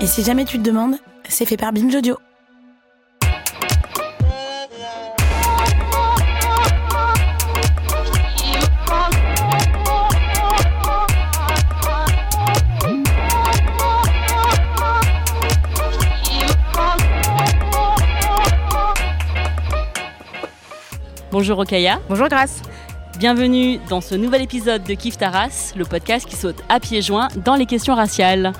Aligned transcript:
Et 0.00 0.06
si 0.06 0.22
jamais 0.22 0.44
tu 0.44 0.58
te 0.58 0.62
demandes, 0.62 0.94
c'est 1.28 1.44
fait 1.44 1.56
par 1.56 1.72
Binge 1.72 1.92
Audio. 1.92 2.16
Bonjour 21.32 21.58
Okaya. 21.58 21.98
Bonjour 22.08 22.28
Grace. 22.28 22.62
Bienvenue 23.18 23.80
dans 23.88 24.00
ce 24.00 24.14
nouvel 24.14 24.42
épisode 24.42 24.84
de 24.84 24.94
Kif 24.94 25.18
Taras, 25.18 25.72
le 25.76 25.84
podcast 25.84 26.24
qui 26.24 26.36
saute 26.36 26.62
à 26.68 26.78
pieds 26.78 27.02
joints 27.02 27.26
dans 27.44 27.56
les 27.56 27.66
questions 27.66 27.96
raciales. 27.96 28.52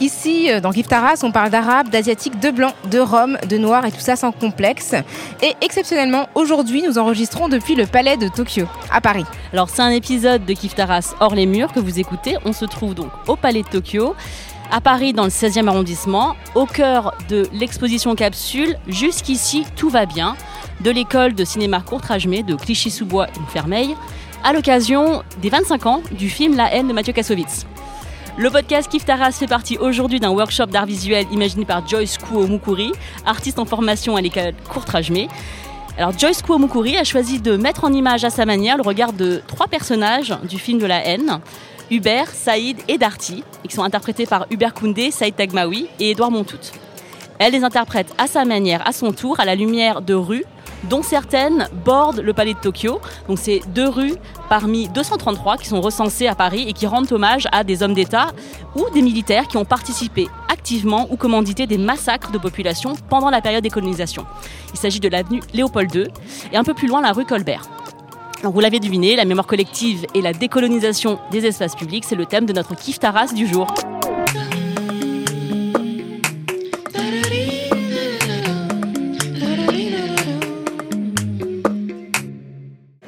Ici, 0.00 0.48
euh, 0.48 0.60
dans 0.60 0.70
Kif 0.70 0.86
Taras, 0.86 1.20
on 1.24 1.32
parle 1.32 1.50
d'arabe, 1.50 1.88
d'asiatique, 1.88 2.38
de 2.38 2.50
blanc, 2.50 2.72
de 2.88 3.00
rome, 3.00 3.36
de 3.48 3.58
noir 3.58 3.84
et 3.84 3.90
tout 3.90 3.98
ça 3.98 4.14
sans 4.14 4.30
complexe. 4.30 4.94
Et 5.42 5.54
exceptionnellement, 5.60 6.28
aujourd'hui, 6.36 6.82
nous 6.82 6.98
enregistrons 6.98 7.48
depuis 7.48 7.74
le 7.74 7.84
palais 7.84 8.16
de 8.16 8.28
Tokyo, 8.28 8.66
à 8.92 9.00
Paris. 9.00 9.24
Alors, 9.52 9.68
c'est 9.68 9.82
un 9.82 9.90
épisode 9.90 10.44
de 10.44 10.52
Kif 10.52 10.76
Taras 10.76 11.14
hors 11.18 11.34
les 11.34 11.46
murs 11.46 11.72
que 11.72 11.80
vous 11.80 11.98
écoutez. 11.98 12.36
On 12.44 12.52
se 12.52 12.64
trouve 12.64 12.94
donc 12.94 13.10
au 13.26 13.34
palais 13.34 13.62
de 13.62 13.68
Tokyo 13.68 14.14
à 14.70 14.80
Paris 14.80 15.14
dans 15.14 15.24
le 15.24 15.30
16e 15.30 15.66
arrondissement, 15.66 16.36
au 16.54 16.66
cœur 16.66 17.14
de 17.28 17.48
l'exposition 17.52 18.14
capsule. 18.14 18.76
Jusqu'ici, 18.86 19.64
tout 19.74 19.88
va 19.88 20.06
bien. 20.06 20.36
De 20.80 20.92
l'école 20.92 21.34
de 21.34 21.44
cinéma 21.44 21.80
Courtrajmé 21.80 22.44
de 22.44 22.54
Clichy-sous-Bois 22.54 23.26
et 23.26 23.52
Fermeil, 23.52 23.96
à 24.44 24.52
l'occasion 24.52 25.24
des 25.42 25.48
25 25.48 25.86
ans 25.86 26.02
du 26.12 26.28
film 26.30 26.56
La 26.56 26.72
haine 26.72 26.86
de 26.86 26.92
Mathieu 26.92 27.12
Kassovitz. 27.12 27.66
Le 28.38 28.50
podcast 28.50 28.88
Kif 28.88 29.04
Taras 29.04 29.32
fait 29.32 29.48
partie 29.48 29.78
aujourd'hui 29.78 30.20
d'un 30.20 30.30
workshop 30.30 30.66
d'art 30.66 30.86
visuel 30.86 31.26
imaginé 31.32 31.64
par 31.64 31.84
Joyce 31.88 32.18
Kuo-Mukuri, 32.18 32.92
artiste 33.26 33.58
en 33.58 33.64
formation 33.64 34.14
à 34.14 34.20
l'école 34.20 34.52
Courtrajmé. 34.72 35.26
Alors 35.98 36.16
Joyce 36.16 36.42
Kuo-Mukuri 36.42 36.96
a 36.96 37.02
choisi 37.02 37.40
de 37.40 37.56
mettre 37.56 37.82
en 37.82 37.92
image 37.92 38.22
à 38.22 38.30
sa 38.30 38.46
manière 38.46 38.76
le 38.76 38.84
regard 38.84 39.12
de 39.12 39.42
trois 39.48 39.66
personnages 39.66 40.38
du 40.48 40.56
film 40.56 40.78
de 40.78 40.86
la 40.86 41.04
haine. 41.04 41.40
Hubert, 41.90 42.28
Saïd 42.30 42.76
et 42.86 42.96
Darty, 42.96 43.42
qui 43.68 43.74
sont 43.74 43.82
interprétés 43.82 44.24
par 44.24 44.46
Hubert 44.52 44.72
Koundé, 44.72 45.10
Saïd 45.10 45.34
Tagmaoui 45.34 45.88
et 45.98 46.12
Édouard 46.12 46.30
Montout. 46.30 46.58
Elle 47.40 47.54
les 47.54 47.64
interprète 47.64 48.14
à 48.18 48.28
sa 48.28 48.44
manière, 48.44 48.86
à 48.86 48.92
son 48.92 49.10
tour, 49.10 49.40
à 49.40 49.46
la 49.46 49.56
lumière 49.56 50.00
de 50.00 50.14
rues, 50.14 50.44
dont 50.84 51.02
certaines 51.02 51.68
bordent 51.84 52.20
le 52.20 52.32
palais 52.32 52.54
de 52.54 52.58
Tokyo. 52.58 53.00
Donc 53.28 53.38
c'est 53.38 53.60
deux 53.68 53.88
rues 53.88 54.14
parmi 54.48 54.88
233 54.88 55.56
qui 55.56 55.68
sont 55.68 55.80
recensées 55.80 56.26
à 56.26 56.34
Paris 56.34 56.64
et 56.68 56.72
qui 56.72 56.86
rendent 56.86 57.10
hommage 57.12 57.48
à 57.52 57.64
des 57.64 57.82
hommes 57.82 57.94
d'État 57.94 58.28
ou 58.74 58.88
des 58.90 59.02
militaires 59.02 59.48
qui 59.48 59.56
ont 59.56 59.64
participé 59.64 60.28
activement 60.48 61.06
ou 61.10 61.16
commandité 61.16 61.66
des 61.66 61.78
massacres 61.78 62.30
de 62.30 62.38
population 62.38 62.94
pendant 63.08 63.30
la 63.30 63.40
période 63.40 63.62
des 63.62 63.70
colonisations. 63.70 64.26
Il 64.72 64.78
s'agit 64.78 65.00
de 65.00 65.08
l'avenue 65.08 65.40
Léopold 65.54 65.94
II 65.94 66.08
et 66.52 66.56
un 66.56 66.64
peu 66.64 66.74
plus 66.74 66.88
loin 66.88 67.00
la 67.00 67.12
rue 67.12 67.24
Colbert. 67.24 67.62
vous 68.42 68.60
l'avez 68.60 68.80
deviné, 68.80 69.16
la 69.16 69.24
mémoire 69.24 69.46
collective 69.46 70.06
et 70.14 70.20
la 70.20 70.32
décolonisation 70.32 71.18
des 71.30 71.46
espaces 71.46 71.74
publics, 71.74 72.04
c'est 72.04 72.16
le 72.16 72.26
thème 72.26 72.46
de 72.46 72.52
notre 72.52 72.74
kiff 72.74 72.98
Taras 72.98 73.32
du 73.32 73.46
jour. 73.46 73.66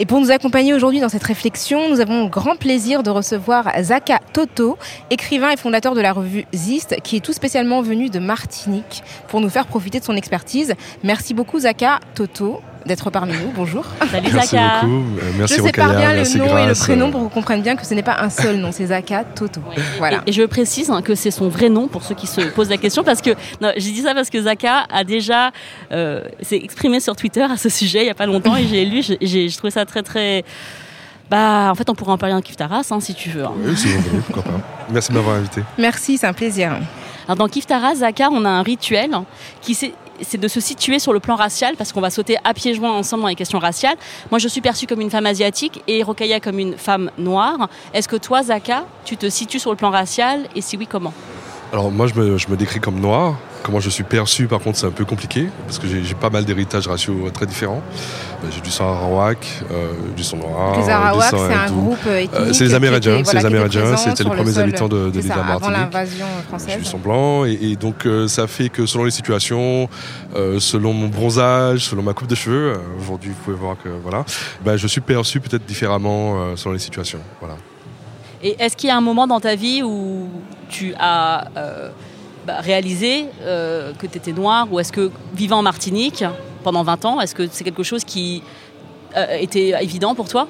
Et 0.02 0.06
pour 0.06 0.18
nous 0.18 0.30
accompagner 0.30 0.72
aujourd'hui 0.72 1.00
dans 1.00 1.10
cette 1.10 1.24
réflexion, 1.24 1.90
nous 1.90 2.00
avons 2.00 2.26
grand 2.26 2.56
plaisir 2.56 3.02
de 3.02 3.10
recevoir 3.10 3.70
Zaka 3.82 4.18
Toto, 4.32 4.78
écrivain 5.10 5.50
et 5.50 5.58
fondateur 5.58 5.94
de 5.94 6.00
la 6.00 6.14
revue 6.14 6.46
Zist, 6.54 6.96
qui 7.04 7.16
est 7.16 7.20
tout 7.20 7.34
spécialement 7.34 7.82
venu 7.82 8.08
de 8.08 8.18
Martinique 8.18 9.02
pour 9.28 9.42
nous 9.42 9.50
faire 9.50 9.66
profiter 9.66 10.00
de 10.00 10.04
son 10.04 10.16
expertise. 10.16 10.72
Merci 11.04 11.34
beaucoup 11.34 11.58
Zaka 11.58 12.00
Toto 12.14 12.62
d'être 12.86 13.10
parmi 13.10 13.32
nous. 13.32 13.50
Bonjour. 13.54 13.84
Salut 14.10 14.28
merci 14.32 14.48
Zaka. 14.56 14.80
Beaucoup. 14.82 14.92
Euh, 15.18 15.30
merci 15.38 15.54
je 15.56 15.62
sépare 15.62 15.94
bien 15.96 16.14
merci 16.14 16.38
le 16.38 16.44
nom 16.46 16.58
et 16.58 16.66
le 16.66 16.74
prénom 16.74 17.10
pour 17.10 17.20
que 17.20 17.24
vous 17.24 17.30
compreniez 17.30 17.62
bien 17.62 17.76
que 17.76 17.84
ce 17.86 17.92
n'est 17.94 18.02
pas 18.02 18.16
un 18.20 18.30
seul 18.30 18.56
nom, 18.56 18.70
c'est 18.72 18.86
Zaka 18.86 19.24
Toto. 19.24 19.60
Voilà. 19.98 20.22
Et, 20.26 20.30
et 20.30 20.32
je 20.32 20.42
précise 20.42 20.90
hein, 20.90 21.02
que 21.02 21.14
c'est 21.14 21.30
son 21.30 21.48
vrai 21.48 21.68
nom 21.68 21.88
pour 21.88 22.02
ceux 22.02 22.14
qui 22.14 22.26
se 22.26 22.40
posent 22.40 22.70
la 22.70 22.78
question 22.78 23.04
parce 23.04 23.20
que 23.20 23.30
non, 23.60 23.72
j'ai 23.76 23.92
dit 23.92 24.00
ça 24.00 24.14
parce 24.14 24.30
que 24.30 24.40
Zaka 24.40 24.84
a 24.90 25.04
déjà 25.04 25.50
euh, 25.92 26.22
s'est 26.40 26.56
exprimé 26.56 27.00
sur 27.00 27.14
Twitter 27.16 27.42
à 27.42 27.56
ce 27.56 27.68
sujet 27.68 28.00
il 28.02 28.06
y 28.06 28.10
a 28.10 28.14
pas 28.14 28.26
longtemps 28.26 28.56
et 28.56 28.66
j'ai 28.66 28.84
lu, 28.84 29.02
j'ai- 29.02 29.18
j'ai 29.20 29.48
j'ai 29.48 29.56
trouvé 29.56 29.70
ça 29.70 29.84
très 29.84 30.02
très. 30.02 30.44
Bah, 31.30 31.68
en 31.70 31.74
fait, 31.76 31.88
on 31.88 31.94
pourrait 31.94 32.10
en 32.12 32.18
parler 32.18 32.34
en 32.34 32.40
Kif 32.40 32.56
Taras 32.56 32.88
hein, 32.90 32.98
si 33.00 33.14
tu 33.14 33.30
veux. 33.30 33.44
hein. 33.44 33.52
Oui, 33.58 33.72
vous 33.74 34.00
voulez, 34.10 34.22
pourquoi 34.26 34.42
pas. 34.42 34.60
Merci 34.90 35.10
de 35.12 35.16
m'avoir 35.16 35.36
invité. 35.36 35.62
Merci, 35.78 36.18
c'est 36.18 36.26
un 36.26 36.32
plaisir. 36.32 36.72
Alors 37.26 37.36
dans 37.36 37.46
Kif 37.48 37.66
Taras, 37.66 37.96
Zaka, 37.96 38.30
on 38.32 38.44
a 38.44 38.48
un 38.48 38.62
rituel 38.62 39.10
qui 39.60 39.74
c'est 39.74 39.92
c'est 40.22 40.38
de 40.38 40.48
se 40.48 40.60
situer 40.60 40.98
sur 40.98 41.12
le 41.12 41.20
plan 41.20 41.36
racial 41.36 41.76
parce 41.76 41.92
qu'on 41.92 42.00
va 42.00 42.10
sauter 42.10 42.36
à 42.44 42.54
pieds 42.54 42.74
joints 42.74 42.92
ensemble 42.92 43.22
dans 43.22 43.28
les 43.28 43.34
questions 43.34 43.58
raciales. 43.58 43.96
Moi, 44.30 44.38
je 44.38 44.48
suis 44.48 44.60
perçue 44.60 44.86
comme 44.86 45.00
une 45.00 45.10
femme 45.10 45.26
asiatique 45.26 45.82
et 45.86 46.02
Rokaya 46.02 46.40
comme 46.40 46.58
une 46.58 46.76
femme 46.76 47.10
noire. 47.18 47.68
Est-ce 47.94 48.08
que 48.08 48.16
toi, 48.16 48.42
Zaka, 48.42 48.84
tu 49.04 49.16
te 49.16 49.28
situes 49.28 49.58
sur 49.58 49.70
le 49.70 49.76
plan 49.76 49.90
racial 49.90 50.48
et 50.54 50.60
si 50.60 50.76
oui, 50.76 50.86
comment? 50.86 51.12
Alors 51.72 51.90
moi, 51.92 52.06
je 52.08 52.14
me, 52.14 52.36
je 52.36 52.48
me 52.48 52.56
décris 52.56 52.80
comme 52.80 52.98
noir. 53.00 53.36
Comment 53.62 53.78
je 53.78 53.90
suis 53.90 54.04
perçu, 54.04 54.46
par 54.46 54.58
contre, 54.60 54.78
c'est 54.78 54.86
un 54.86 54.90
peu 54.90 55.04
compliqué 55.04 55.48
parce 55.66 55.78
que 55.78 55.86
j'ai 55.86 56.02
j'ai 56.02 56.14
pas 56.14 56.30
mal 56.30 56.44
d'héritages 56.46 56.88
raciaux 56.88 57.26
euh, 57.26 57.30
très 57.30 57.44
différents. 57.44 57.82
Euh, 58.42 58.48
J'ai 58.50 58.62
du 58.62 58.70
sang 58.70 58.88
arawak, 58.90 59.46
euh, 59.70 59.92
du 60.16 60.24
sang 60.24 60.38
noir, 60.38 60.78
les 60.78 60.84
du 60.84 60.90
Arawaks, 60.90 61.24
sang 61.30 61.36
c'est 61.46 61.54
un 61.54 61.66
groupe 61.70 62.06
ethnique. 62.06 62.30
Euh, 62.34 62.52
c'est 62.54 62.64
les 62.64 62.74
Amérindiens, 62.74 63.22
c'est 63.22 63.36
les 63.38 63.44
Amérindiens, 63.46 63.96
c'était 63.98 64.24
les 64.24 64.30
premiers 64.30 64.56
habitants 64.58 64.88
de- 64.88 65.10
de 65.10 65.20
l'île 65.20 65.30
Avant 65.30 65.68
l'invasion 65.68 66.24
Je 66.42 66.46
française. 66.48 66.74
suis 66.76 66.86
sang 66.86 66.98
blanc 66.98 67.44
et, 67.44 67.52
et 67.60 67.76
donc 67.76 68.06
euh, 68.06 68.26
ça 68.28 68.46
fait 68.46 68.70
que 68.70 68.86
selon 68.86 69.04
les 69.04 69.10
situations, 69.10 69.88
euh, 70.34 70.58
selon 70.58 70.94
mon 70.94 71.08
bronzage, 71.08 71.80
selon 71.84 72.02
ma 72.02 72.14
coupe 72.14 72.28
de 72.28 72.34
cheveux, 72.34 72.72
euh, 72.72 72.78
aujourd'hui 72.98 73.28
vous 73.30 73.44
pouvez 73.44 73.56
voir 73.58 73.76
que 73.84 73.90
voilà, 74.02 74.24
ben, 74.64 74.76
je 74.78 74.86
suis 74.86 75.02
perçu 75.02 75.38
peut-être 75.38 75.66
différemment 75.66 76.40
euh, 76.40 76.56
selon 76.56 76.72
les 76.72 76.78
situations. 76.80 77.20
Voilà. 77.40 77.56
Et 78.42 78.56
est-ce 78.58 78.76
qu'il 78.76 78.88
y 78.88 78.90
a 78.90 78.96
un 78.96 79.02
moment 79.02 79.26
dans 79.26 79.40
ta 79.40 79.54
vie 79.54 79.82
où 79.82 80.28
tu 80.68 80.94
as 80.98 81.48
euh, 81.56 81.90
bah, 82.46 82.60
réalisé 82.60 83.26
euh, 83.42 83.92
que 83.98 84.06
tu 84.06 84.16
étais 84.16 84.32
noire 84.32 84.66
ou 84.72 84.80
est-ce 84.80 84.92
que 84.92 85.10
vivant 85.34 85.58
en 85.58 85.62
Martinique 85.62 86.24
pendant 86.64 86.82
20 86.82 87.04
ans, 87.04 87.20
est-ce 87.20 87.34
que 87.34 87.46
c'est 87.50 87.64
quelque 87.64 87.82
chose 87.82 88.04
qui 88.04 88.42
euh, 89.16 89.36
était 89.38 89.74
évident 89.82 90.14
pour 90.14 90.28
toi? 90.28 90.48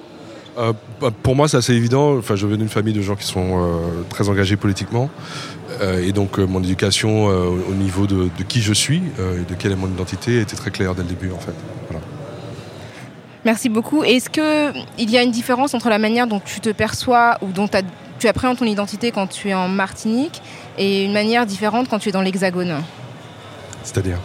Bah, 1.01 1.11
pour 1.23 1.37
moi, 1.37 1.49
c'est 1.49 1.57
assez 1.57 1.73
évident. 1.73 2.19
Enfin, 2.19 2.37
je 2.37 2.47
viens 2.47 2.59
d'une 2.59 2.69
famille 2.69 2.93
de 2.93 3.01
gens 3.01 3.17
qui 3.17 3.25
sont 3.25 3.81
très 4.11 4.29
engagés 4.29 4.57
politiquement. 4.57 5.09
Et 6.03 6.13
donc, 6.13 6.37
mon 6.39 6.63
éducation 6.63 7.29
au 7.29 7.61
au 7.71 7.75
niveau 7.75 8.07
de, 8.07 8.29
de 8.37 8.43
qui 8.47 8.61
je 8.61 8.75
suis 8.75 9.01
et 9.19 9.51
de 9.51 9.55
quelle 9.59 9.73
est 9.73 9.77
mon 9.77 9.87
identité 9.87 10.41
était 10.41 10.57
très 10.57 10.71
claire 10.71 10.95
dès 10.95 11.03
le 11.03 11.09
début, 11.09 11.33
en 11.33 11.39
fait. 11.39 11.55
Voilà. 11.89 12.00
Merci 13.45 13.69
beaucoup. 13.69 14.05
Est-ce 14.05 14.29
qu'il 14.29 15.11
y 15.11 15.17
a 15.17 15.23
une 15.23 15.31
différence 15.31 15.73
entre 15.75 15.89
la 15.89 15.99
manière 15.99 16.27
dont 16.27 16.41
tu 16.41 16.61
te 16.61 16.69
perçois 16.71 17.39
ou 17.43 17.47
dont 17.49 17.69
tu 18.19 18.29
appréhendes 18.29 18.59
ton 18.59 18.67
identité 18.67 19.11
quand 19.13 19.27
tu 19.27 19.49
es 19.49 19.55
en 19.55 19.69
Martinique 19.69 20.43
et 20.77 21.05
une 21.07 21.13
manière 21.13 21.47
différente 21.47 21.89
quand 21.89 21.99
tu 21.99 22.11
es 22.11 22.13
dans 22.13 22.21
l'Hexagone? 22.23 22.83
C'est-à-dire? 23.83 24.19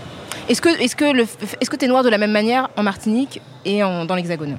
Est-ce 0.49 0.61
que 0.61 0.69
est-ce 0.81 0.95
que 0.95 1.05
le 1.05 1.23
est-ce 1.61 1.69
que 1.69 1.75
tu 1.77 1.85
es 1.85 1.87
noir 1.87 2.03
de 2.03 2.09
la 2.09 2.17
même 2.17 2.31
manière 2.31 2.69
en 2.75 2.83
Martinique 2.83 3.41
et 3.63 3.83
en- 3.83 4.05
dans 4.05 4.15
l'Hexagone? 4.15 4.57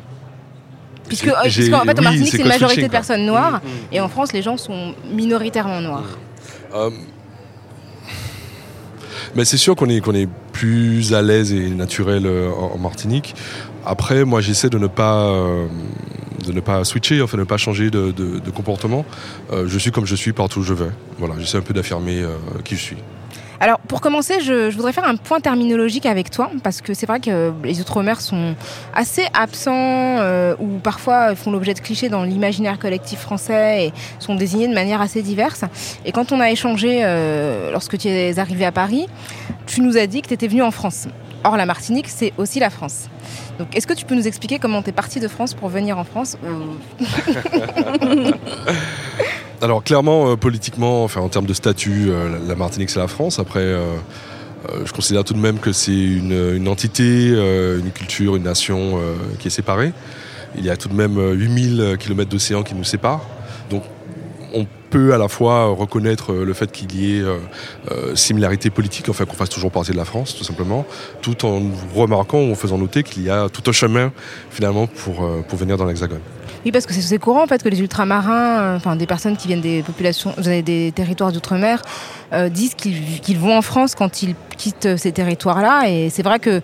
Puisque, 1.06 1.30
puisqu'en 1.44 1.82
fait, 1.82 1.90
en 1.92 1.98
oui, 1.98 2.02
Martinique, 2.04 2.30
c'est 2.32 2.38
une 2.38 2.48
majorité 2.48 2.82
de 2.82 2.88
personnes 2.88 3.26
noires 3.26 3.60
et 3.92 4.00
en 4.00 4.08
France, 4.08 4.32
les 4.32 4.42
gens 4.42 4.56
sont 4.56 4.94
minoritairement 5.12 5.80
noirs. 5.80 6.18
Euh, 6.74 6.90
Mais 9.36 9.44
c'est 9.44 9.56
sûr 9.58 9.76
qu'on 9.76 9.88
est, 9.88 10.00
qu'on 10.00 10.14
est 10.14 10.28
plus 10.56 11.12
à 11.12 11.20
l'aise 11.20 11.52
et 11.52 11.68
naturel 11.68 12.24
euh, 12.24 12.50
en, 12.50 12.78
Martinique. 12.78 13.34
Après, 13.84 14.24
moi, 14.24 14.40
j'essaie 14.40 14.70
de 14.70 14.78
ne 14.78 14.86
pas, 14.86 15.26
euh, 15.26 15.66
de 16.46 16.52
ne 16.52 16.60
pas 16.60 16.82
switcher, 16.84 17.20
enfin, 17.20 17.36
de 17.36 17.42
ne 17.42 17.46
pas 17.46 17.58
changer 17.58 17.90
de, 17.90 18.50
comportement. 18.54 19.04
Euh, 19.52 19.64
je 19.68 19.78
suis 19.78 19.90
comme 19.90 20.06
je 20.06 20.14
suis 20.14 20.32
partout 20.32 20.60
où 20.60 20.62
je 20.62 20.72
vais. 20.72 20.90
Voilà, 21.18 21.34
j'essaie 21.38 21.58
un 21.58 21.62
peu 21.62 21.74
d'affirmer 21.74 22.24
qui 22.64 22.76
je 22.76 22.80
suis. 22.80 22.96
Alors, 23.60 23.78
pour 23.80 24.00
commencer, 24.00 24.40
je, 24.40 24.70
je 24.70 24.76
voudrais 24.76 24.92
faire 24.92 25.06
un 25.06 25.16
point 25.16 25.40
terminologique 25.40 26.06
avec 26.06 26.30
toi, 26.30 26.50
parce 26.62 26.80
que 26.80 26.94
c'est 26.94 27.06
vrai 27.06 27.20
que 27.20 27.52
les 27.64 27.80
Outre-mer 27.80 28.20
sont 28.20 28.54
assez 28.94 29.26
absents, 29.32 29.72
euh, 29.74 30.54
ou 30.58 30.78
parfois 30.78 31.34
font 31.34 31.50
l'objet 31.50 31.74
de 31.74 31.80
clichés 31.80 32.08
dans 32.08 32.22
l'imaginaire 32.22 32.78
collectif 32.78 33.20
français 33.20 33.86
et 33.86 33.92
sont 34.18 34.34
désignés 34.34 34.68
de 34.68 34.74
manière 34.74 35.00
assez 35.00 35.22
diverse. 35.22 35.64
Et 36.04 36.12
quand 36.12 36.32
on 36.32 36.40
a 36.40 36.50
échangé 36.50 37.00
euh, 37.02 37.70
lorsque 37.72 37.98
tu 37.98 38.08
es 38.08 38.38
arrivé 38.38 38.64
à 38.64 38.72
Paris, 38.72 39.06
tu 39.66 39.80
nous 39.80 39.96
as 39.96 40.06
dit 40.06 40.22
que 40.22 40.28
tu 40.28 40.34
étais 40.34 40.48
venu 40.48 40.62
en 40.62 40.70
France. 40.70 41.08
Or, 41.44 41.56
la 41.56 41.66
Martinique, 41.66 42.08
c'est 42.08 42.32
aussi 42.38 42.58
la 42.58 42.70
France. 42.70 43.08
Donc, 43.58 43.74
est-ce 43.76 43.86
que 43.86 43.94
tu 43.94 44.04
peux 44.04 44.14
nous 44.14 44.26
expliquer 44.26 44.58
comment 44.58 44.82
tu 44.82 44.90
es 44.90 44.92
parti 44.92 45.20
de 45.20 45.28
France 45.28 45.54
pour 45.54 45.68
venir 45.68 45.98
en 45.98 46.04
France 46.04 46.36
Alors 49.62 49.82
clairement, 49.82 50.30
euh, 50.30 50.36
politiquement, 50.36 51.04
enfin 51.04 51.20
en 51.20 51.28
termes 51.28 51.46
de 51.46 51.54
statut, 51.54 52.06
euh, 52.08 52.38
la- 52.46 52.54
Martinique 52.56 52.90
c'est 52.90 52.98
la 52.98 53.08
France. 53.08 53.38
Après, 53.38 53.60
euh, 53.60 53.94
je 54.84 54.92
considère 54.92 55.24
tout 55.24 55.34
de 55.34 55.38
même 55.38 55.58
que 55.58 55.72
c'est 55.72 55.92
une, 55.96 56.68
entité, 56.68 57.28
une 57.28 57.90
culture, 57.94 58.36
une 58.36 58.42
nation 58.42 58.98
qui 59.38 59.46
est 59.48 59.50
séparée. 59.50 59.92
Il 60.58 60.64
y 60.64 60.70
a 60.70 60.76
tout 60.76 60.88
de 60.88 60.94
même 60.94 61.18
euh, 61.18 61.32
8000 61.34 61.96
km 61.98 62.30
d'océan 62.30 62.62
qui 62.62 62.74
nous 62.74 62.84
séparent. 62.84 63.24
Donc 63.70 63.82
on 64.54 64.66
peut 64.90 65.12
à 65.14 65.18
la 65.18 65.28
fois 65.28 65.66
reconnaître 65.66 66.32
le 66.32 66.52
fait 66.54 66.70
qu'il 66.72 66.94
y 66.96 67.18
ait 67.18 67.24
similarité 68.14 68.70
politique, 68.70 69.08
enfin 69.08 69.24
qu'on 69.26 69.34
fasse 69.34 69.50
toujours 69.50 69.70
partie 69.70 69.90
de 69.90 69.96
la 69.96 70.04
France, 70.04 70.34
tout 70.36 70.44
simplement, 70.44 70.86
tout 71.20 71.44
en 71.44 71.60
remarquant 71.94 72.38
ou 72.40 72.52
en 72.52 72.54
faisant 72.54 72.78
noter 72.78 73.02
qu'il 73.02 73.24
y 73.24 73.30
a 73.30 73.48
tout 73.48 73.62
un 73.68 73.72
chemin 73.72 74.12
finalement 74.50 74.86
pour, 74.86 75.28
pour 75.48 75.58
venir 75.58 75.76
dans 75.76 75.84
l'Hexagone. 75.84 76.20
Oui, 76.66 76.72
parce 76.72 76.84
que 76.84 76.92
c'est 76.92 77.18
courant 77.18 77.44
en 77.44 77.46
fait 77.46 77.62
que 77.62 77.68
les 77.68 77.78
ultramarins, 77.78 78.74
enfin 78.74 78.96
des 78.96 79.06
personnes 79.06 79.36
qui 79.36 79.46
viennent 79.46 79.60
des 79.60 79.84
populations, 79.84 80.34
des 80.36 80.90
territoires 80.92 81.30
d'outre-mer, 81.30 81.80
disent 82.50 82.74
qu'ils 82.74 83.38
vont 83.38 83.56
en 83.56 83.62
France 83.62 83.94
quand 83.94 84.24
ils 84.24 84.34
quittent 84.56 84.96
ces 84.96 85.12
territoires-là. 85.12 85.88
Et 85.88 86.10
c'est 86.10 86.24
vrai 86.24 86.40
que 86.40 86.62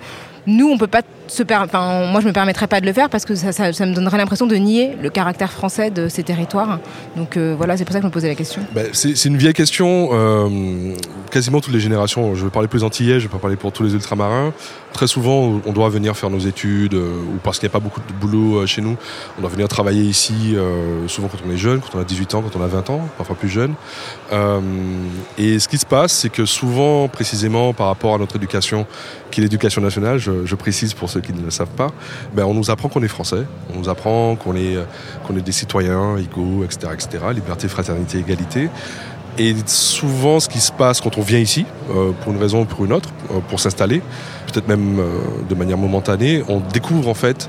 nous, 0.48 0.68
on 0.68 0.76
peut 0.76 0.88
pas 0.88 1.02
moi, 1.40 2.20
je 2.20 2.26
me 2.26 2.32
permettrais 2.32 2.66
pas 2.66 2.80
de 2.80 2.86
le 2.86 2.92
faire 2.92 3.08
parce 3.08 3.24
que 3.24 3.34
ça, 3.34 3.50
me 3.50 3.94
donnerait 3.94 4.18
l'impression 4.18 4.46
de 4.46 4.56
nier 4.56 4.96
le 5.00 5.10
caractère 5.10 5.52
français 5.52 5.90
de 5.90 6.08
ces 6.08 6.22
territoires. 6.22 6.78
Donc 7.16 7.36
euh, 7.36 7.54
voilà, 7.56 7.76
c'est 7.76 7.84
pour 7.84 7.92
ça 7.92 7.98
que 7.98 8.04
je 8.04 8.08
me 8.08 8.12
posais 8.12 8.28
la 8.28 8.34
question. 8.34 8.62
Ben, 8.74 8.88
c'est 8.92 9.24
une 9.24 9.36
vieille 9.36 9.52
question. 9.52 10.10
Euh, 10.12 10.94
quasiment 11.30 11.60
toutes 11.60 11.72
les 11.72 11.80
générations. 11.80 12.34
Je 12.34 12.44
vais 12.44 12.50
parler 12.50 12.68
plus 12.68 12.84
antillais, 12.84 13.18
je 13.20 13.26
vais 13.26 13.32
pas 13.32 13.38
parler 13.38 13.56
pour 13.56 13.72
tous 13.72 13.82
les 13.82 13.94
ultramarins. 13.94 14.52
Très 14.92 15.06
souvent, 15.06 15.60
on 15.64 15.72
doit 15.72 15.88
venir 15.88 16.16
faire 16.16 16.28
nos 16.28 16.38
études 16.38 16.94
euh, 16.94 17.14
ou 17.34 17.38
parce 17.42 17.58
qu'il 17.58 17.66
n'y 17.66 17.72
a 17.72 17.72
pas 17.72 17.80
beaucoup 17.80 18.00
de 18.00 18.12
boulot 18.12 18.66
chez 18.66 18.82
nous, 18.82 18.96
on 19.38 19.40
doit 19.40 19.50
venir 19.50 19.68
travailler 19.68 20.02
ici. 20.02 20.54
souvent 21.06 21.28
quand 21.28 21.38
on 21.46 21.50
est 21.50 21.56
jeune, 21.56 21.80
quand 21.80 21.98
on 21.98 22.00
a 22.00 22.04
18 22.04 22.34
ans, 22.34 22.42
quand 22.42 22.58
on 22.58 22.62
a 22.62 22.66
20 22.66 22.90
ans, 22.90 23.08
parfois 23.16 23.36
plus 23.36 23.48
jeune. 23.48 23.74
et 25.38 25.58
ce 25.58 25.68
qui 25.68 25.78
se 25.78 25.86
passe, 25.86 26.12
c'est 26.12 26.28
que 26.28 26.44
souvent, 26.44 27.08
précisément 27.08 27.72
par 27.72 27.86
rapport 27.86 28.14
à 28.14 28.18
notre 28.18 28.36
éducation, 28.36 28.86
qui 29.32 29.40
est 29.40 29.44
l'éducation 29.44 29.80
nationale, 29.80 30.18
je, 30.18 30.54
précise 30.54 30.94
pour 30.94 31.10
ceux 31.10 31.20
qui 31.22 31.32
ne 31.32 31.42
le 31.42 31.50
savent 31.50 31.68
pas, 31.68 31.90
ben 32.34 32.44
on 32.44 32.54
nous 32.54 32.70
apprend 32.70 32.88
qu'on 32.88 33.02
est 33.02 33.08
français, 33.08 33.44
on 33.74 33.78
nous 33.78 33.88
apprend 33.88 34.36
qu'on 34.36 34.54
est, 34.56 34.76
des 35.30 35.52
citoyens 35.52 36.16
égaux, 36.18 36.64
etc., 36.64 36.92
etc., 36.92 37.24
liberté, 37.32 37.68
fraternité, 37.68 38.18
égalité. 38.18 38.68
Et 39.38 39.54
souvent, 39.66 40.40
ce 40.40 40.48
qui 40.48 40.60
se 40.60 40.72
passe 40.72 41.00
quand 41.00 41.16
on 41.16 41.22
vient 41.22 41.38
ici, 41.38 41.64
euh, 41.90 42.12
pour 42.22 42.32
une 42.32 42.38
raison 42.38 42.62
ou 42.62 42.64
pour 42.66 42.84
une 42.84 42.92
autre, 42.92 43.08
euh, 43.30 43.40
pour 43.48 43.60
s'installer, 43.60 44.02
peut-être 44.46 44.68
même 44.68 44.98
euh, 44.98 45.20
de 45.48 45.54
manière 45.54 45.78
momentanée, 45.78 46.42
on 46.48 46.60
découvre 46.60 47.08
en 47.08 47.14
fait 47.14 47.48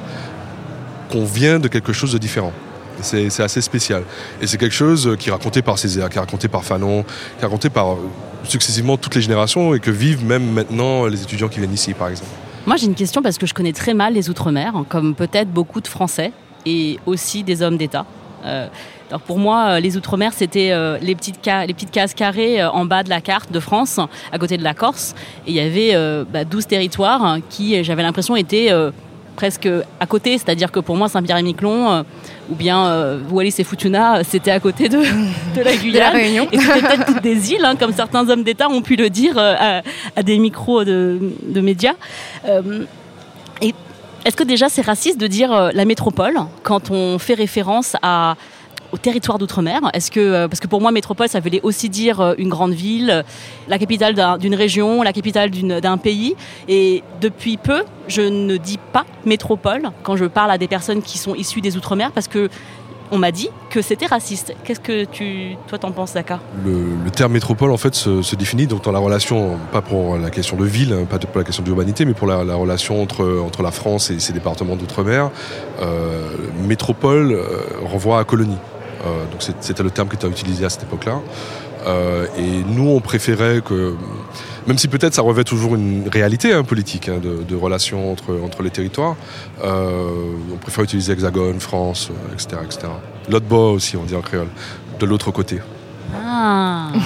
qu'on 1.12 1.25
vient 1.25 1.60
de 1.60 1.68
quelque 1.68 1.92
chose 1.92 2.14
de 2.14 2.18
différent. 2.18 2.54
C'est 3.02 3.42
assez 3.42 3.60
spécial. 3.60 4.04
Et 4.40 4.48
c'est 4.48 4.58
quelque 4.58 4.75
chose 4.75 5.18
qui 5.20 5.30
est 5.30 5.31
raconté 5.31 5.62
par 5.62 5.78
Césaire, 5.78 6.10
qui 6.10 6.18
est 6.18 6.22
raconté 6.22 6.48
par 6.48 6.64
Fanon, 6.64 7.04
qui 7.04 7.42
est 7.42 7.46
raconté 7.46 7.70
par 7.70 7.98
successivement 8.44 8.98
toutes 8.98 9.16
les 9.16 9.22
générations 9.22 9.74
et 9.74 9.80
que 9.80 9.92
vivent 9.92 10.24
même 10.24 10.52
maintenant 10.52 11.06
les 11.08 11.22
étudiants 11.22 11.50
qui 11.50 11.60
viennent 11.60 11.74
ici, 11.74 11.94
par 11.94 12.10
exemple. 12.10 12.30
Moi, 12.65 12.77
j'ai 12.77 12.86
une 12.86 12.95
question 12.95 13.21
parce 13.21 13.38
que 13.38 13.45
je 13.45 13.54
connais 13.54 13.74
très 13.74 13.94
mal 13.94 14.13
les 14.13 14.30
Outre-mer, 14.30 14.86
comme 14.88 15.15
peut-être 15.15 15.51
beaucoup 15.51 15.81
de 15.81 15.88
Français 15.88 16.31
et 16.65 16.98
aussi 17.06 17.44
des 17.44 17.62
hommes 17.62 17.75
d'État. 17.75 18.06
Euh, 18.45 18.69
pour 19.27 19.38
moi, 19.38 19.65
euh, 19.65 19.80
les 19.81 19.98
Outre-mer, 19.98 20.31
c'était 20.33 20.71
euh, 20.71 20.98
les, 21.01 21.13
petites 21.13 21.42
cases 21.42 22.13
carrées 22.13 22.63
en 22.63 22.86
bas 22.86 23.04
de 23.04 23.10
la 23.10 23.19
carte 23.19 23.51
de 23.51 23.60
France, 23.60 24.00
à 24.31 24.39
côté 24.39 24.56
de 24.57 24.63
la 24.63 24.74
Corse. 24.74 25.13
Et 25.45 25.51
il 25.51 25.56
y 25.56 25.60
avait 25.60 25.94
12 25.94 26.25
bah, 26.31 26.45
territoires 26.69 27.38
qui, 27.50 27.83
j'avais 27.83 28.01
l'impression, 28.01 28.38
étaient 28.38 28.71
presque 29.35 29.68
à 30.00 30.06
côté. 30.06 30.38
C'est-à-dire 30.38 30.71
que 30.71 30.80
pour 30.80 30.95
moi, 30.95 31.09
Saint-Pierre-et-Miquelon, 31.09 32.03
ou 32.50 32.56
bien 32.56 32.85
euh, 32.85 33.19
Wallis 33.31 33.56
et 33.59 33.63
Futuna, 33.63 34.24
c'était 34.24 34.51
à 34.51 34.59
côté 34.59 34.89
de, 34.89 35.03
la 35.63 35.75
Guyane. 35.75 36.13
Réunion. 36.13 36.47
Et 36.51 36.57
c'était 36.57 36.81
peut-être 36.81 37.21
des 37.21 37.53
îles, 37.53 37.65
hein, 37.65 37.75
comme 37.75 37.94
certains 37.94 38.30
hommes 38.30 38.44
d'État 38.44 38.69
ont 38.69 38.81
pu 38.81 38.95
le 38.95 39.09
dire 39.09 39.38
à, 39.38 39.81
des 40.24 40.38
micros 40.39 40.83
de, 40.83 41.19
médias. 41.56 41.95
et 43.62 43.74
est-ce 44.25 44.38
que 44.38 44.44
déjà 44.44 44.69
c'est 44.69 44.81
raciste 44.81 45.19
de 45.19 45.27
dire 45.27 45.71
la 45.74 45.86
métropole 45.86 46.38
quand 46.63 46.91
on 46.91 47.19
fait 47.19 47.33
référence 47.33 47.97
à 48.01 48.36
au 48.94 48.98
territoire 48.98 49.40
d'outre-mer 49.40 49.81
Est-ce 49.94 50.12
que 50.12 50.19
euh, 50.19 50.48
parce 50.48 50.60
que 50.60 50.68
pour 50.68 50.80
moi 50.80 50.92
métropole 50.92 51.28
ça 51.28 51.40
voulait 51.40 51.60
aussi 51.63 51.90
dire 51.90 52.22
euh, 52.22 52.36
une 52.38 52.50
grande 52.50 52.74
ville, 52.74 53.25
la 53.68 53.80
capitale 53.80 54.13
d'une 54.40 54.56
région, 54.56 55.01
la 55.01 55.12
capitale 55.12 55.50
d'un 55.50 55.98
pays 55.98 56.36
et 56.68 57.04
depuis 57.19 57.57
peu, 57.57 57.84
je 58.07 58.22
ne 58.22 58.56
dis 58.56 58.80
pas 58.94 59.06
métropole 59.25 59.90
quand 60.04 60.16
je 60.16 60.25
parle 60.25 60.51
à 60.51 60.57
des 60.57 60.68
personnes 60.68 61.01
qui 61.01 61.18
sont 61.18 61.34
issues 61.34 61.62
des 61.62 61.75
outre-mer 61.75 62.12
parce 62.12 62.28
que 62.28 62.50
on 63.12 63.18
m'a 63.19 63.31
dit 63.31 63.50
que 63.69 63.84
c'était 63.84 64.07
raciste. 64.07 64.56
Qu'est-ce 64.63 64.80
que 64.80 65.04
tu, 65.06 65.56
toi, 65.68 65.78
t'en 65.78 65.92
penses, 65.92 66.13
Dakar 66.13 66.39
le, 66.66 67.12
terme 67.12 67.34
métropole, 67.34 67.69
en 67.69 67.78
fait, 67.78 67.94
se, 67.94 68.36
définit 68.36 68.66
donc 68.66 68.84
dans 68.84 68.92
la 68.92 68.98
relation, 68.98 69.60
pas 69.72 69.81
pour 69.81 70.18
la 70.18 70.31
question 70.31 70.57
de 70.57 70.66
ville, 70.66 71.06
pas 71.07 71.19
pour 71.19 71.38
la 71.38 71.44
question 71.44 71.62
d'urbanité, 71.62 72.06
mais 72.06 72.16
pour 72.16 72.25
la, 72.25 72.56
relation 72.56 73.04
entre, 73.04 73.42
entre 73.46 73.62
la 73.62 73.69
France 73.69 74.10
et 74.10 74.19
ses 74.19 74.34
départements 74.34 74.75
d'outre-mer. 74.75 75.30
Euh, 75.80 76.30
métropole 76.66 77.39
renvoie 77.86 78.19
à 78.19 78.24
colonie. 78.24 78.57
Euh, 79.05 79.25
donc 79.31 79.41
c'était 79.59 79.83
le 79.83 79.91
terme 79.91 80.07
qui 80.07 80.15
était 80.15 80.27
utilisé 80.27 80.65
à 80.65 80.69
cette 80.69 80.83
époque-là. 80.83 81.19
Euh, 81.85 82.27
et 82.38 82.63
nous, 82.65 82.89
on 82.89 83.01
préférait 83.01 83.61
que, 83.61 83.95
même 84.67 84.77
si 84.77 84.88
peut-être 84.88 85.13
ça 85.13 85.21
revêt 85.21 85.44
toujours 85.44 85.75
une 85.75 86.07
réalité 86.07 86.53
hein, 86.53 86.63
politique 86.63 87.09
hein, 87.09 87.19
de, 87.21 87.55
relations 87.55 88.11
entre, 88.11 88.39
entre 88.44 88.63
les 88.63 88.69
territoires, 88.69 89.15
euh, 89.63 90.09
on 90.53 90.57
préfère 90.57 90.83
utiliser 90.83 91.11
Hexagone, 91.13 91.59
France, 91.59 92.09
etc. 92.33 92.61
etc. 92.63 92.88
L'autre 93.29 93.45
bas 93.45 93.71
aussi, 93.73 93.97
on 93.97 94.03
dit 94.03 94.15
en 94.15 94.21
créole, 94.21 94.47
de 95.00 95.05
l'autre 95.05 95.31
côté. 95.31 95.59
Ah. 96.15 96.91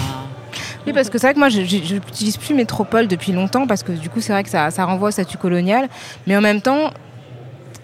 Oui, 0.85 0.93
parce 0.93 1.09
que 1.09 1.17
c'est 1.17 1.27
vrai 1.27 1.33
que 1.33 1.39
moi, 1.39 1.49
je 1.49 1.59
n'utilise 1.59 2.37
plus 2.37 2.55
métropole 2.55 3.09
depuis 3.09 3.33
longtemps, 3.33 3.67
parce 3.67 3.83
que 3.83 3.91
du 3.91 4.09
coup, 4.09 4.21
c'est 4.21 4.31
vrai 4.31 4.45
que 4.45 4.49
ça, 4.49 4.71
ça 4.71 4.85
renvoie 4.85 5.09
au 5.09 5.11
statut 5.11 5.37
colonial. 5.37 5.89
Mais 6.27 6.37
en 6.37 6.39
même 6.39 6.61
temps, 6.61 6.91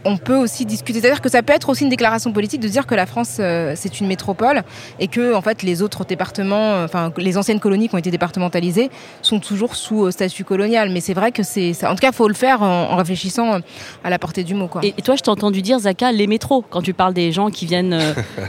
on 0.05 0.17
peut 0.17 0.35
aussi 0.35 0.65
discuter. 0.65 0.99
C'est-à-dire 0.99 1.21
que 1.21 1.29
ça 1.29 1.41
peut 1.43 1.53
être 1.53 1.69
aussi 1.69 1.83
une 1.83 1.89
déclaration 1.89 2.31
politique 2.31 2.61
de 2.61 2.67
dire 2.67 2.85
que 2.85 2.95
la 2.95 3.05
France 3.05 3.37
euh, 3.39 3.73
c'est 3.75 3.99
une 3.99 4.07
métropole 4.07 4.63
et 4.99 5.07
que 5.07 5.33
en 5.33 5.41
fait 5.41 5.63
les 5.63 5.81
autres 5.81 6.05
départements, 6.05 6.73
euh, 6.73 6.85
enfin 6.85 7.11
les 7.17 7.37
anciennes 7.37 7.59
colonies 7.59 7.89
qui 7.89 7.95
ont 7.95 7.99
été 7.99 8.11
départementalisées, 8.11 8.89
sont 9.21 9.39
toujours 9.39 9.75
sous 9.75 10.05
euh, 10.05 10.11
statut 10.11 10.43
colonial. 10.43 10.89
Mais 10.89 10.99
c'est 10.99 11.13
vrai 11.13 11.31
que 11.31 11.43
c'est, 11.43 11.73
en 11.85 11.95
tout 11.95 12.01
cas, 12.01 12.11
faut 12.11 12.27
le 12.27 12.33
faire 12.33 12.61
en, 12.61 12.95
réfléchissant 12.95 13.59
à 14.03 14.09
la 14.09 14.19
portée 14.19 14.43
du 14.43 14.53
mot. 14.53 14.67
Quoi. 14.67 14.81
Et, 14.83 14.93
toi, 15.01 15.15
je 15.15 15.21
t'ai 15.21 15.29
entendu 15.29 15.61
dire 15.61 15.79
Zaka 15.79 16.11
les 16.11 16.27
métros 16.27 16.63
quand 16.69 16.81
tu 16.81 16.93
parles 16.93 17.13
des 17.13 17.31
gens 17.31 17.49
qui 17.49 17.65
viennent 17.65 17.99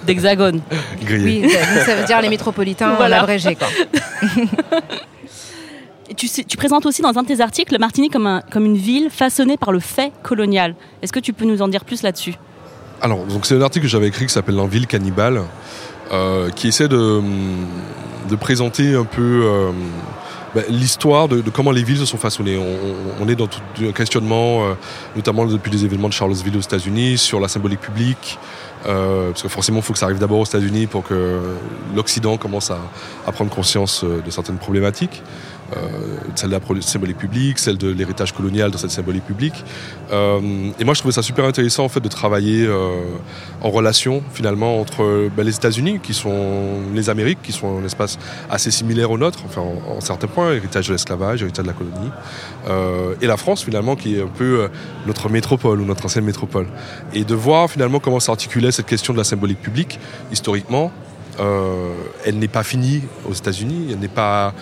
d'Hexagone. 0.06 0.60
oui, 1.10 1.48
ça, 1.84 1.94
veut 1.94 2.04
dire 2.04 2.20
les 2.20 2.28
métropolitains 2.28 2.94
voilà. 2.94 3.26
Quoi. 3.26 3.68
Tu, 6.16 6.28
tu, 6.28 6.56
présentes 6.56 6.86
aussi 6.86 7.02
dans 7.02 7.16
un 7.18 7.22
de 7.22 7.26
tes 7.26 7.40
articles 7.40 7.76
Martinique 7.78 8.12
comme, 8.12 8.66
une 8.66 8.76
ville 8.76 9.08
façonnée 9.10 9.56
par 9.56 9.72
le 9.72 9.80
fait 9.80 10.12
colonial. 10.22 10.74
Est-ce 11.02 11.12
que 11.12 11.20
tu 11.20 11.32
peux 11.32 11.44
nous 11.44 11.62
en 11.62 11.68
dire 11.68 11.84
plus 11.84 12.02
là-dessus? 12.02 12.34
Alors, 13.00 13.20
c'est 13.42 13.56
un 13.56 13.62
article 13.62 13.84
que 13.84 13.90
j'avais 13.90 14.08
écrit 14.08 14.26
qui 14.26 14.32
s'appelle 14.32 14.56
La 14.56 14.66
ville 14.66 14.86
cannibale, 14.86 15.42
euh, 16.12 16.50
qui 16.50 16.68
essaie 16.68 16.88
de, 16.88 17.20
de, 18.28 18.36
présenter 18.36 18.94
un 18.94 19.04
peu 19.04 19.42
euh, 19.44 19.70
bah, 20.54 20.62
l'histoire 20.68 21.28
de, 21.28 21.42
comment 21.50 21.70
les 21.70 21.82
villes 21.82 21.98
se 21.98 22.06
sont 22.06 22.18
façonnées. 22.18 22.58
On, 23.20 23.28
est 23.28 23.34
dans 23.34 23.46
tout 23.46 23.60
un 23.82 23.92
questionnement, 23.92 24.64
euh, 24.64 24.74
notamment 25.16 25.46
depuis 25.46 25.70
les 25.70 25.84
événements 25.84 26.08
de 26.08 26.14
Charlottesville 26.14 26.56
aux 26.56 26.60
États-Unis, 26.60 27.18
sur 27.18 27.40
la 27.40 27.48
symbolique 27.48 27.80
publique. 27.80 28.38
parce 28.84 29.42
que 29.42 29.48
forcément, 29.48 29.78
il 29.78 29.82
faut 29.82 29.92
que 29.92 29.98
ça 29.98 30.06
arrive 30.06 30.18
d'abord 30.18 30.40
aux 30.40 30.44
États-Unis 30.44 30.86
pour 30.86 31.02
que 31.02 31.40
l'Occident 31.94 32.36
commence 32.36 32.70
à, 32.70 33.32
prendre 33.32 33.50
conscience 33.50 34.04
de 34.04 34.30
certaines 34.30 34.58
problématiques. 34.58 35.22
Euh, 35.76 36.16
celle 36.34 36.50
de 36.50 36.56
la 36.56 36.82
symbolique 36.82 37.18
publique, 37.18 37.58
celle 37.58 37.78
de 37.78 37.88
l'héritage 37.88 38.32
colonial 38.32 38.70
dans 38.70 38.78
cette 38.78 38.90
symbolique 38.90 39.24
publique. 39.24 39.54
Euh, 40.12 40.70
et 40.78 40.84
moi, 40.84 40.94
je 40.94 41.00
trouvais 41.00 41.12
ça 41.12 41.22
super 41.22 41.44
intéressant 41.44 41.84
en 41.84 41.88
fait 41.88 42.00
de 42.00 42.08
travailler 42.08 42.66
euh, 42.66 43.00
en 43.60 43.70
relation 43.70 44.22
finalement 44.32 44.80
entre 44.80 45.28
ben, 45.36 45.44
les 45.44 45.54
États-Unis, 45.54 46.00
qui 46.02 46.12
sont 46.12 46.80
les 46.92 47.08
Amériques, 47.08 47.40
qui 47.42 47.52
sont 47.52 47.78
un 47.78 47.84
espace 47.84 48.18
assez 48.50 48.70
similaire 48.70 49.10
au 49.10 49.18
nôtre, 49.18 49.40
enfin 49.46 49.62
en, 49.62 50.00
certains 50.00 50.26
points, 50.26 50.52
héritage 50.52 50.88
de 50.88 50.92
l'esclavage, 50.92 51.42
héritage 51.42 51.64
de 51.64 51.70
la 51.70 51.74
colonie, 51.74 52.10
et 53.20 53.26
la 53.26 53.36
France 53.36 53.64
finalement, 53.64 53.96
qui 53.96 54.16
est 54.16 54.22
un 54.22 54.26
peu 54.26 54.68
notre 55.06 55.28
métropole 55.28 55.80
ou 55.80 55.84
notre 55.84 56.04
ancienne 56.04 56.24
métropole, 56.24 56.66
et 57.12 57.24
de 57.24 57.34
voir 57.34 57.70
finalement 57.70 58.00
comment 58.00 58.20
s'articulait 58.20 58.72
cette 58.72 58.86
question 58.86 59.12
de 59.12 59.18
la 59.18 59.24
symbolique 59.24 59.60
publique 59.60 59.98
historiquement. 60.32 60.92
elle 62.24 62.38
n'est 62.38 62.48
pas 62.48 62.62
finie 62.62 63.02
aux 63.28 63.34
États-Unis, 63.34 63.88
elle 63.92 63.98
n'est 63.98 64.08
pas 64.08 64.54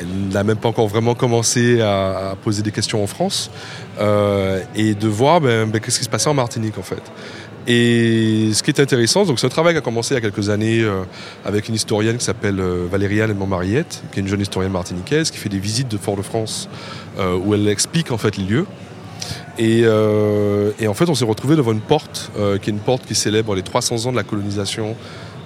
elle 0.00 0.32
n'a 0.32 0.44
même 0.44 0.56
pas 0.56 0.68
encore 0.68 0.88
vraiment 0.88 1.14
commencé 1.14 1.80
à, 1.80 2.34
poser 2.42 2.62
des 2.62 2.72
questions 2.72 3.02
en 3.02 3.06
France 3.06 3.50
euh, 3.98 4.62
et 4.74 4.94
de 4.94 5.08
voir 5.08 5.40
ben, 5.40 5.68
ben, 5.68 5.80
qu'est-ce 5.80 5.98
qui 5.98 6.04
se 6.04 6.10
passait 6.10 6.28
en 6.28 6.34
Martinique 6.34 6.78
en 6.78 6.82
fait. 6.82 7.02
Et 7.66 8.50
ce 8.54 8.62
qui 8.62 8.70
est 8.70 8.80
intéressant, 8.80 9.24
donc 9.24 9.36
travail 9.36 9.76
a 9.76 9.82
commencé 9.82 10.14
il 10.14 10.16
y 10.16 10.18
a 10.18 10.20
quelques 10.22 10.48
années 10.48 10.80
euh, 10.80 11.02
avec 11.44 11.68
une 11.68 11.74
historienne 11.74 12.16
qui 12.16 12.24
s'appelle 12.24 12.58
euh, 12.58 12.86
Valériane 12.90 13.34
Montmariette, 13.34 14.02
qui 14.10 14.18
est 14.18 14.22
une 14.22 14.28
jeune 14.28 14.40
historienne 14.40 14.72
martiniquaise, 14.72 15.30
qui 15.30 15.36
fait 15.36 15.50
des 15.50 15.58
visites 15.58 15.88
de 15.88 15.98
Fort-de-France 15.98 16.68
où 17.44 17.54
elle 17.54 17.68
explique 17.68 18.12
en 18.12 18.18
fait 18.18 18.38
les 18.38 18.44
lieux. 18.44 18.66
Et, 19.58 19.80
et 19.80 20.88
en 20.88 20.94
fait, 20.94 21.10
on 21.10 21.14
s'est 21.14 21.26
retrouvé 21.26 21.54
devant 21.54 21.72
une 21.72 21.82
porte, 21.82 22.30
qui 22.62 22.70
est 22.70 22.72
une 22.72 22.78
porte 22.78 23.04
qui 23.04 23.14
célèbre 23.14 23.54
les 23.54 23.62
300 23.62 24.06
ans 24.06 24.12
de 24.12 24.16
la 24.16 24.22
colonisation 24.22 24.96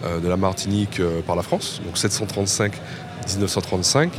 de 0.04 0.28
la 0.28 0.36
Martinique 0.36 1.00
par 1.26 1.34
la 1.34 1.42
France, 1.42 1.80
donc 1.84 1.98
735 1.98 2.74
1935. 3.26 4.12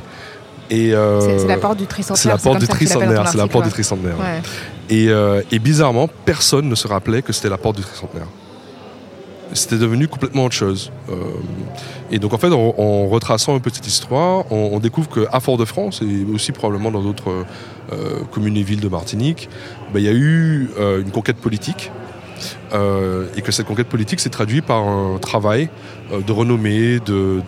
Et 0.69 0.93
euh, 0.93 1.39
c'est 1.39 1.47
la 1.47 1.57
porte 1.57 1.77
du 1.77 1.87
tricentenaire. 1.87 2.17
C'est 2.17 2.29
la 2.29 2.37
porte 2.37 2.59
du 2.59 2.67
tricentenaire. 2.67 3.27
C'est 3.27 3.61
du 3.63 3.69
tricentenaire. 3.69 4.15
Et, 4.89 5.09
euh, 5.09 5.41
et, 5.51 5.59
bizarrement, 5.59 6.09
personne 6.25 6.69
ne 6.69 6.75
se 6.75 6.87
rappelait 6.87 7.21
que 7.21 7.33
c'était 7.33 7.49
la 7.49 7.57
porte 7.57 7.77
du 7.77 7.83
tricentenaire. 7.83 8.27
c'était 9.53 9.77
devenu 9.77 10.07
complètement 10.07 10.45
autre 10.45 10.55
chose. 10.55 10.91
et 12.11 12.19
donc 12.19 12.33
en 12.33 12.37
fait, 12.37 12.51
en, 12.51 13.07
retraçant 13.07 13.55
un 13.55 13.59
peu 13.59 13.71
cette 13.73 13.87
histoire, 13.87 14.51
on, 14.51 14.79
découvre 14.79 15.09
qu'à 15.09 15.39
Fort-de-France, 15.39 16.01
et 16.01 16.25
aussi 16.33 16.51
probablement 16.51 16.91
dans 16.91 17.01
d'autres 17.01 17.45
communes 18.31 18.57
et 18.57 18.63
villes 18.63 18.81
de 18.81 18.89
Martinique, 18.89 19.49
ben, 19.93 19.99
il 19.99 20.05
y 20.05 20.09
a 20.09 20.13
eu 20.13 20.69
une 20.79 21.11
conquête 21.11 21.37
politique 21.37 21.91
euh, 21.91 22.04
et 22.73 23.41
que 23.41 23.51
cette 23.51 23.65
conquête 23.65 23.87
politique 23.87 24.19
s'est 24.19 24.29
traduite 24.29 24.65
par 24.65 24.87
un 24.87 25.17
travail 25.17 25.69
euh, 26.11 26.21
de 26.21 26.31
renommée, 26.31 26.99
de, 26.99 27.41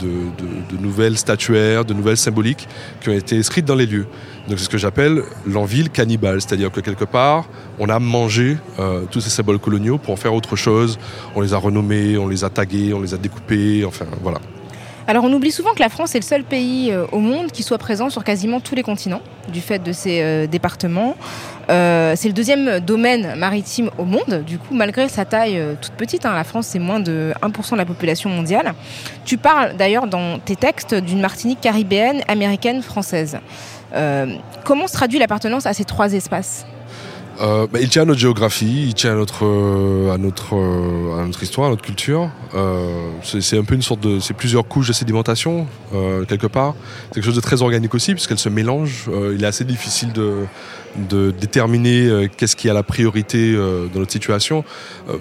nouvelles 0.79 1.17
statuaires, 1.17 1.85
de 1.85 1.93
nouvelles 1.93 2.17
symboliques 2.17 2.67
qui 3.01 3.09
ont 3.09 3.13
été 3.13 3.37
inscrites 3.37 3.65
dans 3.65 3.75
les 3.75 3.85
lieux. 3.85 4.07
Donc 4.47 4.57
c'est 4.57 4.65
ce 4.65 4.69
que 4.69 4.79
j'appelle 4.79 5.21
l'enville 5.45 5.89
cannibale, 5.89 6.41
c'est-à-dire 6.41 6.71
que 6.71 6.79
quelque 6.79 7.03
part, 7.03 7.45
on 7.77 7.89
a 7.89 7.99
mangé 7.99 8.57
euh, 8.79 9.03
tous 9.11 9.21
ces 9.21 9.29
symboles 9.29 9.59
coloniaux 9.59 9.99
pour 9.99 10.13
en 10.13 10.15
faire 10.15 10.33
autre 10.33 10.55
chose. 10.55 10.97
On 11.35 11.41
les 11.41 11.53
a 11.53 11.57
renommés, 11.57 12.17
on 12.17 12.27
les 12.27 12.43
a 12.43 12.49
tagués, 12.49 12.93
on 12.93 13.01
les 13.01 13.13
a 13.13 13.17
découpés, 13.17 13.85
enfin 13.85 14.05
voilà. 14.23 14.39
Alors 15.09 15.23
on 15.23 15.31
oublie 15.31 15.51
souvent 15.51 15.73
que 15.73 15.79
la 15.79 15.89
France 15.89 16.15
est 16.15 16.19
le 16.19 16.25
seul 16.25 16.43
pays 16.43 16.91
euh, 16.91 17.05
au 17.11 17.19
monde 17.19 17.51
qui 17.51 17.63
soit 17.63 17.77
présent 17.77 18.09
sur 18.09 18.23
quasiment 18.23 18.59
tous 18.59 18.75
les 18.75 18.83
continents, 18.83 19.21
du 19.53 19.61
fait 19.61 19.79
de 19.79 19.93
ses 19.93 20.21
euh, 20.21 20.47
départements. 20.47 21.15
Euh, 21.69 22.13
c'est 22.15 22.27
le 22.27 22.33
deuxième 22.33 22.79
domaine 22.79 23.35
maritime 23.35 23.89
au 23.97 24.05
monde, 24.05 24.43
du 24.45 24.57
coup 24.57 24.73
malgré 24.73 25.09
sa 25.09 25.25
taille 25.25 25.61
toute 25.81 25.93
petite, 25.93 26.25
hein, 26.25 26.33
la 26.33 26.43
France 26.43 26.67
c'est 26.67 26.79
moins 26.79 26.99
de 26.99 27.33
1% 27.41 27.71
de 27.73 27.77
la 27.77 27.85
population 27.85 28.29
mondiale. 28.29 28.73
Tu 29.25 29.37
parles 29.37 29.75
d'ailleurs 29.75 30.07
dans 30.07 30.39
tes 30.39 30.55
textes 30.55 30.95
d'une 30.95 31.19
Martinique 31.19 31.59
caribéenne, 31.59 32.21
américaine, 32.27 32.81
française. 32.81 33.37
comment 34.63 34.87
se 34.87 34.93
traduit 34.93 35.19
l'appartenance 35.19 35.65
à 35.65 35.73
ces 35.73 35.83
trois 35.83 36.13
espaces? 36.13 36.65
Euh, 37.39 37.67
bah, 37.71 37.79
il 37.81 37.89
tient 37.89 38.01
à 38.01 38.05
notre 38.05 38.19
géographie, 38.19 38.85
il 38.87 38.93
tient 38.93 39.11
à 39.11 39.15
notre, 39.15 39.45
euh, 39.45 40.11
à 40.11 40.17
notre, 40.17 40.55
euh, 40.55 41.19
à 41.19 41.25
notre 41.25 41.43
histoire, 41.43 41.67
à 41.67 41.69
notre 41.69 41.83
culture. 41.83 42.29
c'est 43.23 43.57
un 43.57 43.63
peu 43.63 43.75
une 43.75 43.81
sorte 43.81 43.99
de, 43.99 44.19
c'est 44.19 44.33
plusieurs 44.33 44.67
couches 44.67 44.87
de 44.87 44.93
sédimentation 44.93 45.67
quelque 46.27 46.47
part. 46.47 46.75
C'est 47.07 47.15
quelque 47.15 47.25
chose 47.25 47.35
de 47.35 47.41
très 47.41 47.61
organique 47.61 47.93
aussi 47.93 48.13
puisqu'elle 48.13 48.39
se 48.39 48.49
mélange. 48.49 49.09
il 49.33 49.43
est 49.43 49.47
assez 49.47 49.65
difficile 49.65 50.11
de, 50.13 50.45
de 51.09 51.31
déterminer 51.31 52.29
qu'est-ce 52.35 52.55
qui 52.55 52.69
a 52.69 52.73
la 52.73 52.83
priorité 52.83 53.53
dans 53.55 53.99
notre 53.99 54.11
situation. 54.11 54.63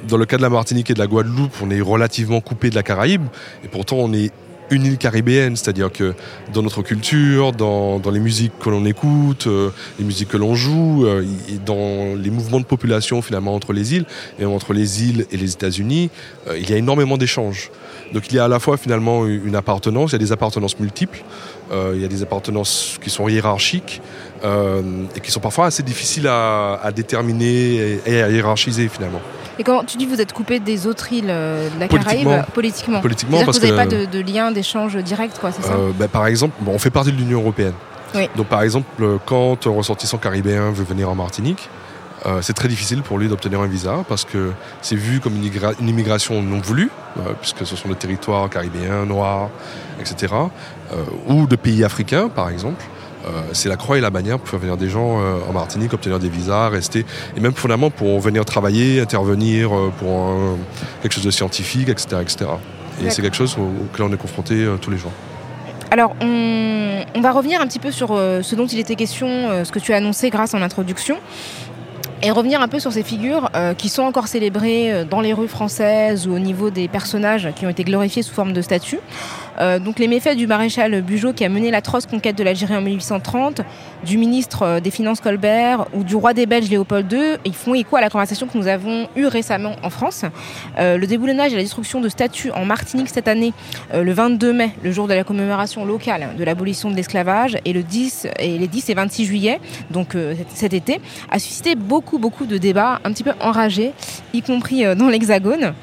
dans 0.09 0.17
le 0.17 0.25
cas 0.25 0.37
de 0.37 0.43
la 0.43 0.51
Martinique 0.51 0.91
et 0.91 0.95
de 0.95 0.99
la 0.99 1.07
Guadeloupe, 1.07 1.53
on 1.63 1.71
est 1.71 1.81
relativement 1.81 2.41
coupé 2.41 2.71
de 2.71 2.75
la 2.75 2.83
Caraïbe 2.83 3.27
et 3.65 3.69
pourtant 3.69 3.97
on 3.97 4.13
est 4.13 4.31
une 4.71 4.85
île 4.85 4.99
caribéenne, 4.99 5.57
c'est-à-dire 5.57 5.93
que 5.93 6.15
dans 6.53 6.63
notre 6.63 6.83
culture, 6.83 7.53
dans, 7.53 8.01
les 8.11 8.21
musiques 8.21 8.53
que 8.59 8.71
l'on 8.71 8.85
écoute, 8.85 9.47
euh, 9.47 9.71
les 9.99 10.05
musiques 10.05 10.29
que 10.29 10.37
l'on 10.37 10.55
joue, 10.55 11.07
euh, 11.07 11.25
dans 11.65 12.15
les 12.17 12.31
mouvements 12.31 12.61
de 12.61 12.65
population 12.65 13.23
finalement 13.23 13.55
entre 13.55 13.73
les 13.73 13.95
îles 13.95 14.07
et 14.39 14.45
entre 14.45 14.73
les 14.73 15.05
îles 15.05 15.27
et 15.31 15.37
les 15.37 15.53
États-Unis, 15.53 16.11
euh, 16.49 16.59
il 16.59 16.69
y 16.69 16.73
a 16.73 16.77
énormément 16.77 17.17
d'échanges. 17.17 17.71
Donc 18.13 18.31
il 18.31 18.37
y 18.37 18.39
a 18.39 18.45
à 18.45 18.49
la 18.49 18.61
fois 18.61 18.77
finalement 18.77 19.27
une 19.27 19.57
appartenance, 19.57 20.11
il 20.11 20.15
y 20.15 20.17
a 20.17 20.19
des 20.19 20.33
appartenances 20.33 20.79
multiples, 20.79 21.25
il 21.73 22.01
y 22.01 22.05
a 22.05 22.09
des 22.09 22.23
appartenances 22.23 22.99
qui 23.03 23.11
sont 23.11 23.29
hiérarchiques 23.29 24.01
et 24.45 25.21
qui 25.21 25.33
sont 25.33 25.41
parfois 25.41 25.67
assez 25.67 25.83
difficiles 25.83 26.29
à, 26.29 26.93
déterminer 26.95 27.99
et 28.07 28.23
à 28.23 28.31
hiérarchiser 28.31 28.87
finalement. 28.89 29.21
Et 29.59 29.65
quand 29.65 29.85
tu 29.85 29.97
dis 29.97 30.07
que 30.07 30.15
vous 30.15 30.21
êtes 30.21 30.33
coupé 30.33 30.61
des 30.61 30.87
autres 30.87 31.13
îles 31.13 31.27
euh, 31.29 31.71
de 31.71 31.81
la 31.81 31.89
Caraïbe, 31.89 32.29
politiquement, 32.53 33.01
politiquement 33.01 33.43
parce 33.45 33.59
que 33.59 33.67
vous 33.67 33.73
n'avez 33.73 33.89
pas 33.89 33.97
de, 33.97 34.05
de, 34.05 34.21
lien, 34.21 34.51
d'échange 34.51 34.97
direct, 34.97 35.39
quoi, 35.39 35.51
c'est 35.53 35.63
ça 35.63 35.75
euh, 35.75 35.93
bah, 35.99 36.09
Par 36.09 36.27
exemple, 36.27 36.57
bon, 36.61 36.73
on 36.73 36.79
fait 36.79 36.91
partie 36.91 37.13
de 37.13 37.17
l'Union 37.17 37.41
européenne. 37.41 37.75
Donc 38.35 38.47
par 38.47 38.63
exemple, 38.63 38.87
quand 39.27 39.67
un 39.67 39.71
ressortissant 39.71 40.17
caribéen 40.17 40.71
veut 40.71 40.85
venir 40.85 41.11
en 41.11 41.15
Martinique, 41.15 41.69
euh, 42.25 42.41
c'est 42.41 42.55
très 42.55 42.69
difficile 42.69 43.03
pour 43.03 43.19
lui 43.19 43.29
d'obtenir 43.29 43.61
un 43.61 43.67
visa 43.67 44.05
parce 44.09 44.25
que 44.25 44.53
c'est 44.81 44.97
vu 44.97 45.21
comme 45.21 45.37
une, 45.37 45.87
immigration 45.87 46.43
non 46.43 46.59
voulue, 46.59 46.91
puisque 47.43 47.67
ce 47.67 47.77
sont 47.77 47.91
des 47.91 47.95
territoires 47.95 48.49
caribéens, 48.49 49.05
noirs, 49.05 49.51
etc. 50.01 50.33
ou 51.27 51.47
de 51.47 51.57
pays 51.57 51.85
africains, 51.85 52.31
par 52.31 52.49
exemple. 52.49 52.83
Euh, 53.27 53.43
c'est 53.53 53.69
la 53.69 53.77
croix 53.77 53.99
et 53.99 54.01
la 54.01 54.11
bannière 54.11 54.39
pour 54.39 54.49
faire 54.49 54.59
venir 54.59 54.77
des 54.77 54.89
gens 54.89 55.21
euh, 55.21 55.39
en 55.49 55.53
Martinique, 55.53 55.93
obtenir 55.93 56.19
des 56.19 56.29
visas, 56.29 56.69
rester, 56.69 57.05
et 57.37 57.41
même 57.41 57.53
fondamentalement 57.53 57.91
pour 57.91 58.21
venir 58.21 58.45
travailler, 58.45 59.01
intervenir 59.01 59.75
euh, 59.75 59.93
pour 59.99 60.35
quelque 61.03 61.13
chose 61.13 61.25
de 61.25 61.31
scientifique, 61.31 61.89
etc. 61.89 62.19
etc. 62.23 62.47
Et 63.05 63.11
c'est 63.11 63.21
quelque 63.21 63.37
chose 63.37 63.57
auquel 63.59 64.07
on 64.07 64.13
est 64.13 64.17
confronté 64.17 64.67
tous 64.81 64.91
les 64.91 64.97
jours. 64.97 65.13
Alors, 65.91 66.17
on, 66.23 67.21
va 67.21 67.33
revenir 67.33 67.61
un 67.61 67.67
petit 67.67 67.79
peu 67.79 67.91
sur 67.91 68.09
ce 68.09 68.55
dont 68.55 68.67
il 68.67 68.79
était 68.79 68.95
question, 68.95 69.65
ce 69.65 69.71
que 69.71 69.79
tu 69.79 69.93
as 69.93 69.97
annoncé 69.97 70.31
grâce 70.31 70.55
en 70.55 70.63
introduction 70.63 71.19
et 72.23 72.31
revenir 72.31 72.63
un 72.63 72.69
peu 72.69 72.79
sur 72.79 72.93
ces 72.93 73.03
figures 73.03 73.51
qui 73.77 73.91
sont 73.91 74.03
encore 74.03 74.29
célébrées 74.29 75.05
dans 75.05 75.21
les 75.21 75.35
rues 75.35 75.49
françaises 75.49 76.27
ou 76.27 76.35
au 76.35 76.39
niveau 76.39 76.71
des 76.71 76.89
personnages 76.89 77.51
qui 77.55 77.67
ont 77.67 77.69
été 77.69 77.85
glorifiés 77.85 78.23
sous 78.23 78.33
forme 78.33 78.55
de 78.55 78.63
statues. 78.63 79.01
Euh, 79.61 79.79
donc 79.79 79.99
les 79.99 80.09
méfaits 80.09 80.37
du 80.37 80.47
maréchal 80.47 81.03
Bugeaud 81.03 81.33
qui 81.33 81.45
a 81.45 81.49
mené 81.49 81.71
l'atroce 81.71 82.07
conquête 82.07 82.37
de 82.37 82.45
l'Algérie 82.45 82.77
en 82.77 82.83
1830, 82.83 83.63
du 84.05 84.19
ministre 84.19 84.63
euh, 84.63 84.81
des 84.81 84.91
Finances 84.91 85.21
Colbert 85.21 85.87
ou 85.95 86.05
du 86.05 86.15
roi 86.15 86.35
des 86.35 86.47
Belges 86.47 86.71
Léopold 86.71 87.11
II, 87.13 87.21
ils 87.45 87.55
font 87.55 87.75
écho 87.75 87.97
à 87.97 88.01
la 88.01 88.11
conversation 88.11 88.47
que 88.47 88.57
nous 88.57 88.67
avons 88.67 89.09
eue 89.17 89.27
récemment 89.27 89.77
en 89.83 89.91
France. 89.91 90.25
Euh, 90.79 90.99
le 90.99 91.07
déboulonnage 91.07 91.53
et 91.53 91.57
la 91.57 91.63
destruction 91.63 92.01
de 92.01 92.09
statues 92.09 92.51
en 92.51 92.65
Martinique 92.65 93.09
cette 93.09 93.29
année, 93.29 93.53
le 93.95 94.13
22 94.13 94.53
mai, 94.53 94.71
le 94.83 94.93
jour 94.93 95.09
de 95.09 95.15
la 95.15 95.25
commémoration 95.25 95.85
locale 95.85 96.29
de 96.37 96.45
l'abolition 96.45 96.91
de 96.91 96.97
l'esclavage, 96.97 97.59
et 97.65 97.73
le 97.73 97.83
10 97.83 98.29
et 98.39 98.59
les 98.59 98.69
10 98.69 98.91
et 98.91 98.95
26 98.95 99.25
juillet, 99.25 99.61
donc 99.91 100.17
cet 100.55 100.75
été, 100.75 101.01
a 101.31 101.39
suscité 101.39 101.75
beaucoup 101.75 102.19
beaucoup 102.19 102.47
de 102.47 102.59
débats 102.59 103.01
un 103.05 103.13
petit 103.13 103.23
peu 103.23 103.33
enragés, 103.41 103.93
y 104.33 104.43
compris 104.43 104.85
dans 104.97 105.09
l'Hexagone. 105.09 105.75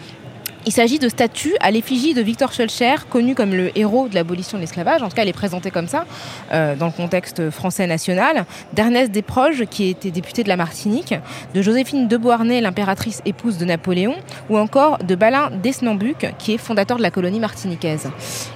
Il 0.66 0.72
s'agit 0.72 0.98
de 0.98 1.10
statues 1.10 1.56
à 1.60 1.72
l'effigie 1.72 2.14
de 2.14 2.22
Victor 2.22 2.54
Schulcher, 2.54 2.96
connu 3.10 3.36
comme 3.36 3.54
le 3.54 3.78
héros 3.78 4.08
de 4.08 4.16
l'abolition 4.16 4.58
de 4.58 4.62
l'esclavage. 4.62 5.04
En 5.04 5.10
tout 5.10 5.16
cas, 5.16 5.24
elle 5.24 5.28
est 5.28 5.34
présentée 5.34 5.72
comme 5.72 5.90
ça 5.90 6.06
euh, 6.54 6.78
dans 6.78 6.86
le 6.86 6.94
contexte 6.94 7.50
français 7.50 7.86
national. 7.86 8.46
D'Ernest 8.72 9.12
Desproges, 9.12 9.66
qui 9.70 9.90
était 9.90 10.10
député 10.10 10.42
de 10.42 10.48
la 10.48 10.56
Martinique, 10.56 11.16
de 11.54 11.62
Joséphine 11.62 12.08
de 12.08 12.16
Beauharnais, 12.16 12.62
l'impératrice 12.62 13.22
épouse 13.26 13.58
de 13.58 13.66
Napoléon, 13.66 14.16
ou 14.50 14.58
encore 14.58 15.00
de 15.00 15.16
Balin 15.16 15.52
Desnambuc, 15.62 16.34
qui 16.40 16.54
est 16.54 16.58
fondateur 16.58 16.96
de 16.96 17.02
la 17.02 17.12
colonie 17.12 17.42
martiniquaise. 17.42 18.10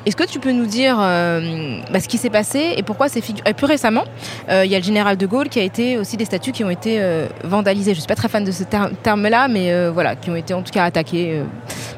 Est-ce 0.06 0.16
que 0.16 0.24
tu 0.24 0.40
peux 0.40 0.54
nous 0.54 0.66
dire 0.66 0.98
euh, 1.02 1.82
bah, 1.92 2.00
ce 2.00 2.08
qui 2.08 2.18
s'est 2.18 2.30
passé 2.30 2.76
et 2.78 2.84
pourquoi 2.84 3.10
ces 3.10 3.20
figures... 3.20 3.44
Et 3.46 3.54
plus 3.54 3.66
récemment, 3.68 4.06
euh, 4.48 4.64
il 4.64 4.72
y 4.72 4.76
a 4.76 4.80
le 4.80 4.86
général 4.86 5.18
de 5.18 5.26
Gaulle 5.26 5.50
qui 5.50 5.60
a 5.60 5.64
été 5.64 5.98
aussi 5.98 6.16
des 6.16 6.26
statues 6.26 6.54
qui 6.54 6.64
ont 6.64 6.70
été 6.70 7.02
vandalisées. 7.44 7.92
Je 7.92 7.98
ne 7.98 8.02
suis 8.02 8.08
pas 8.08 8.16
très 8.16 8.30
fan 8.30 8.46
de 8.46 8.52
ce 8.52 8.64
terme-là, 8.64 9.50
mais 9.50 9.90
voilà, 9.90 10.16
qui 10.16 10.30
ont 10.30 10.38
été 10.38 10.54
en 10.54 10.62
tout 10.62 10.72
cas 10.72 10.86
attaquées 10.86 11.42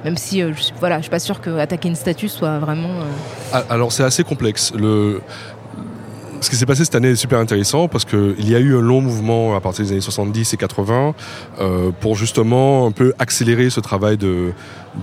même 0.03 0.17
si 0.17 0.41
euh, 0.41 0.53
je, 0.53 0.59
je 0.59 1.01
suis 1.01 1.09
pas 1.09 1.19
sûre 1.19 1.41
qu'attaquer 1.41 1.89
une 1.89 1.95
statue 1.95 2.29
soit 2.29 2.59
vraiment. 2.59 2.89
Euh, 2.89 3.53
ah, 3.53 3.63
alors 3.69 3.91
c'est 3.91 4.03
assez 4.03 4.23
complexe. 4.23 4.71
Le, 4.75 5.21
ce 6.41 6.49
qui 6.49 6.55
s'est 6.55 6.65
passé 6.65 6.85
cette 6.85 6.95
année 6.95 7.09
est 7.09 7.15
super 7.15 7.39
intéressant 7.39 7.89
parce 7.89 8.05
qu'il 8.05 8.49
y 8.49 8.55
a 8.55 8.59
eu 8.59 8.75
un 8.75 8.81
long 8.81 9.01
mouvement 9.01 9.55
à 9.55 9.61
partir 9.61 9.83
des 9.83 9.91
années 9.91 10.01
70 10.01 10.53
et 10.53 10.57
80 10.57 11.13
euh, 11.59 11.91
pour 11.99 12.15
justement 12.15 12.87
un 12.87 12.91
peu 12.91 13.13
accélérer 13.19 13.69
ce 13.69 13.81
travail 13.81 14.17
de, 14.17 14.53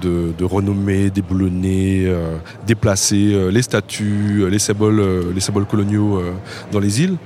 de, 0.00 0.32
de 0.36 0.44
renommer, 0.44 1.10
déboulonner, 1.10 2.10
déplacer 2.66 3.50
les 3.50 3.62
statues, 3.62 4.48
les 4.48 4.58
symboles, 4.58 5.32
les 5.34 5.40
symboles 5.40 5.66
coloniaux 5.66 6.22
dans 6.72 6.80
les 6.80 7.02
îles. 7.02 7.18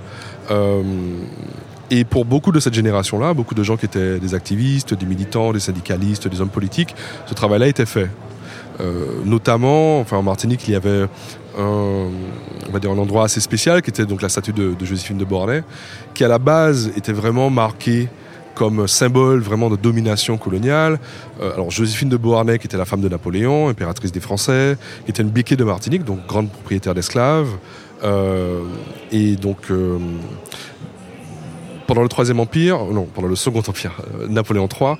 Et 1.90 2.04
pour 2.04 2.24
beaucoup 2.24 2.52
de 2.52 2.60
cette 2.60 2.74
génération-là, 2.74 3.34
beaucoup 3.34 3.54
de 3.54 3.64
gens 3.64 3.76
qui 3.76 3.86
étaient 3.86 4.20
des 4.20 4.34
activistes, 4.34 4.94
des 4.94 5.06
militants, 5.06 5.52
des 5.52 5.60
syndicalistes, 5.60 6.28
des 6.28 6.40
hommes 6.40 6.50
politiques, 6.50 6.94
ce 7.26 7.34
travail-là 7.34 7.66
était 7.66 7.86
fait. 7.86 8.08
Euh, 8.80 9.06
notamment, 9.24 10.00
enfin 10.00 10.16
en 10.16 10.22
Martinique, 10.22 10.66
il 10.68 10.72
y 10.72 10.76
avait 10.76 11.06
un, 11.58 12.08
on 12.68 12.72
va 12.72 12.78
dire 12.78 12.92
un 12.92 12.98
endroit 12.98 13.24
assez 13.24 13.40
spécial 13.40 13.82
qui 13.82 13.90
était 13.90 14.06
donc 14.06 14.22
la 14.22 14.28
statue 14.28 14.52
de, 14.52 14.74
Joséphine 14.80 15.18
de 15.18 15.24
Bornay, 15.24 15.64
qui 16.14 16.24
à 16.24 16.28
la 16.28 16.38
base 16.38 16.92
était 16.96 17.12
vraiment 17.12 17.50
marquée 17.50 18.08
comme 18.54 18.86
symbole 18.86 19.40
vraiment 19.40 19.68
de 19.68 19.76
domination 19.76 20.38
coloniale. 20.38 21.00
Euh, 21.40 21.54
alors 21.54 21.70
Joséphine 21.70 22.08
de 22.08 22.16
Beauharnais, 22.16 22.58
qui 22.58 22.66
était 22.66 22.76
la 22.76 22.84
femme 22.84 23.00
de 23.00 23.08
Napoléon, 23.08 23.68
impératrice 23.68 24.12
des 24.12 24.20
Français, 24.20 24.76
qui 25.04 25.10
était 25.10 25.22
une 25.22 25.30
biquée 25.30 25.56
de 25.56 25.64
Martinique, 25.64 26.04
donc 26.04 26.26
grande 26.26 26.50
propriétaire 26.50 26.94
d'esclaves, 26.94 27.48
euh, 28.04 28.62
et 29.12 29.36
donc 29.36 29.70
pendant 31.90 32.02
le 32.02 32.08
Troisième 32.08 32.38
Empire, 32.38 32.84
non, 32.84 33.02
pendant 33.02 33.26
le 33.26 33.34
Second 33.34 33.64
Empire, 33.66 34.00
euh, 34.14 34.28
Napoléon 34.28 34.68
III, 34.68 34.94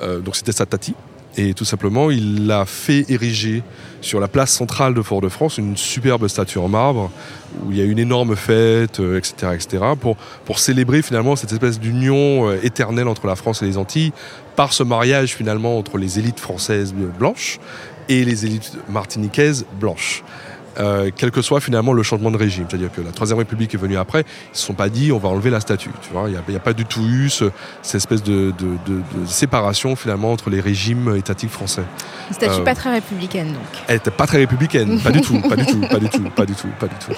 euh, 0.00 0.20
donc 0.20 0.36
c'était 0.36 0.52
sa 0.52 0.64
tati. 0.64 0.94
Et 1.36 1.54
tout 1.54 1.64
simplement, 1.64 2.08
il 2.12 2.48
a 2.52 2.64
fait 2.66 3.04
ériger 3.08 3.64
sur 4.00 4.20
la 4.20 4.28
place 4.28 4.52
centrale 4.52 4.94
de 4.94 5.02
Fort-de-France 5.02 5.58
une 5.58 5.76
superbe 5.76 6.28
statue 6.28 6.58
en 6.58 6.68
marbre 6.68 7.10
où 7.64 7.72
il 7.72 7.78
y 7.78 7.80
a 7.80 7.84
une 7.84 7.98
énorme 7.98 8.36
fête, 8.36 9.00
etc., 9.00 9.34
euh, 9.42 9.54
etc., 9.54 9.84
pour, 10.00 10.16
pour 10.44 10.60
célébrer 10.60 11.02
finalement 11.02 11.34
cette 11.34 11.50
espèce 11.50 11.80
d'union 11.80 12.52
éternelle 12.62 13.08
entre 13.08 13.26
la 13.26 13.34
France 13.34 13.62
et 13.62 13.64
les 13.64 13.76
Antilles 13.76 14.12
par 14.54 14.72
ce 14.72 14.84
mariage 14.84 15.34
finalement 15.34 15.76
entre 15.76 15.98
les 15.98 16.20
élites 16.20 16.38
françaises 16.38 16.94
blanches 16.94 17.58
et 18.08 18.24
les 18.24 18.46
élites 18.46 18.70
martiniquaises 18.88 19.66
blanches. 19.80 20.22
Euh, 20.78 21.10
quel 21.14 21.30
que 21.30 21.42
soit 21.42 21.60
finalement 21.60 21.92
le 21.92 22.02
changement 22.02 22.30
de 22.30 22.36
régime. 22.36 22.66
C'est-à-dire 22.68 22.90
que 22.92 23.00
la 23.00 23.12
Troisième 23.12 23.38
République 23.38 23.74
est 23.74 23.78
venue 23.78 23.96
après, 23.96 24.20
ils 24.20 24.52
ne 24.52 24.56
se 24.56 24.66
sont 24.66 24.74
pas 24.74 24.88
dit 24.88 25.12
on 25.12 25.18
va 25.18 25.28
enlever 25.28 25.50
la 25.50 25.60
statue. 25.60 25.90
Tu 26.02 26.12
vois, 26.12 26.28
il 26.28 26.38
n'y 26.48 26.56
a, 26.56 26.60
pas 26.60 26.72
du 26.72 26.84
tout 26.84 27.04
eu 27.06 27.28
ce, 27.28 27.50
cette 27.82 27.96
espèce 27.96 28.22
de, 28.22 28.52
de, 28.58 28.66
de, 28.86 28.96
de, 28.96 29.26
séparation 29.26 29.96
finalement 29.96 30.32
entre 30.32 30.50
les 30.50 30.60
régimes 30.60 31.14
étatiques 31.16 31.50
français. 31.50 31.84
Une 32.28 32.34
statue 32.34 32.60
euh, 32.60 32.64
pas 32.64 32.74
très 32.74 32.92
républicaine 32.92 33.48
donc. 33.48 33.62
Elle 33.88 33.96
n'était 33.96 34.10
pas 34.10 34.26
très 34.26 34.38
républicaine, 34.38 35.00
pas 35.00 35.10
du 35.10 35.20
tout, 35.20 35.40
pas 35.40 35.56
du 35.56 35.66
tout, 35.66 35.80
pas 35.80 35.98
du 35.98 36.08
tout, 36.08 36.30
pas 36.30 36.46
du 36.46 36.54
tout, 36.54 36.68
pas 36.78 36.86
du 36.86 36.96
tout. 36.96 37.12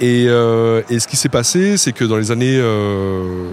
Et, 0.00 0.26
euh, 0.28 0.82
et 0.88 0.98
ce 0.98 1.08
qui 1.08 1.16
s'est 1.16 1.28
passé, 1.28 1.76
c'est 1.76 1.92
que 1.92 2.04
dans 2.04 2.16
les 2.16 2.30
années 2.30 2.58
euh, 2.58 3.46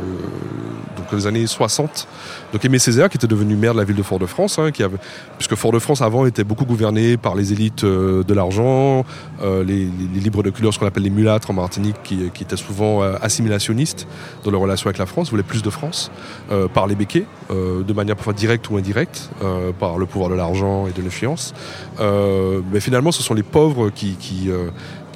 donc 0.97 1.11
les 1.11 1.27
années 1.27 1.47
60, 1.47 2.07
donc 2.51 2.65
Aimé 2.65 2.79
Césaire, 2.79 3.09
qui 3.09 3.17
était 3.17 3.27
devenu 3.27 3.55
maire 3.55 3.73
de 3.73 3.79
la 3.79 3.83
ville 3.83 3.95
de 3.95 4.03
Fort-de-France, 4.03 4.59
hein, 4.59 4.71
qui 4.71 4.83
avait, 4.83 4.97
puisque 5.37 5.55
Fort-de-France 5.55 6.01
avant 6.01 6.25
était 6.25 6.43
beaucoup 6.43 6.65
gouverné 6.65 7.17
par 7.17 7.35
les 7.35 7.53
élites 7.53 7.83
euh, 7.83 8.23
de 8.23 8.33
l'argent, 8.33 9.05
euh, 9.41 9.63
les, 9.63 9.85
les, 9.85 10.19
libres 10.19 10.43
de 10.43 10.49
couleur, 10.49 10.73
ce 10.73 10.79
qu'on 10.79 10.87
appelle 10.87 11.03
les 11.03 11.09
mulâtres 11.09 11.51
en 11.51 11.53
Martinique, 11.53 11.97
qui, 12.03 12.29
qui 12.33 12.43
étaient 12.43 12.57
souvent 12.57 13.03
euh, 13.03 13.15
assimilationnistes 13.21 14.07
dans 14.43 14.51
leur 14.51 14.61
relation 14.61 14.87
avec 14.87 14.97
la 14.97 15.05
France, 15.05 15.29
voulaient 15.29 15.43
plus 15.43 15.61
de 15.61 15.69
France, 15.69 16.11
euh, 16.51 16.67
par 16.67 16.87
les 16.87 16.95
béquets, 16.95 17.25
de 17.49 17.93
manière 17.93 18.15
parfois 18.15 18.33
directe 18.33 18.69
ou 18.69 18.77
indirecte, 18.77 19.31
par 19.79 19.97
le 19.97 20.05
pouvoir 20.05 20.29
de 20.29 20.35
l'argent 20.35 20.85
et 20.85 20.91
de 20.91 21.01
l'influence. 21.01 21.53
mais 21.99 22.79
finalement, 22.79 23.11
ce 23.11 23.23
sont 23.23 23.33
les 23.33 23.43
pauvres 23.43 23.89
qui, 23.89 24.15
qui 24.19 24.49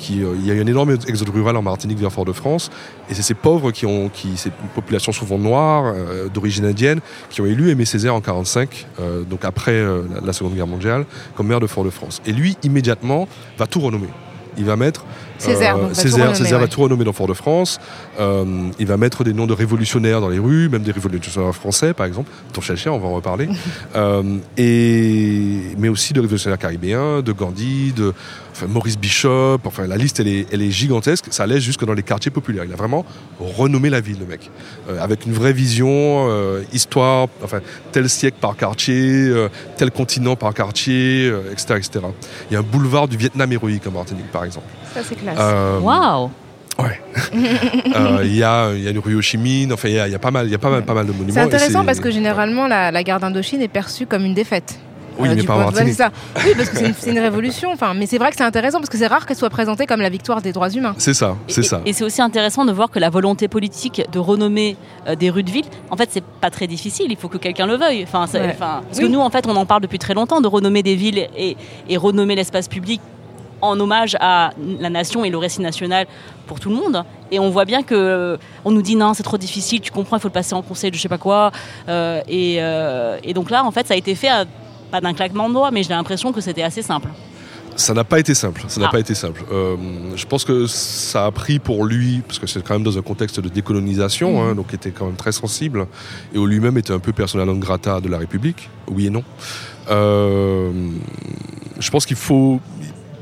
il 0.09 0.45
y 0.45 0.51
a 0.51 0.53
eu 0.53 0.61
un 0.61 0.67
énorme 0.67 0.91
exode 1.07 1.29
rural 1.29 1.55
en 1.57 1.61
Martinique 1.61 1.97
vers 1.97 2.11
Fort-de-France, 2.11 2.69
et 3.09 3.13
c'est 3.13 3.21
ces 3.21 3.33
pauvres 3.33 3.71
qui 3.71 3.85
ont, 3.85 4.09
qui, 4.09 4.31
c'est 4.35 4.51
une 4.61 4.69
population 4.69 5.11
souvent 5.11 5.37
noire, 5.37 5.93
euh, 5.95 6.29
d'origine 6.29 6.65
indienne, 6.65 6.99
qui 7.29 7.41
ont 7.41 7.45
élu 7.45 7.69
Aimé 7.69 7.85
Césaire 7.85 8.15
en 8.15 8.21
45, 8.21 8.87
euh, 8.99 9.23
donc 9.23 9.45
après 9.45 9.71
euh, 9.71 10.03
la, 10.13 10.21
la, 10.21 10.33
Seconde 10.33 10.55
Guerre 10.55 10.67
mondiale, 10.67 11.05
comme 11.35 11.47
maire 11.47 11.59
de 11.59 11.67
Fort-de-France. 11.67 12.21
Et 12.25 12.31
lui, 12.31 12.57
immédiatement, 12.63 13.27
va 13.57 13.67
tout 13.67 13.79
renommer. 13.79 14.09
Il 14.57 14.65
va 14.65 14.75
mettre 14.75 15.05
Césaire, 15.37 15.77
euh, 15.77 15.93
Césaire, 15.93 16.35
Césaire 16.35 16.59
va 16.59 16.67
tout 16.67 16.81
renommer 16.81 17.03
dans 17.03 17.13
Fort-de-France. 17.13 17.79
Euh, 18.19 18.69
il 18.79 18.87
va 18.87 18.97
mettre 18.97 19.23
des 19.23 19.33
noms 19.33 19.47
de 19.47 19.53
révolutionnaires 19.53 20.21
dans 20.21 20.29
les 20.29 20.39
rues, 20.39 20.69
même 20.69 20.83
des 20.83 20.91
révolutionnaires 20.91 21.53
français, 21.53 21.93
par 21.93 22.05
exemple. 22.05 22.31
Ton 22.53 22.61
on 22.91 22.99
va 22.99 23.07
en 23.07 23.13
reparler. 23.13 23.49
euh, 23.95 24.37
et, 24.57 25.75
mais 25.77 25.89
aussi 25.89 26.13
de 26.13 26.21
révolutionnaires 26.21 26.59
caribéens, 26.59 27.21
de 27.21 27.31
Gandhi, 27.31 27.91
de 27.93 28.13
enfin, 28.53 28.67
Maurice 28.67 28.97
Bishop. 28.97 29.59
Enfin, 29.65 29.87
la 29.87 29.97
liste, 29.97 30.19
elle 30.19 30.27
est, 30.27 30.47
elle 30.51 30.61
est 30.61 30.71
gigantesque. 30.71 31.25
Ça 31.31 31.43
allait 31.43 31.59
jusque 31.59 31.85
dans 31.85 31.93
les 31.93 32.03
quartiers 32.03 32.31
populaires. 32.31 32.63
Il 32.65 32.71
a 32.71 32.75
vraiment 32.75 33.05
renommé 33.39 33.89
la 33.89 33.99
ville, 33.99 34.19
le 34.19 34.25
mec. 34.25 34.49
Euh, 34.89 35.01
avec 35.01 35.25
une 35.25 35.33
vraie 35.33 35.53
vision, 35.53 35.89
euh, 36.29 36.61
histoire, 36.71 37.27
enfin, 37.43 37.59
tel 37.91 38.09
siècle 38.09 38.37
par 38.39 38.55
quartier, 38.55 38.95
euh, 38.95 39.49
tel 39.77 39.91
continent 39.91 40.35
par 40.35 40.53
quartier, 40.53 41.27
etc., 41.51 41.75
etc. 41.77 42.05
Il 42.49 42.53
y 42.53 42.55
a 42.55 42.59
un 42.59 42.63
boulevard 42.63 43.07
du 43.07 43.17
Vietnam 43.17 43.51
héroïque 43.51 43.85
en 43.87 43.91
Martinique, 43.91 44.31
par 44.31 44.45
exemple. 44.45 44.67
Ça, 44.93 45.01
c'est 45.03 45.15
classe. 45.15 45.37
Waouh 45.81 46.29
Ouais. 46.79 46.99
Euh, 47.95 48.21
il 48.23 48.35
y, 48.35 48.43
a, 48.43 48.73
y 48.73 48.87
a 48.87 48.91
une 48.91 48.97
rue 48.99 49.15
Ho 49.15 49.21
Chi 49.21 49.37
Minh, 49.37 49.71
enfin 49.71 49.87
il 49.87 49.93
y 49.93 49.99
a, 49.99 50.07
y 50.07 50.15
a, 50.15 50.19
pas 50.19 50.31
mal, 50.31 50.49
y 50.49 50.55
a 50.55 50.57
pas 50.57 50.71
mal, 50.71 50.83
pas 50.83 50.95
mal 50.95 51.05
de 51.05 51.11
monuments. 51.11 51.33
C'est 51.33 51.39
intéressant 51.41 51.85
parce 51.85 51.99
que 51.99 52.09
généralement 52.09 52.67
la, 52.67 52.89
la 52.89 53.03
guerre 53.03 53.19
d'Indochine 53.19 53.61
est 53.61 53.67
perçue 53.67 54.07
comme 54.07 54.25
une 54.25 54.33
défaite. 54.33 54.79
Oui, 55.17 55.29
euh, 55.29 55.33
mais 55.35 55.43
pas. 55.43 55.71
Ça. 55.93 56.11
Oui, 56.37 56.53
parce 56.55 56.69
que 56.69 56.77
c'est 56.77 57.09
une, 57.09 57.17
une, 57.17 57.19
révolution. 57.19 57.71
Enfin, 57.71 57.93
mais 57.93 58.05
c'est 58.05 58.17
vrai 58.17 58.31
que 58.31 58.37
c'est 58.37 58.43
intéressant 58.43 58.79
parce 58.79 58.89
que 58.89 58.97
c'est 58.97 59.07
rare 59.07 59.25
qu'elle 59.25 59.37
soit 59.37 59.49
présentée 59.49 59.85
comme 59.85 60.01
la 60.01 60.09
victoire 60.09 60.41
des 60.41 60.51
droits 60.51 60.69
humains. 60.69 60.95
C'est 60.97 61.13
ça, 61.13 61.35
c'est 61.47 61.63
ça. 61.63 61.81
Et 61.85 61.93
c'est 61.93 62.03
aussi 62.03 62.21
intéressant 62.21 62.65
de 62.65 62.71
voir 62.71 62.89
que 62.89 62.99
la 62.99 63.09
volonté 63.09 63.47
politique 63.47 64.03
de 64.11 64.19
renommer 64.19 64.77
euh, 65.07 65.15
des 65.15 65.29
rues 65.29 65.43
de 65.43 65.51
ville, 65.51 65.65
en 65.89 65.97
fait, 65.97 66.09
c'est 66.11 66.23
pas 66.23 66.49
très 66.49 66.67
difficile. 66.67 67.07
Il 67.09 67.17
faut 67.17 67.29
que 67.29 67.37
quelqu'un 67.37 67.67
le 67.67 67.75
veuille. 67.75 68.03
Enfin, 68.03 68.25
ouais. 68.33 68.51
enfin, 68.53 68.81
parce 68.87 68.99
oui. 68.99 69.05
que 69.05 69.09
nous, 69.09 69.19
en 69.19 69.29
fait, 69.29 69.45
on 69.47 69.55
en 69.55 69.65
parle 69.65 69.81
depuis 69.81 69.99
très 69.99 70.13
longtemps 70.13 70.41
de 70.41 70.47
renommer 70.47 70.83
des 70.83 70.95
villes 70.95 71.27
et, 71.37 71.57
et 71.89 71.97
renommer 71.97 72.35
l'espace 72.35 72.67
public 72.67 73.01
en 73.63 73.79
hommage 73.79 74.17
à 74.19 74.51
la 74.79 74.89
nation 74.89 75.23
et 75.23 75.29
le 75.29 75.37
récit 75.37 75.61
national 75.61 76.05
pour 76.47 76.59
tout 76.59 76.69
le 76.69 76.75
monde. 76.75 77.03
Et 77.31 77.39
on 77.39 77.49
voit 77.49 77.65
bien 77.65 77.81
que 77.81 78.37
on 78.65 78.71
nous 78.71 78.81
dit 78.81 78.95
non, 78.95 79.13
c'est 79.13 79.23
trop 79.23 79.37
difficile, 79.37 79.79
tu 79.79 79.91
comprends, 79.91 80.17
il 80.17 80.19
faut 80.19 80.27
le 80.27 80.33
passer 80.33 80.53
en 80.53 80.61
conseil 80.61 80.91
de 80.91 80.97
je 80.97 81.01
sais 81.01 81.09
pas 81.09 81.17
quoi. 81.17 81.51
Euh, 81.87 82.21
et, 82.27 82.57
euh, 82.59 83.17
et, 83.23 83.33
donc 83.33 83.49
là, 83.49 83.63
en 83.63 83.71
fait, 83.71 83.87
ça 83.87 83.93
a 83.93 83.97
été 83.97 84.15
fait 84.15 84.27
à, 84.27 84.45
pas 84.93 85.01
d'un 85.01 85.15
claquement 85.15 85.49
de 85.49 85.55
doigts, 85.55 85.71
mais 85.71 85.81
j'ai 85.81 85.89
l'impression 85.89 86.31
que 86.31 86.39
c'était 86.39 86.61
assez 86.61 86.83
simple. 86.83 87.09
Ça 87.75 87.95
n'a 87.95 88.03
pas 88.03 88.19
été 88.19 88.35
simple. 88.35 88.63
Ça 88.67 88.79
n'a 88.79 88.89
ah. 88.89 88.91
pas 88.91 88.99
été 88.99 89.15
simple. 89.15 89.43
Euh, 89.51 89.75
je 90.15 90.25
pense 90.27 90.45
que 90.45 90.67
ça 90.67 91.25
a 91.25 91.31
pris 91.31 91.57
pour 91.57 91.83
lui, 91.85 92.21
parce 92.27 92.37
que 92.37 92.45
c'est 92.45 92.63
quand 92.63 92.75
même 92.75 92.83
dans 92.83 92.95
un 92.95 93.01
contexte 93.01 93.39
de 93.39 93.49
décolonisation, 93.49 94.29
mmh. 94.33 94.49
hein, 94.49 94.53
donc 94.53 94.67
il 94.69 94.75
était 94.75 94.91
quand 94.91 95.07
même 95.07 95.15
très 95.15 95.31
sensible, 95.31 95.87
et 96.31 96.37
où 96.37 96.45
lui-même 96.45 96.77
était 96.77 96.93
un 96.93 96.99
peu 96.99 97.11
personnel 97.11 97.47
non 97.47 97.55
grata 97.55 98.01
de 98.01 98.07
la 98.07 98.19
République. 98.19 98.69
Oui 98.87 99.07
et 99.07 99.09
non. 99.09 99.23
Euh, 99.89 100.71
je 101.79 101.89
pense 101.89 102.05
qu'il 102.05 102.17
faut, 102.17 102.59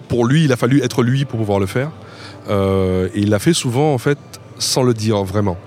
pour 0.10 0.25
lui, 0.25 0.43
il 0.43 0.51
a 0.51 0.57
fallu 0.57 0.84
être 0.84 1.03
lui 1.03 1.23
pour 1.23 1.39
pouvoir 1.39 1.60
le 1.62 1.67
faire. 1.67 1.91
Euh, 2.49 3.07
et 3.15 3.21
il 3.21 3.29
l'a 3.29 3.39
fait 3.39 3.53
souvent, 3.53 3.93
en 3.93 3.97
fait, 3.97 4.19
sans 4.60 4.84
le 4.84 4.93
dire 4.93 5.23
vraiment. 5.23 5.57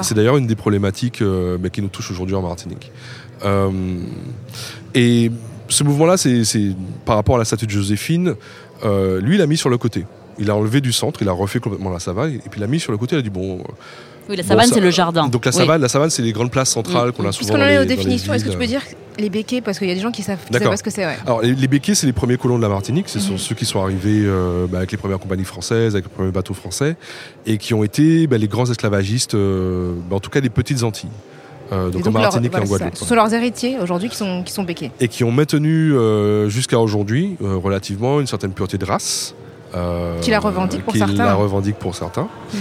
C'est 0.00 0.14
d'ailleurs 0.14 0.38
une 0.38 0.46
des 0.46 0.56
problématiques 0.56 1.20
euh, 1.20 1.58
mais 1.60 1.70
qui 1.70 1.82
nous 1.82 1.88
touche 1.88 2.10
aujourd'hui 2.10 2.36
en 2.36 2.42
Martinique. 2.42 2.90
Euh, 4.96 4.98
et 4.98 5.30
ce 5.68 5.84
mouvement-là, 5.84 6.16
c'est 6.16 6.44
par 7.04 7.16
rapport 7.16 7.36
à 7.36 7.38
la 7.38 7.44
statue 7.44 7.66
de 7.66 7.70
Joséphine, 7.70 8.34
euh, 8.84 9.20
lui, 9.20 9.36
il 9.36 9.42
a 9.42 9.46
mis 9.46 9.56
sur 9.56 9.68
le 9.68 9.78
côté. 9.78 10.06
Il 10.38 10.50
a 10.50 10.56
enlevé 10.56 10.80
du 10.80 10.92
centre, 10.92 11.22
il 11.22 11.28
a 11.28 11.32
refait 11.32 11.60
complètement 11.60 11.90
la 11.90 11.98
savane, 11.98 12.34
et 12.34 12.48
puis 12.50 12.60
il 12.60 12.62
a 12.64 12.66
mis 12.66 12.78
sur 12.78 12.92
le 12.92 12.98
côté, 12.98 13.16
il 13.16 13.20
a 13.20 13.22
dit 13.22 13.30
bon. 13.30 13.62
Oui, 14.28 14.36
la 14.36 14.42
savane, 14.42 14.68
bon, 14.68 14.74
c'est 14.74 14.80
le 14.80 14.90
jardin. 14.90 15.28
Donc 15.28 15.46
la 15.46 15.52
savane, 15.52 15.76
oui. 15.76 15.82
la 15.82 15.88
savane, 15.88 16.10
c'est 16.10 16.22
les 16.22 16.32
grandes 16.32 16.50
places 16.50 16.70
centrales 16.70 17.08
mmh. 17.08 17.12
qu'on 17.12 17.26
a 17.26 17.32
souvent. 17.32 17.54
Puisqu'on 17.54 17.62
en 17.62 17.68
est 17.68 17.78
aux 17.78 17.84
définitions, 17.84 18.34
est-ce 18.34 18.44
que 18.44 18.50
tu 18.50 18.58
peux 18.58 18.66
dire 18.66 18.82
les 19.18 19.30
béquets 19.30 19.62
parce 19.62 19.78
qu'il 19.78 19.88
y 19.88 19.90
a 19.90 19.94
des 19.94 20.00
gens 20.00 20.10
qui 20.10 20.22
savent, 20.22 20.38
qui 20.44 20.52
savent 20.52 20.68
pas 20.68 20.76
ce 20.76 20.82
que 20.82 20.90
c'est. 20.90 21.06
Ouais. 21.06 21.16
Alors 21.24 21.40
les, 21.40 21.54
les 21.54 21.68
béquets, 21.68 21.94
c'est 21.94 22.06
les 22.06 22.12
premiers 22.12 22.36
colons 22.36 22.58
de 22.58 22.62
la 22.62 22.68
Martinique. 22.68 23.08
Ce 23.08 23.18
mmh. 23.18 23.22
sont 23.22 23.38
ceux 23.38 23.54
qui 23.54 23.64
sont 23.64 23.80
arrivés 23.82 24.22
euh, 24.24 24.66
bah, 24.66 24.78
avec 24.78 24.92
les 24.92 24.98
premières 24.98 25.20
compagnies 25.20 25.44
françaises, 25.44 25.94
avec 25.94 26.06
les 26.06 26.10
premiers 26.10 26.32
bateaux 26.32 26.54
français, 26.54 26.96
et 27.46 27.56
qui 27.56 27.72
ont 27.72 27.84
été 27.84 28.26
bah, 28.26 28.36
les 28.36 28.48
grands 28.48 28.66
esclavagistes, 28.70 29.34
euh, 29.34 29.94
bah, 30.10 30.16
en 30.16 30.20
tout 30.20 30.30
cas 30.30 30.40
des 30.40 30.50
petites 30.50 30.82
Antilles. 30.82 31.08
Euh, 31.72 31.90
donc, 31.90 32.02
donc, 32.02 32.16
en 32.16 32.20
Martinique 32.20 32.52
leur, 32.52 32.64
voilà, 32.64 32.84
et 32.84 32.86
en 32.86 32.90
Guadeloupe. 32.90 32.96
Ce 32.96 33.04
sont 33.04 33.14
leurs 33.14 33.32
héritiers 33.32 33.78
aujourd'hui 33.80 34.08
qui 34.08 34.16
sont, 34.16 34.42
qui 34.42 34.52
sont 34.52 34.62
béquets. 34.62 34.90
Et 35.00 35.08
qui 35.08 35.24
ont 35.24 35.32
maintenu 35.32 35.92
euh, 35.92 36.48
jusqu'à 36.48 36.78
aujourd'hui 36.78 37.36
euh, 37.42 37.56
relativement 37.56 38.20
une 38.20 38.26
certaine 38.26 38.52
pureté 38.52 38.78
de 38.78 38.84
race. 38.84 39.34
Qui 40.22 40.30
la 40.30 40.40
revendique 40.40 40.84
pour 40.84 40.94
qui 40.94 41.00
certains. 41.00 41.26
la 41.26 41.34
revendique 41.34 41.76
pour 41.76 41.94
certains, 41.94 42.22
mm. 42.54 42.58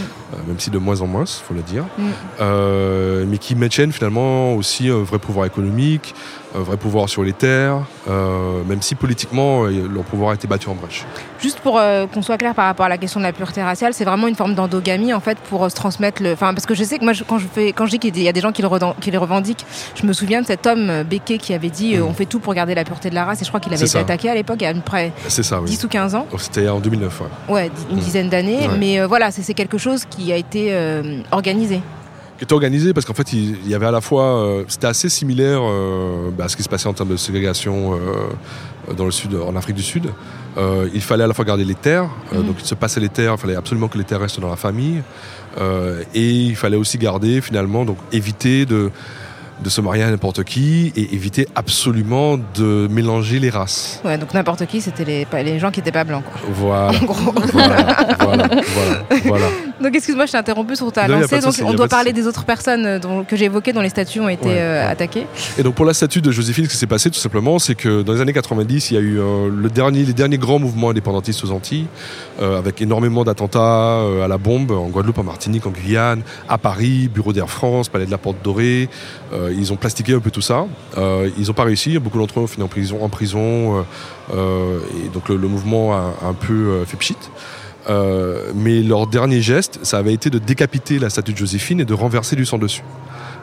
même 0.48 0.60
si 0.60 0.70
de 0.70 0.78
moins 0.78 1.00
en 1.00 1.08
moins, 1.08 1.24
il 1.24 1.44
faut 1.48 1.54
le 1.54 1.62
dire. 1.62 1.86
Mm. 1.98 3.30
Mais 3.30 3.38
qui 3.38 3.56
maintiennent 3.56 3.94
finalement 3.94 4.54
aussi 4.56 4.90
un 4.90 5.02
vrai 5.02 5.18
pouvoir 5.18 5.46
économique, 5.46 6.14
vrai 6.62 6.78
pouvoir 6.78 7.10
sur 7.10 7.24
les 7.24 7.34
terres, 7.34 7.82
euh, 8.10 8.64
même 8.64 8.82
si 8.82 8.96
politiquement 8.96 9.64
leur 9.64 10.04
pouvoir 10.04 10.32
a 10.32 10.34
été 10.36 10.48
battu 10.48 10.70
en 10.70 10.76
brèche. 10.76 11.06
Juste 11.40 11.60
pour 11.60 11.78
euh, 11.78 12.08
qu'on 12.08 12.22
soit 12.22 12.38
clair 12.38 12.56
par 12.56 12.66
rapport 12.66 12.86
à 12.86 12.90
la 12.90 12.98
question 12.98 13.20
de 13.20 13.26
la 13.26 13.34
pureté 13.34 13.62
raciale, 13.62 13.94
c'est 13.94 14.06
vraiment 14.06 14.28
une 14.28 14.36
forme 14.36 14.56
d'endogamie 14.56 15.14
en 15.14 15.20
fait 15.20 15.38
pour 15.50 15.64
euh, 15.64 15.70
se 15.70 15.76
transmettre 15.76 16.24
le. 16.24 16.34
Enfin 16.34 16.54
parce 16.54 16.66
que 16.66 16.74
je 16.74 16.84
sais 16.84 16.98
que 16.98 17.04
moi 17.04 17.14
je, 17.14 17.24
quand 17.24 17.40
je 17.40 17.48
fais 17.48 17.74
quand 17.74 17.86
je 17.86 17.92
dis 17.92 18.00
qu'il 18.00 18.22
y 18.22 18.28
a 18.28 18.34
des 18.34 18.42
gens 18.42 18.52
qui 18.52 18.62
le, 18.62 18.70
qui 19.02 19.12
le 19.12 19.20
revendiquent, 19.20 19.66
je 19.96 20.06
me 20.06 20.14
souviens 20.14 20.42
de 20.42 20.48
cet 20.48 20.66
homme 20.68 21.04
Becquet 21.04 21.38
qui 21.38 21.54
avait 21.54 21.70
dit 21.70 21.98
mm. 21.98 22.04
on 22.04 22.14
fait 22.14 22.26
tout 22.26 22.40
pour 22.40 22.54
garder 22.54 22.76
la 22.76 22.84
pureté 22.84 23.10
de 23.10 23.16
la 23.16 23.26
race 23.26 23.42
et 23.42 23.46
je 23.46 23.50
crois 23.50 23.60
qu'il 23.60 23.74
avait 23.74 23.86
été 23.86 23.98
attaqué 23.98 24.30
à 24.30 24.36
l'époque 24.36 24.58
il 24.60 24.64
y 24.64 24.68
a 24.68 24.70
à 24.70 24.74
peu 24.74 24.82
près 24.82 25.12
ça, 25.28 25.60
oui. 25.60 25.70
10 25.70 25.84
ou 25.84 25.88
15 25.88 26.16
ans. 26.16 26.28
C'était 26.38 26.70
en 26.70 26.80
2009. 26.80 27.22
Ouais, 27.22 27.54
ouais 27.54 27.72
une 27.90 27.98
mm. 27.98 28.00
dizaine 28.00 28.30
d'années, 28.30 28.68
ouais. 28.68 28.78
mais 28.80 29.06
voilà 29.06 29.32
c'est 29.32 29.54
quelque 29.54 29.78
chose 29.78 30.06
qui 30.06 30.32
a 30.32 30.38
été 30.38 30.76
organisé 31.32 31.82
qui 32.38 32.44
était 32.44 32.54
organisé 32.54 32.94
parce 32.94 33.06
qu'en 33.06 33.14
fait 33.14 33.34
il, 33.34 33.68
y 33.68 33.76
avait 33.76 33.86
à 33.86 33.92
la 33.92 34.02
fois 34.02 34.38
euh, 34.38 34.64
c'était 34.68 34.88
assez 34.88 35.10
similaire 35.10 35.62
euh, 35.64 36.32
bah, 36.38 36.46
à 36.46 36.50
ce 36.50 36.58
qui 36.58 36.64
se 36.64 36.70
passait 36.70 36.88
en 36.88 36.94
termes 36.94 37.10
de 37.10 37.18
ségrégation 37.18 37.94
euh, 37.94 38.94
dans 38.94 39.06
le 39.06 39.12
sud 39.12 39.36
en 39.36 39.56
Afrique 39.56 39.76
du 39.76 39.84
Sud 39.84 40.12
euh, 40.58 40.90
il 40.94 41.02
fallait 41.02 41.24
à 41.24 41.28
la 41.28 41.34
fois 41.34 41.46
garder 41.46 41.66
les 41.66 41.76
terres 41.76 42.10
mmh. 42.32 42.44
donc 42.44 42.56
il 42.60 42.66
se 42.66 42.76
passait 42.76 43.00
les 43.00 43.10
terres 43.10 43.36
il 43.38 43.42
fallait 43.42 43.56
absolument 43.56 43.88
que 43.88 43.98
les 43.98 44.04
terres 44.04 44.20
restent 44.20 44.40
dans 44.40 44.50
la 44.50 44.56
famille 44.56 45.02
et 46.14 46.32
il 46.32 46.56
fallait 46.58 46.76
aussi 46.76 46.98
garder 46.98 47.40
finalement 47.40 47.86
donc 47.86 47.98
éviter 48.12 48.66
de 48.66 48.92
de 49.64 49.70
se 49.70 49.82
marier 49.82 50.04
à 50.04 50.10
n'importe 50.10 50.44
qui 50.44 50.92
et 50.96 51.14
éviter 51.14 51.48
absolument 51.56 52.38
de 52.38 52.88
mélanger 52.92 53.40
les 53.40 53.50
races. 53.50 54.02
Ouais, 54.04 54.18
donc 54.18 54.34
n'importe 54.34 54.66
qui, 54.66 54.82
c'était 54.82 55.06
les, 55.06 55.28
les 55.44 55.60
gens 55.60 55.72
qui 55.72 55.80
n'étaient 55.80 55.92
pas 55.92 56.04
blancs. 56.04 56.24
Quoi. 56.26 56.42
Voilà. 56.50 57.00
En 57.00 57.06
gros. 57.06 57.34
Voilà, 57.54 58.16
voilà, 58.20 58.48
voilà, 58.76 59.04
voilà. 59.24 59.46
Donc 59.82 59.94
excuse-moi, 59.94 60.26
je 60.26 60.32
t'ai 60.32 60.38
interrompu 60.38 60.76
sur 60.76 60.92
ta 60.92 61.08
lancée. 61.08 61.40
Donc 61.40 61.54
on 61.66 61.74
doit 61.74 61.88
parler 61.88 62.14
des 62.14 62.28
autres 62.28 62.46
personnes 62.46 62.86
euh, 62.86 63.00
dont, 63.00 63.24
que 63.24 63.36
j'ai 63.36 63.46
évoquées 63.46 63.74
dont 63.74 63.82
les 63.82 63.90
statues 63.90 64.20
ont 64.20 64.30
été 64.30 64.46
ouais, 64.48 64.58
euh, 64.58 64.84
ouais. 64.84 64.92
attaquées. 64.92 65.28
Et 65.58 65.64
donc 65.64 65.76
pour 65.76 65.86
la 65.86 65.94
statue 65.94 66.22
de 66.22 66.32
Joséphine, 66.32 66.66
ce 66.66 66.70
qui 66.70 66.78
s'est 66.78 66.88
passé 66.88 67.10
tout 67.10 67.20
simplement, 67.20 67.60
c'est 67.60 67.76
que 67.76 68.02
dans 68.02 68.14
les 68.14 68.22
années 68.22 68.34
90, 68.34 68.92
il 68.92 68.94
y 68.94 68.98
a 68.98 69.02
eu 69.02 69.20
euh, 69.20 69.50
le 69.54 69.70
dernier, 69.70 70.04
les 70.04 70.14
derniers 70.14 70.38
grands 70.38 70.60
mouvements 70.60 70.92
indépendantistes 70.92 71.44
aux 71.44 71.52
Antilles, 71.52 71.88
euh, 72.42 72.58
avec 72.58 72.82
énormément 72.82 73.24
d'attentats 73.24 74.02
à 74.24 74.28
la 74.28 74.38
bombe 74.38 74.72
en 74.72 74.88
Guadeloupe, 74.88 75.18
en 75.18 75.24
Martinique, 75.24 75.66
en 75.66 75.72
Guyane, 75.72 76.22
à 76.48 76.58
Paris, 76.58 77.10
Bureau 77.14 77.34
d'Air 77.34 77.50
France, 77.50 77.90
Palais 77.90 78.06
de 78.06 78.12
la 78.12 78.18
Porte 78.18 78.38
Dorée. 78.44 78.90
Ils 79.52 79.74
ont 79.74 79.76
plastiqué 79.76 80.14
un 80.14 80.20
peu 80.20 80.32
tout 80.32 80.42
ça. 80.42 80.66
ils 80.98 81.48
n'ont 81.48 81.54
pas 81.54 81.64
réussi. 81.64 82.00
Beaucoup 82.00 82.18
d'entre 82.18 82.40
eux 82.40 82.44
ont 82.44 82.48
fini 82.48 82.64
en 82.64 82.68
prison. 82.68 83.04
En 83.04 83.10
prison 83.10 83.86
et 84.32 85.10
donc 85.14 85.30
le, 85.30 85.36
le 85.38 85.48
mouvement 85.48 85.94
a, 85.94 86.14
a, 86.22 86.28
un 86.28 86.34
peu 86.34 86.84
fait 86.86 86.98
pchit. 86.98 87.18
Euh, 87.90 88.52
mais 88.56 88.82
leur 88.82 89.08
dernier 89.08 89.42
geste, 89.42 89.80
ça 89.84 89.98
avait 89.98 90.14
été 90.14 90.30
de 90.30 90.40
décapiter 90.40 90.98
la 91.00 91.10
statue 91.10 91.34
de 91.34 91.38
Joséphine 91.38 91.80
et 91.80 91.86
de 91.86 91.94
renverser 91.94 92.36
du 92.36 92.46
sang 92.46 92.58
dessus. 92.58 92.82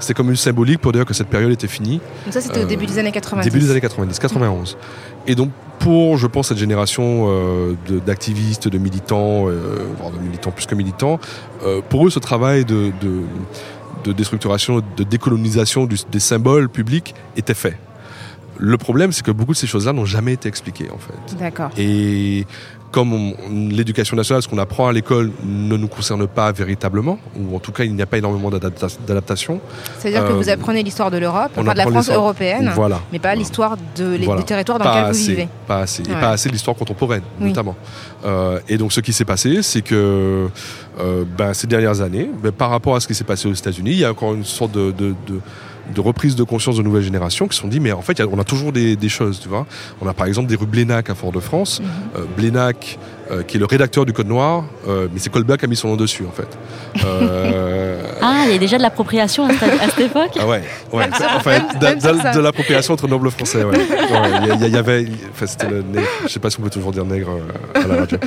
C'était 0.00 0.14
comme 0.14 0.30
une 0.30 0.36
symbolique 0.36 0.80
pour 0.80 0.90
dire 0.92 1.04
que 1.04 1.14
cette 1.14 1.28
période 1.28 1.52
était 1.52 1.68
finie. 1.68 2.00
Donc 2.24 2.32
ça, 2.34 2.40
c'était 2.40 2.62
au 2.64 2.66
début 2.66 2.86
des 2.86 2.98
années 2.98 3.12
90. 3.12 3.48
Début 3.48 3.64
des 3.64 3.70
années 3.70 3.80
90, 3.80 4.18
91. 4.18 4.76
Et 5.28 5.36
donc, 5.36 5.50
pour, 5.78 6.16
je 6.18 6.26
pense, 6.26 6.48
cette 6.48 6.58
génération 6.58 7.26
euh, 7.28 7.74
d'activistes, 8.04 8.66
de, 8.66 8.78
militants, 8.78 9.48
euh, 9.48 9.86
voire 9.98 10.10
de 10.10 10.18
militants 10.18 10.50
plus 10.50 10.66
que 10.66 10.74
militants, 10.74 11.20
pour 11.88 12.06
eux, 12.06 12.10
ce 12.10 12.18
travail 12.18 12.64
de, 12.64 12.90
de, 13.00 13.20
de 14.04 14.12
déstructuration, 14.12 14.82
de 14.96 15.04
décolonisation 15.04 15.86
du- 15.86 15.96
des 16.10 16.20
symboles 16.20 16.68
publics 16.68 17.14
était 17.36 17.54
fait. 17.54 17.76
Le 18.58 18.76
problème, 18.76 19.12
c'est 19.12 19.24
que 19.24 19.30
beaucoup 19.30 19.52
de 19.52 19.56
ces 19.56 19.66
choses-là 19.66 19.92
n'ont 19.92 20.04
jamais 20.04 20.32
été 20.34 20.48
expliquées, 20.48 20.88
en 20.92 20.98
fait. 20.98 21.36
D'accord. 21.38 21.70
Et 21.78 22.46
comme 22.92 23.12
on- 23.14 23.34
l'éducation 23.70 24.16
nationale, 24.16 24.42
ce 24.42 24.48
qu'on 24.48 24.58
apprend 24.58 24.86
à 24.86 24.92
l'école 24.92 25.32
ne 25.44 25.76
nous 25.76 25.88
concerne 25.88 26.26
pas 26.28 26.52
véritablement, 26.52 27.18
ou 27.36 27.56
en 27.56 27.58
tout 27.58 27.72
cas, 27.72 27.84
il 27.84 27.94
n'y 27.94 28.02
a 28.02 28.06
pas 28.06 28.18
énormément 28.18 28.50
d'adapta- 28.50 28.96
d'adaptation. 29.06 29.60
C'est-à-dire 29.98 30.24
que 30.26 30.32
Euh, 30.32 30.36
vous 30.36 30.48
apprenez 30.50 30.82
l'histoire 30.82 31.10
de 31.10 31.16
l'Europe, 31.16 31.50
enfin 31.56 31.72
de 31.72 31.78
la 31.78 31.86
France 31.86 32.10
européenne, 32.10 32.70
Voilà. 32.74 33.00
mais 33.10 33.18
pas 33.18 33.34
l'histoire 33.34 33.76
de, 33.96 34.18
Voilà. 34.22 34.40
du 34.40 34.46
territoire 34.46 34.78
dans 34.78 34.84
lequel 34.88 35.12
vous 35.12 35.18
vivez. 35.18 35.48
Pas 35.66 35.78
assez. 35.80 36.02
Et 36.02 36.08
Ouais. 36.14 36.20
pas 36.20 36.30
assez 36.30 36.48
de 36.50 36.52
l'histoire 36.54 36.76
contemporaine, 36.76 37.22
Oui. 37.40 37.48
notamment. 37.48 37.74
Euh, 38.26 38.60
et 38.68 38.76
donc, 38.76 38.92
ce 38.92 39.00
qui 39.00 39.12
s'est 39.12 39.24
passé, 39.24 39.62
c'est 39.62 39.82
que 39.82 40.48
euh, 41.00 41.24
ben, 41.38 41.54
ces 41.54 41.66
dernières 41.66 42.02
années, 42.02 42.28
ben, 42.42 42.52
par 42.52 42.68
rapport 42.68 42.94
à 42.94 43.00
ce 43.00 43.06
qui 43.06 43.14
s'est 43.14 43.24
passé 43.24 43.48
aux 43.48 43.54
États-Unis, 43.54 43.92
il 43.92 43.98
y 44.00 44.04
a 44.04 44.10
encore 44.10 44.34
une 44.34 44.44
sorte 44.44 44.72
de, 44.72 44.90
de, 44.90 45.14
de- 45.26 45.40
de 45.94 46.00
reprise 46.00 46.36
de 46.36 46.42
conscience 46.44 46.76
de 46.76 46.82
nouvelles 46.82 47.02
générations 47.02 47.48
qui 47.48 47.56
se 47.56 47.62
sont 47.62 47.68
dit, 47.68 47.80
mais 47.80 47.92
en 47.92 48.02
fait, 48.02 48.20
on 48.30 48.38
a 48.38 48.44
toujours 48.44 48.72
des, 48.72 48.96
des 48.96 49.08
choses, 49.08 49.40
tu 49.40 49.48
vois. 49.48 49.66
On 50.00 50.06
a 50.06 50.14
par 50.14 50.26
exemple 50.26 50.48
des 50.48 50.56
rues 50.56 50.66
Blénac 50.66 51.10
à 51.10 51.14
Fort-de-France. 51.14 51.80
Mhm. 51.80 51.86
Euh, 52.16 52.24
Blénac, 52.36 52.98
euh, 53.30 53.42
qui 53.42 53.56
est 53.56 53.60
le 53.60 53.66
rédacteur 53.66 54.04
du 54.06 54.12
Code 54.12 54.28
Noir, 54.28 54.64
euh, 54.88 55.08
mais 55.12 55.18
c'est 55.18 55.30
Colbert 55.30 55.56
qui 55.58 55.64
a 55.64 55.68
mis 55.68 55.76
son 55.76 55.88
nom 55.88 55.96
dessus, 55.96 56.24
en 56.26 56.32
fait. 56.32 56.48
Ah, 58.24 58.44
il 58.46 58.52
y 58.52 58.54
a 58.54 58.58
déjà 58.58 58.76
de 58.78 58.82
l'appropriation 58.82 59.46
à, 59.46 59.50
cette- 59.52 59.80
à 59.80 59.88
cette 59.88 59.98
époque 59.98 60.30
Ah 60.38 60.46
ouais, 60.46 60.62
ouais. 60.92 61.08
Enfin, 61.36 61.58
de, 61.80 62.34
de- 62.34 62.40
l'appropriation 62.40 62.94
entre 62.94 63.08
nobles 63.08 63.30
français. 63.32 63.64
Ouais. 63.64 63.76
Ouais, 63.76 64.56
Il 64.60 64.68
y, 64.68 64.76
avait, 64.76 65.06
enfin, 65.32 65.46
c'était. 65.46 65.66
Je 66.22 66.28
sais 66.28 66.38
pas 66.38 66.48
si 66.50 66.58
on 66.60 66.62
peut 66.62 66.70
toujours 66.70 66.92
dire 66.92 67.04
nègre 67.04 67.30
à 67.74 67.86
la 67.86 67.96
radio. 67.96 68.18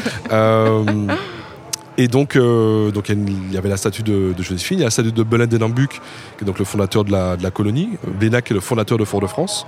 Euh, 1.97 2.03
et 2.03 2.07
donc, 2.07 2.35
euh, 2.35 2.91
donc 2.91 3.09
il 3.09 3.53
y 3.53 3.57
avait 3.57 3.69
la 3.69 3.77
statue 3.77 4.03
de, 4.03 4.33
de 4.33 4.43
Joséphine, 4.43 4.79
il 4.79 4.81
y 4.81 4.83
a 4.83 4.87
la 4.87 4.91
statue 4.91 5.11
de 5.11 5.23
Belen 5.23 5.47
Denambuc, 5.47 6.01
qui 6.37 6.43
est 6.43 6.45
donc 6.45 6.59
le 6.59 6.65
fondateur 6.65 7.03
de 7.03 7.11
la, 7.11 7.51
colonie. 7.51 7.89
Bénac 8.19 8.51
est 8.51 8.53
le 8.53 8.59
fondateur 8.59 8.97
de 8.97 9.05
Fort-de-France. 9.05 9.65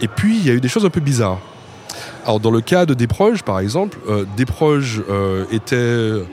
Et 0.00 0.08
puis, 0.08 0.36
il 0.38 0.46
y 0.46 0.50
a 0.50 0.54
eu 0.54 0.60
des 0.60 0.68
choses 0.68 0.84
un 0.84 0.90
peu 0.90 1.00
bizarres. 1.00 1.40
Alors, 2.24 2.40
dans 2.40 2.50
le 2.50 2.60
cas 2.60 2.86
de 2.86 2.94
Desproges, 2.94 3.42
par 3.42 3.60
exemple, 3.60 3.98
euh, 4.08 4.24
Desproges 4.36 5.02
euh, 5.08 5.44
était 5.50 6.24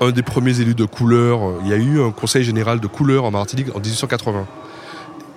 un 0.00 0.10
des 0.10 0.22
premiers 0.22 0.60
élus 0.60 0.74
de 0.74 0.84
couleur. 0.84 1.40
Il 1.62 1.68
y 1.68 1.72
a 1.72 1.76
eu 1.76 2.02
un 2.02 2.10
conseil 2.10 2.44
général 2.44 2.80
de 2.80 2.86
couleur 2.86 3.24
en 3.24 3.30
Martinique 3.30 3.68
en 3.74 3.80
1880 3.80 4.46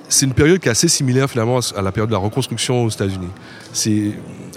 c'est 0.09 0.25
une 0.25 0.33
période 0.33 0.59
qui 0.59 0.67
est 0.67 0.71
assez 0.71 0.87
similaire 0.87 1.29
finalement 1.29 1.59
à 1.75 1.81
la 1.81 1.91
période 1.91 2.09
de 2.09 2.15
la 2.15 2.19
reconstruction 2.19 2.83
aux 2.83 2.89
États-Unis. 2.89 3.29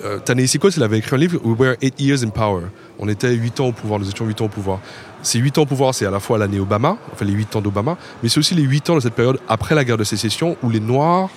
Euh, 0.04 0.18
Ta-Nehisi 0.18 0.58
Coates, 0.58 0.76
il 0.76 0.82
avait 0.82 0.98
écrit 0.98 1.14
un 1.14 1.18
livre 1.18 1.38
We 1.44 1.58
were 1.58 1.76
eight 1.80 2.00
years 2.00 2.24
in 2.24 2.30
power. 2.30 2.64
On 2.98 3.08
était 3.08 3.32
huit 3.32 3.60
ans 3.60 3.66
au 3.66 3.72
pouvoir, 3.72 4.00
nous 4.00 4.08
étions 4.08 4.26
huit 4.26 4.40
ans 4.40 4.46
au 4.46 4.48
pouvoir. 4.48 4.80
Ces 5.22 5.38
huit 5.38 5.56
ans 5.58 5.62
au 5.62 5.66
pouvoir, 5.66 5.94
c'est 5.94 6.06
à 6.06 6.10
la 6.10 6.20
fois 6.20 6.38
l'année 6.38 6.58
Obama, 6.58 6.96
enfin 7.12 7.24
les 7.24 7.32
huit 7.32 7.54
ans 7.54 7.60
d'Obama, 7.60 7.96
mais 8.22 8.28
c'est 8.28 8.38
aussi 8.38 8.54
les 8.54 8.62
huit 8.62 8.88
ans 8.90 8.96
de 8.96 9.00
cette 9.00 9.14
période 9.14 9.38
après 9.48 9.74
la 9.74 9.84
guerre 9.84 9.96
de 9.96 10.04
sécession 10.04 10.56
où 10.62 10.70
les 10.70 10.80
Noirs 10.80 11.30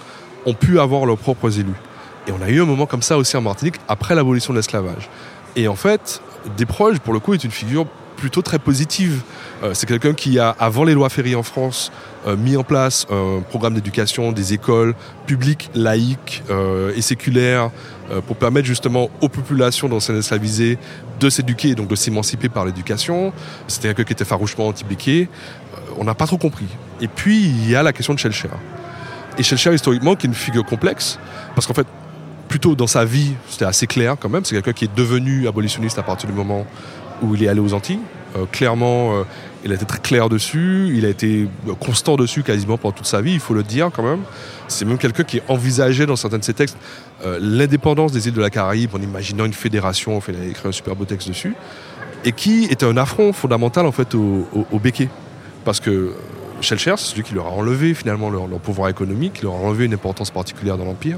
ont 0.45 0.53
pu 0.53 0.79
avoir 0.79 1.05
leurs 1.05 1.17
propres 1.17 1.59
élus. 1.59 1.75
Et 2.27 2.31
on 2.31 2.41
a 2.41 2.49
eu 2.49 2.61
un 2.61 2.65
moment 2.65 2.87
comme 2.87 3.03
ça 3.03 3.17
aussi 3.17 3.37
en 3.37 3.41
Martinique 3.41 3.75
après 3.87 4.15
l'abolition 4.15 4.53
de 4.53 4.57
l'esclavage. 4.57 5.09
Et 5.55 5.67
en 5.67 5.75
fait, 5.75 6.21
Desproges, 6.57 6.99
pour 6.99 7.13
le 7.13 7.19
coup, 7.19 7.33
est 7.33 7.43
une 7.43 7.51
figure 7.51 7.85
plutôt 8.15 8.41
très 8.41 8.59
positive. 8.59 9.21
Euh, 9.63 9.73
c'est 9.73 9.85
quelqu'un 9.85 10.13
qui 10.13 10.39
a, 10.39 10.49
avant 10.59 10.83
les 10.83 10.93
lois 10.93 11.09
Ferry 11.09 11.35
en 11.35 11.43
France, 11.43 11.91
euh, 12.27 12.35
mis 12.35 12.57
en 12.57 12.63
place 12.63 13.05
un 13.11 13.41
programme 13.41 13.73
d'éducation 13.73 14.31
des 14.31 14.53
écoles 14.53 14.95
publiques, 15.25 15.69
laïques 15.75 16.43
euh, 16.49 16.93
et 16.95 17.01
séculaires 17.01 17.71
pour 18.27 18.35
permettre 18.35 18.67
justement 18.67 19.09
aux 19.19 19.29
populations 19.29 19.89
d'anciens 19.89 20.15
esclavisés 20.15 20.77
de 21.19 21.29
s'éduquer 21.29 21.69
et 21.69 21.75
donc 21.75 21.87
de 21.87 21.95
s'émanciper 21.95 22.49
par 22.49 22.65
l'éducation. 22.65 23.33
C'était 23.67 23.89
quelqu'un 23.89 24.03
qui 24.03 24.13
était 24.13 24.25
farouchement 24.25 24.67
anti-béquet. 24.67 25.27
Euh, 25.73 25.77
on 25.97 26.03
n'a 26.03 26.15
pas 26.15 26.27
trop 26.27 26.37
compris. 26.37 26.67
Et 27.01 27.07
puis, 27.07 27.43
il 27.43 27.69
y 27.69 27.75
a 27.75 27.83
la 27.83 27.93
question 27.93 28.13
de 28.13 28.19
Schellcher. 28.19 28.49
Et 29.37 29.43
Schellcher, 29.43 29.73
historiquement, 29.73 30.15
qui 30.15 30.27
est 30.27 30.29
une 30.29 30.35
figure 30.35 30.65
complexe, 30.65 31.19
parce 31.55 31.67
qu'en 31.67 31.73
fait, 31.73 31.87
plutôt 32.47 32.75
dans 32.75 32.87
sa 32.87 33.05
vie, 33.05 33.33
c'était 33.49 33.65
assez 33.65 33.87
clair 33.87 34.15
quand 34.19 34.29
même. 34.29 34.45
C'est 34.45 34.55
quelqu'un 34.55 34.73
qui 34.73 34.85
est 34.85 34.95
devenu 34.95 35.47
abolitionniste 35.47 35.99
à 35.99 36.03
partir 36.03 36.29
du 36.29 36.35
moment 36.35 36.65
où 37.21 37.35
il 37.35 37.43
est 37.43 37.47
allé 37.47 37.59
aux 37.59 37.73
Antilles. 37.73 37.99
Euh, 38.35 38.45
clairement, 38.51 39.13
euh, 39.15 39.23
il 39.63 39.71
a 39.71 39.75
été 39.75 39.85
très 39.85 39.99
clair 39.99 40.27
dessus, 40.29 40.91
il 40.93 41.05
a 41.05 41.09
été 41.09 41.47
euh, 41.67 41.73
constant 41.75 42.17
dessus 42.17 42.43
quasiment 42.43 42.77
pendant 42.77 42.91
toute 42.91 43.05
sa 43.05 43.21
vie, 43.21 43.33
il 43.33 43.39
faut 43.39 43.53
le 43.53 43.63
dire 43.63 43.91
quand 43.93 44.03
même. 44.03 44.21
C'est 44.67 44.83
même 44.85 44.97
quelqu'un 44.97 45.23
qui 45.23 45.41
envisageait 45.47 46.05
dans 46.05 46.15
certains 46.15 46.39
de 46.39 46.43
ses 46.43 46.53
textes 46.53 46.77
l'indépendance 47.39 48.11
des 48.11 48.27
îles 48.27 48.33
de 48.33 48.41
la 48.41 48.51
Caraïbe 48.51 48.91
en 48.93 49.01
imaginant 49.01 49.45
une 49.45 49.53
fédération, 49.53 50.17
enfin, 50.17 50.33
il 50.35 50.43
a 50.43 50.45
écrit 50.45 50.67
un 50.67 50.71
super 50.71 50.95
beau 50.95 51.05
texte 51.05 51.27
dessus, 51.27 51.55
et 52.23 52.33
qui 52.33 52.65
était 52.65 52.85
un 52.85 52.97
affront 52.97 53.33
fondamental 53.33 53.85
en 53.87 53.91
fait 53.91 54.13
au, 54.13 54.47
au, 54.71 54.79
Béquet. 54.79 55.09
Parce 55.63 55.79
que 55.79 56.13
Schellcher, 56.61 56.95
c'est 56.97 57.11
celui 57.11 57.23
qui 57.23 57.33
leur 57.33 57.47
a 57.47 57.51
enlevé 57.51 57.95
finalement 57.95 58.29
leur, 58.29 58.47
leur 58.47 58.59
pouvoir 58.59 58.89
économique, 58.89 59.33
qui 59.33 59.43
leur 59.43 59.53
a 59.53 59.57
enlevé 59.57 59.85
une 59.85 59.93
importance 59.93 60.29
particulière 60.29 60.77
dans 60.77 60.85
l'Empire. 60.85 61.17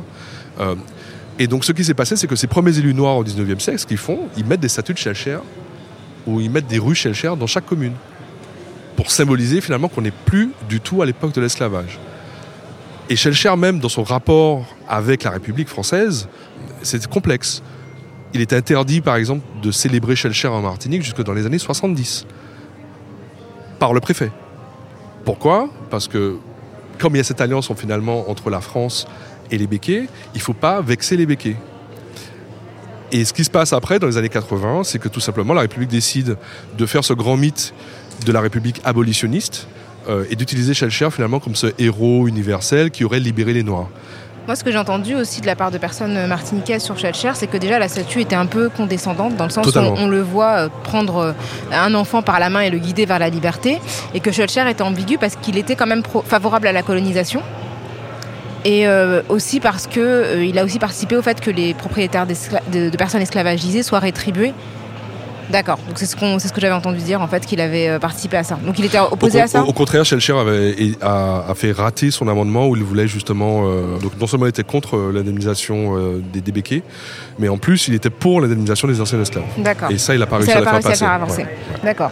Et 1.39 1.47
donc 1.47 1.65
ce 1.65 1.71
qui 1.71 1.83
s'est 1.83 1.93
passé, 1.93 2.15
c'est 2.15 2.27
que 2.27 2.35
ces 2.35 2.47
premiers 2.47 2.77
élus 2.77 2.93
noirs 2.93 3.17
au 3.17 3.23
19e 3.23 3.59
siècle, 3.59 3.79
ce 3.79 3.85
qu'ils 3.85 3.97
font, 3.97 4.21
ils 4.37 4.45
mettent 4.45 4.61
des 4.61 4.69
statues 4.69 4.93
de 4.93 4.97
Schellcher 4.97 5.39
où 6.27 6.41
ils 6.41 6.51
mettent 6.51 6.67
des 6.67 6.79
rues 6.79 6.95
Schellcher 6.95 7.33
dans 7.39 7.47
chaque 7.47 7.65
commune 7.65 7.93
pour 8.95 9.11
symboliser 9.11 9.61
finalement 9.61 9.87
qu'on 9.87 10.01
n'est 10.01 10.11
plus 10.11 10.51
du 10.67 10.81
tout 10.81 11.01
à 11.01 11.05
l'époque 11.05 11.33
de 11.33 11.41
l'esclavage. 11.41 11.99
Et 13.09 13.15
Schellcher 13.15 13.55
même, 13.55 13.79
dans 13.79 13.89
son 13.89 14.03
rapport 14.03 14.65
avec 14.87 15.23
la 15.23 15.31
République 15.31 15.69
française, 15.69 16.27
c'est 16.81 17.07
complexe. 17.07 17.63
Il 18.33 18.41
est 18.41 18.51
interdit, 18.51 18.99
par 18.99 19.15
exemple, 19.15 19.45
de 19.63 19.71
célébrer 19.71 20.15
Schellcher 20.15 20.49
en 20.49 20.61
Martinique 20.61 21.03
jusque 21.03 21.23
dans 21.23 21.33
les 21.33 21.45
années 21.45 21.59
70 21.59 22.25
par 23.79 23.93
le 23.93 24.01
préfet. 24.01 24.31
Pourquoi? 25.23 25.69
Parce 25.89 26.07
que 26.07 26.37
comme 26.99 27.15
il 27.15 27.17
y 27.17 27.21
a 27.21 27.23
cette 27.23 27.41
alliance 27.41 27.71
finalement 27.75 28.29
entre 28.29 28.49
la 28.49 28.59
France 28.59 29.07
et 29.51 29.57
les 29.57 29.67
béquets, 29.67 30.07
il 30.33 30.37
ne 30.37 30.43
faut 30.43 30.53
pas 30.53 30.81
vexer 30.81 31.15
les 31.15 31.25
béquets. 31.25 31.55
Et 33.11 33.23
ce 33.25 33.33
qui 33.33 33.43
se 33.43 33.49
passe 33.49 33.71
après, 33.73 33.99
dans 33.99 34.07
les 34.07 34.17
années 34.17 34.29
80, 34.29 34.83
c'est 34.83 34.99
que 34.99 35.07
tout 35.07 35.19
simplement 35.21 35.53
la 35.53 35.61
République 35.61 35.89
décide 35.89 36.35
de 36.77 36.85
faire 36.85 37.03
ce 37.03 37.13
grand 37.13 37.37
mythe 37.37 37.73
de 38.25 38.31
la 38.31 38.41
République 38.41 38.81
abolitionniste 38.83 39.67
euh, 40.09 40.25
et 40.29 40.35
d'utiliser 40.35 40.73
Schellcher 40.73 41.09
finalement 41.11 41.39
comme 41.39 41.55
ce 41.55 41.67
héros 41.79 42.27
universel 42.27 42.91
qui 42.91 43.03
aurait 43.05 43.19
libéré 43.19 43.53
les 43.53 43.63
Noirs. 43.63 43.87
Moi, 44.45 44.55
ce 44.55 44.63
que 44.63 44.71
j'ai 44.71 44.77
entendu 44.77 45.13
aussi 45.13 45.41
de 45.41 45.45
la 45.45 45.57
part 45.57 45.71
de 45.71 45.77
personnes 45.77 46.25
martiniquaises 46.27 46.81
sur 46.81 46.97
Schellcher, 46.97 47.31
c'est 47.33 47.47
que 47.47 47.57
déjà 47.57 47.79
la 47.79 47.89
statue 47.89 48.21
était 48.21 48.35
un 48.35 48.45
peu 48.45 48.69
condescendante, 48.69 49.35
dans 49.35 49.43
le 49.43 49.49
sens 49.49 49.65
Totalement. 49.65 49.91
où 49.93 49.97
on, 49.97 50.03
on 50.03 50.07
le 50.07 50.21
voit 50.21 50.51
euh, 50.65 50.69
prendre 50.85 51.17
euh, 51.17 51.33
un 51.73 51.93
enfant 51.93 52.21
par 52.21 52.39
la 52.39 52.49
main 52.49 52.61
et 52.61 52.69
le 52.69 52.77
guider 52.77 53.05
vers 53.05 53.19
la 53.19 53.29
liberté, 53.29 53.79
et 54.13 54.21
que 54.21 54.31
Schellcher 54.31 54.63
était 54.69 54.83
ambigu 54.83 55.17
parce 55.17 55.35
qu'il 55.35 55.57
était 55.57 55.75
quand 55.75 55.85
même 55.87 56.01
pro- 56.01 56.21
favorable 56.21 56.67
à 56.67 56.71
la 56.71 56.81
colonisation. 56.81 57.41
Et 58.69 58.85
euh, 58.85 59.21
aussi 59.29 59.59
parce 59.61 59.87
que 59.87 59.99
euh, 60.01 60.43
il 60.45 60.59
a 60.59 60.65
aussi 60.65 60.77
participé 60.77 61.15
au 61.15 61.21
fait 61.21 61.39
que 61.39 61.49
les 61.49 61.73
propriétaires 61.73 62.27
de, 62.27 62.89
de 62.89 62.97
personnes 62.97 63.21
esclavagisées 63.21 63.81
soient 63.81 63.99
rétribués. 63.99 64.53
D'accord. 65.49 65.77
Donc 65.87 65.97
c'est 65.97 66.05
ce 66.05 66.17
qu'on, 66.17 66.37
c'est 66.39 66.49
ce 66.49 66.53
que 66.53 66.59
j'avais 66.59 66.73
entendu 66.73 66.97
dire 66.97 67.21
en 67.21 67.27
fait 67.29 67.45
qu'il 67.45 67.61
avait 67.61 67.87
euh, 67.87 67.99
participé 67.99 68.35
à 68.35 68.43
ça. 68.43 68.59
Donc 68.65 68.77
il 68.79 68.83
était 68.83 68.99
opposé 68.99 69.39
au, 69.39 69.43
à 69.43 69.47
ça. 69.47 69.63
au- 69.63 69.67
au 69.67 69.71
contraire, 69.71 70.03
Schellcher 70.03 70.33
avait, 70.37 70.75
a, 71.01 71.45
a 71.47 71.55
fait 71.55 71.71
rater 71.71 72.11
son 72.11 72.27
amendement 72.27 72.67
où 72.67 72.75
il 72.75 72.83
voulait 72.83 73.07
justement. 73.07 73.61
euh, 73.63 73.97
donc 73.99 74.19
non 74.19 74.27
seulement 74.27 74.45
il 74.47 74.49
était 74.49 74.65
contre 74.65 74.97
l'indemnisation 75.13 75.95
des, 76.33 76.51
béquets, 76.51 76.83
mais 77.39 77.47
en 77.47 77.57
plus 77.57 77.87
il 77.87 77.93
était 77.93 78.09
pour 78.09 78.41
l'indemnisation 78.41 78.89
des 78.89 78.99
anciens 78.99 79.21
esclaves. 79.21 79.45
D'accord. 79.57 79.89
Et 79.89 79.97
ça, 79.97 80.13
il 80.13 80.19
n'a 80.19 80.25
pas 80.27 80.35
réussi 80.37 80.51
Ça 80.51 80.57
à 80.57 80.61
la 80.61 80.81
faire 80.81 80.95
faire 80.97 81.11
avancer. 81.11 81.43
Ouais. 81.43 81.57
D'accord. 81.85 82.11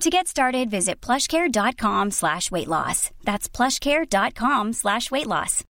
To 0.00 0.08
get 0.08 0.28
started, 0.28 0.70
visit 0.70 1.02
plushcare.com 1.02 2.10
slash 2.12 2.50
weight 2.50 2.68
loss. 2.68 3.10
That's 3.22 3.50
plushcare.com 3.50 4.72
slash 4.72 5.10
weight 5.10 5.26
loss. 5.26 5.62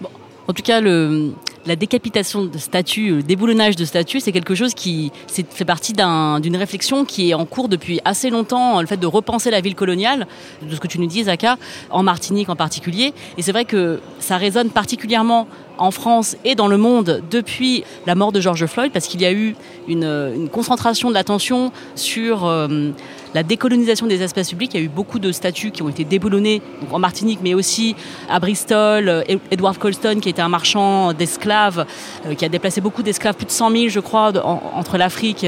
Bon. 0.00 0.10
En 0.46 0.54
tout 0.54 0.62
cas, 0.62 0.80
le, 0.80 1.34
la 1.66 1.76
décapitation 1.76 2.44
de 2.44 2.58
statues, 2.58 3.16
le 3.16 3.22
déboulonnage 3.22 3.76
de 3.76 3.84
statues, 3.84 4.20
c'est 4.20 4.32
quelque 4.32 4.54
chose 4.54 4.74
qui 4.74 5.12
fait 5.28 5.64
partie 5.64 5.92
d'une 5.92 6.56
réflexion 6.56 7.04
qui 7.04 7.30
est 7.30 7.34
en 7.34 7.46
cours 7.46 7.68
depuis 7.68 8.00
assez 8.04 8.30
longtemps, 8.30 8.80
le 8.80 8.86
fait 8.86 8.96
de 8.96 9.06
repenser 9.06 9.50
la 9.50 9.60
ville 9.60 9.74
coloniale, 9.74 10.26
de 10.62 10.74
ce 10.74 10.80
que 10.80 10.88
tu 10.88 10.98
nous 10.98 11.06
dis, 11.06 11.24
Zaka, 11.24 11.56
en 11.90 12.02
Martinique 12.02 12.48
en 12.48 12.56
particulier. 12.56 13.14
Et 13.36 13.42
c'est 13.42 13.52
vrai 13.52 13.64
que 13.64 14.00
ça 14.18 14.36
résonne 14.36 14.70
particulièrement 14.70 15.46
en 15.78 15.90
France 15.90 16.36
et 16.44 16.54
dans 16.54 16.68
le 16.68 16.76
monde 16.76 17.22
depuis 17.30 17.84
la 18.06 18.14
mort 18.14 18.32
de 18.32 18.40
George 18.40 18.66
Floyd, 18.66 18.92
parce 18.92 19.06
qu'il 19.06 19.20
y 19.20 19.26
a 19.26 19.32
eu 19.32 19.56
une, 19.88 20.48
concentration 20.52 21.08
de 21.08 21.14
l'attention 21.14 21.72
sur 21.94 22.46
euh, 22.46 22.90
la 23.34 23.42
décolonisation 23.42 24.06
des 24.06 24.22
espaces 24.22 24.50
publics. 24.50 24.72
Il 24.74 24.80
y 24.80 24.82
a 24.82 24.84
eu 24.84 24.88
beaucoup 24.88 25.18
de 25.18 25.32
statues 25.32 25.70
qui 25.70 25.82
ont 25.82 25.88
été 25.88 26.04
déboulonnées 26.04 26.62
en 26.90 26.98
Martinique, 26.98 27.40
mais 27.42 27.54
aussi 27.54 27.96
à 28.28 28.38
Bristol. 28.38 29.08
Euh, 29.08 29.22
Edward 29.50 29.78
Colston, 29.78 30.18
qui 30.20 30.28
était 30.28 30.42
un 30.42 30.48
marchand 30.48 31.12
d'esclaves, 31.12 31.51
euh, 31.52 32.34
qui 32.34 32.44
a 32.44 32.48
déplacé 32.48 32.80
beaucoup 32.80 33.02
d'esclaves, 33.02 33.34
plus 33.34 33.46
de 33.46 33.50
100 33.50 33.70
000, 33.70 33.88
je 33.88 34.00
crois, 34.00 34.32
entre 34.44 34.98
l'Afrique 34.98 35.46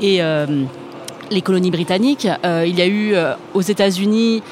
et 0.00 0.20
les 1.30 1.42
colonies 1.42 1.70
britanniques. 1.70 2.28
il 2.44 2.78
y 2.78 2.82
a 2.82 2.86
eu 2.86 3.14
aux 3.54 3.62
États-Unis 3.62 4.42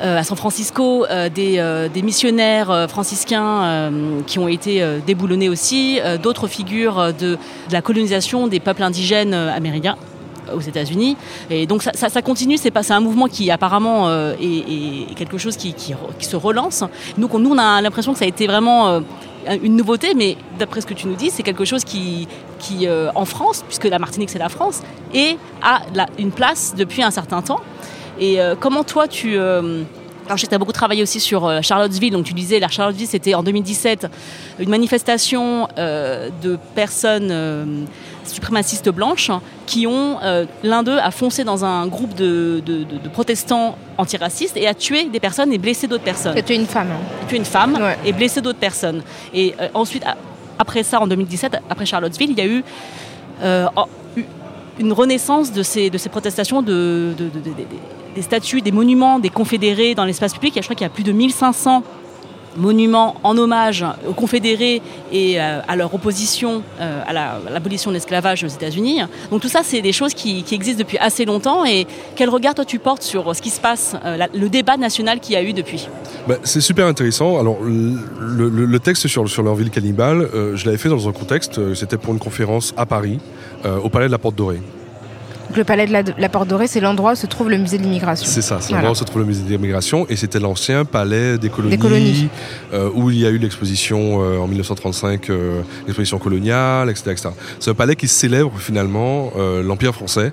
euh, 0.00 0.18
à 0.18 0.22
San 0.22 0.36
Francisco 0.36 1.06
euh, 1.06 1.28
euh, 1.38 1.88
des, 1.88 2.02
missionnaires 2.02 2.86
franciscains 2.88 3.90
qui 4.26 4.38
ont 4.38 4.48
été 4.48 4.84
déboulonnés 5.06 5.48
aussi, 5.48 6.00
d'autres 6.22 6.46
figures 6.46 7.12
de, 7.12 7.36
la 7.70 7.82
colonisation 7.82 8.46
des 8.46 8.60
peuples 8.60 8.82
indigènes 8.82 9.34
amérindiens 9.34 9.96
aux 10.54 10.60
États-Unis. 10.60 11.16
Et 11.50 11.66
donc 11.66 11.82
ça, 11.82 12.22
continue, 12.22 12.56
c'est 12.56 12.74
un 12.90 13.00
mouvement 13.00 13.26
qui 13.26 13.50
apparemment 13.50 14.10
est, 14.10 15.14
quelque 15.16 15.38
chose 15.38 15.56
qui, 15.56 15.74
se 16.20 16.36
relance. 16.36 16.84
Donc 17.18 17.34
nous, 17.34 17.50
on 17.50 17.58
a 17.58 17.80
l'impression 17.82 18.12
que 18.12 18.18
ça 18.18 18.24
a 18.24 18.28
été 18.28 18.46
vraiment 18.46 19.00
une 19.56 19.76
nouveauté, 19.76 20.14
mais 20.14 20.36
d'après 20.58 20.80
ce 20.80 20.86
que 20.86 20.94
tu 20.94 21.06
nous 21.06 21.14
dis, 21.14 21.30
c'est 21.30 21.42
quelque 21.42 21.64
chose 21.64 21.84
qui, 21.84 22.28
qui 22.58 22.86
en 22.88 23.24
France, 23.24 23.64
puisque 23.66 23.84
la 23.84 23.98
Martinique 23.98 24.30
c'est 24.30 24.38
la 24.38 24.48
France, 24.48 24.82
et 25.14 25.36
a 25.62 25.82
une 26.18 26.32
place 26.32 26.74
depuis 26.76 27.02
un 27.02 27.10
certain 27.10 27.42
temps. 27.42 27.60
Et 28.20 28.40
euh, 28.40 28.54
comment 28.58 28.84
toi 28.84 29.08
tu... 29.08 29.36
Euh, 29.36 29.82
alors, 30.26 30.38
tu 30.38 30.46
as 30.54 30.58
beaucoup 30.58 30.72
travaillé 30.72 31.02
aussi 31.02 31.20
sur 31.20 31.46
euh, 31.46 31.62
Charlottesville. 31.62 32.12
Donc, 32.12 32.26
tu 32.26 32.34
disais, 32.34 32.60
la 32.60 32.68
Charlottesville, 32.68 33.08
c'était 33.08 33.34
en 33.34 33.42
2017 33.42 34.08
une 34.58 34.68
manifestation 34.68 35.68
de 35.76 36.58
personnes 36.74 37.86
suprémacistes 38.24 38.90
blanches 38.90 39.30
qui 39.68 39.86
ont, 39.86 40.18
l'un 40.62 40.82
d'eux 40.82 40.98
a 40.98 41.10
foncé 41.10 41.44
dans 41.44 41.64
un 41.64 41.86
groupe 41.86 42.14
de, 42.14 42.62
protestants 43.12 43.76
antiracistes 43.98 44.56
et 44.56 44.66
a 44.66 44.74
tué 44.74 45.04
des 45.04 45.20
personnes 45.20 45.52
et 45.52 45.58
blessé 45.58 45.86
d'autres 45.86 46.04
personnes. 46.04 46.34
tué 46.42 46.54
une 46.54 46.66
femme. 46.66 46.88
Hein. 46.90 47.26
Tué 47.28 47.36
une 47.36 47.44
femme 47.44 47.78
et 48.04 48.12
blessé 48.12 48.40
d'autres 48.40 48.58
personnes. 48.58 49.02
Et 49.34 49.54
ensuite, 49.74 50.04
après 50.58 50.82
ça, 50.82 51.00
en 51.00 51.06
2017, 51.06 51.58
après 51.68 51.86
Charlottesville, 51.86 52.30
il 52.30 52.38
y 52.38 52.40
a 52.40 52.46
eu 52.46 52.64
une 54.78 54.92
renaissance 54.92 55.52
de 55.52 55.62
ces, 55.62 55.90
de 55.90 55.98
ces 55.98 56.08
protestations 56.08 56.62
de 56.62 57.14
des 58.14 58.22
statues, 58.22 58.62
des 58.62 58.72
monuments 58.72 59.18
des 59.18 59.30
confédérés 59.30 59.94
dans 59.94 60.04
l'espace 60.04 60.32
public. 60.32 60.54
Je 60.56 60.62
crois 60.62 60.74
qu'il 60.74 60.84
y 60.84 60.90
a 60.90 60.92
plus 60.92 61.04
de 61.04 61.12
1500 61.12 61.82
monuments 62.58 63.16
en 63.22 63.38
hommage 63.38 63.84
aux 64.06 64.12
confédérés 64.12 64.82
et 65.12 65.40
euh, 65.40 65.60
à 65.66 65.76
leur 65.76 65.94
opposition 65.94 66.62
euh, 66.80 67.02
à 67.06 67.12
l'abolition 67.50 67.90
de 67.90 67.94
l'esclavage 67.94 68.44
aux 68.44 68.48
États-Unis. 68.48 69.00
Donc 69.30 69.40
tout 69.40 69.48
ça, 69.48 69.60
c'est 69.62 69.80
des 69.80 69.92
choses 69.92 70.14
qui, 70.14 70.44
existent 70.50 70.80
depuis 70.80 70.98
assez 70.98 71.24
longtemps. 71.24 71.64
Et 71.64 71.86
quel 72.16 72.28
regard 72.28 72.54
toi 72.54 72.64
tu 72.64 72.78
portes 72.78 73.02
sur 73.02 73.34
ce 73.34 73.40
qui 73.40 73.50
se 73.50 73.60
passe, 73.60 73.96
euh, 74.04 74.26
le 74.34 74.48
débat 74.48 74.76
national 74.76 75.20
qu'il 75.20 75.34
y 75.34 75.36
a 75.36 75.42
eu 75.42 75.52
depuis? 75.52 75.88
Bah, 76.26 76.36
C'est 76.42 76.60
super 76.60 76.86
intéressant. 76.86 77.38
Alors 77.38 77.58
le, 77.62 78.78
texte 78.78 79.08
sur, 79.08 79.28
sur 79.28 79.42
leur 79.42 79.54
ville 79.54 79.70
cannibale, 79.70 80.28
je 80.54 80.64
l'avais 80.64 80.78
fait 80.78 80.88
dans 80.88 81.08
un 81.08 81.12
contexte, 81.12 81.74
c'était 81.74 81.96
pour 81.96 82.12
une 82.12 82.20
conférence 82.20 82.72
à 82.76 82.86
Paris, 82.86 83.18
au 83.64 83.88
Palais 83.88 84.06
de 84.06 84.12
la 84.12 84.18
Porte 84.18 84.36
Dorée 84.36 84.60
le 85.58 85.64
palais 85.64 85.86
de 85.86 86.14
la, 86.16 86.28
Porte 86.28 86.48
Dorée, 86.48 86.66
c'est 86.66 86.80
l'endroit 86.80 87.12
où 87.12 87.16
se 87.16 87.26
trouve 87.26 87.50
le 87.50 87.58
musée 87.58 87.76
de 87.76 87.82
l'immigration. 87.82 88.26
C'est 88.26 88.40
ça, 88.40 88.58
c'est 88.60 88.72
l'endroit 88.72 88.92
où 88.92 88.94
se 88.94 89.04
trouve 89.04 89.20
le 89.20 89.26
musée 89.26 89.42
de 89.42 89.50
l'immigration 89.50 90.06
et 90.08 90.16
c'était 90.16 90.40
l'ancien 90.40 90.84
palais 90.86 91.36
des 91.36 91.50
colonies, 91.50 92.28
euh, 92.72 92.88
où 92.94 93.10
il 93.10 93.18
y 93.18 93.26
a 93.26 93.30
eu 93.30 93.38
l'exposition 93.38 94.22
euh, 94.22 94.38
en 94.38 94.46
1935, 94.46 95.28
euh, 95.28 95.60
l'exposition 95.86 96.18
coloniale, 96.18 96.88
etc. 96.88 97.16
C'est 97.58 97.70
un 97.70 97.74
palais 97.74 97.96
qui 97.96 98.08
célèbre 98.08 98.52
finalement 98.58 99.32
l'Empire 99.62 99.94
français 99.94 100.32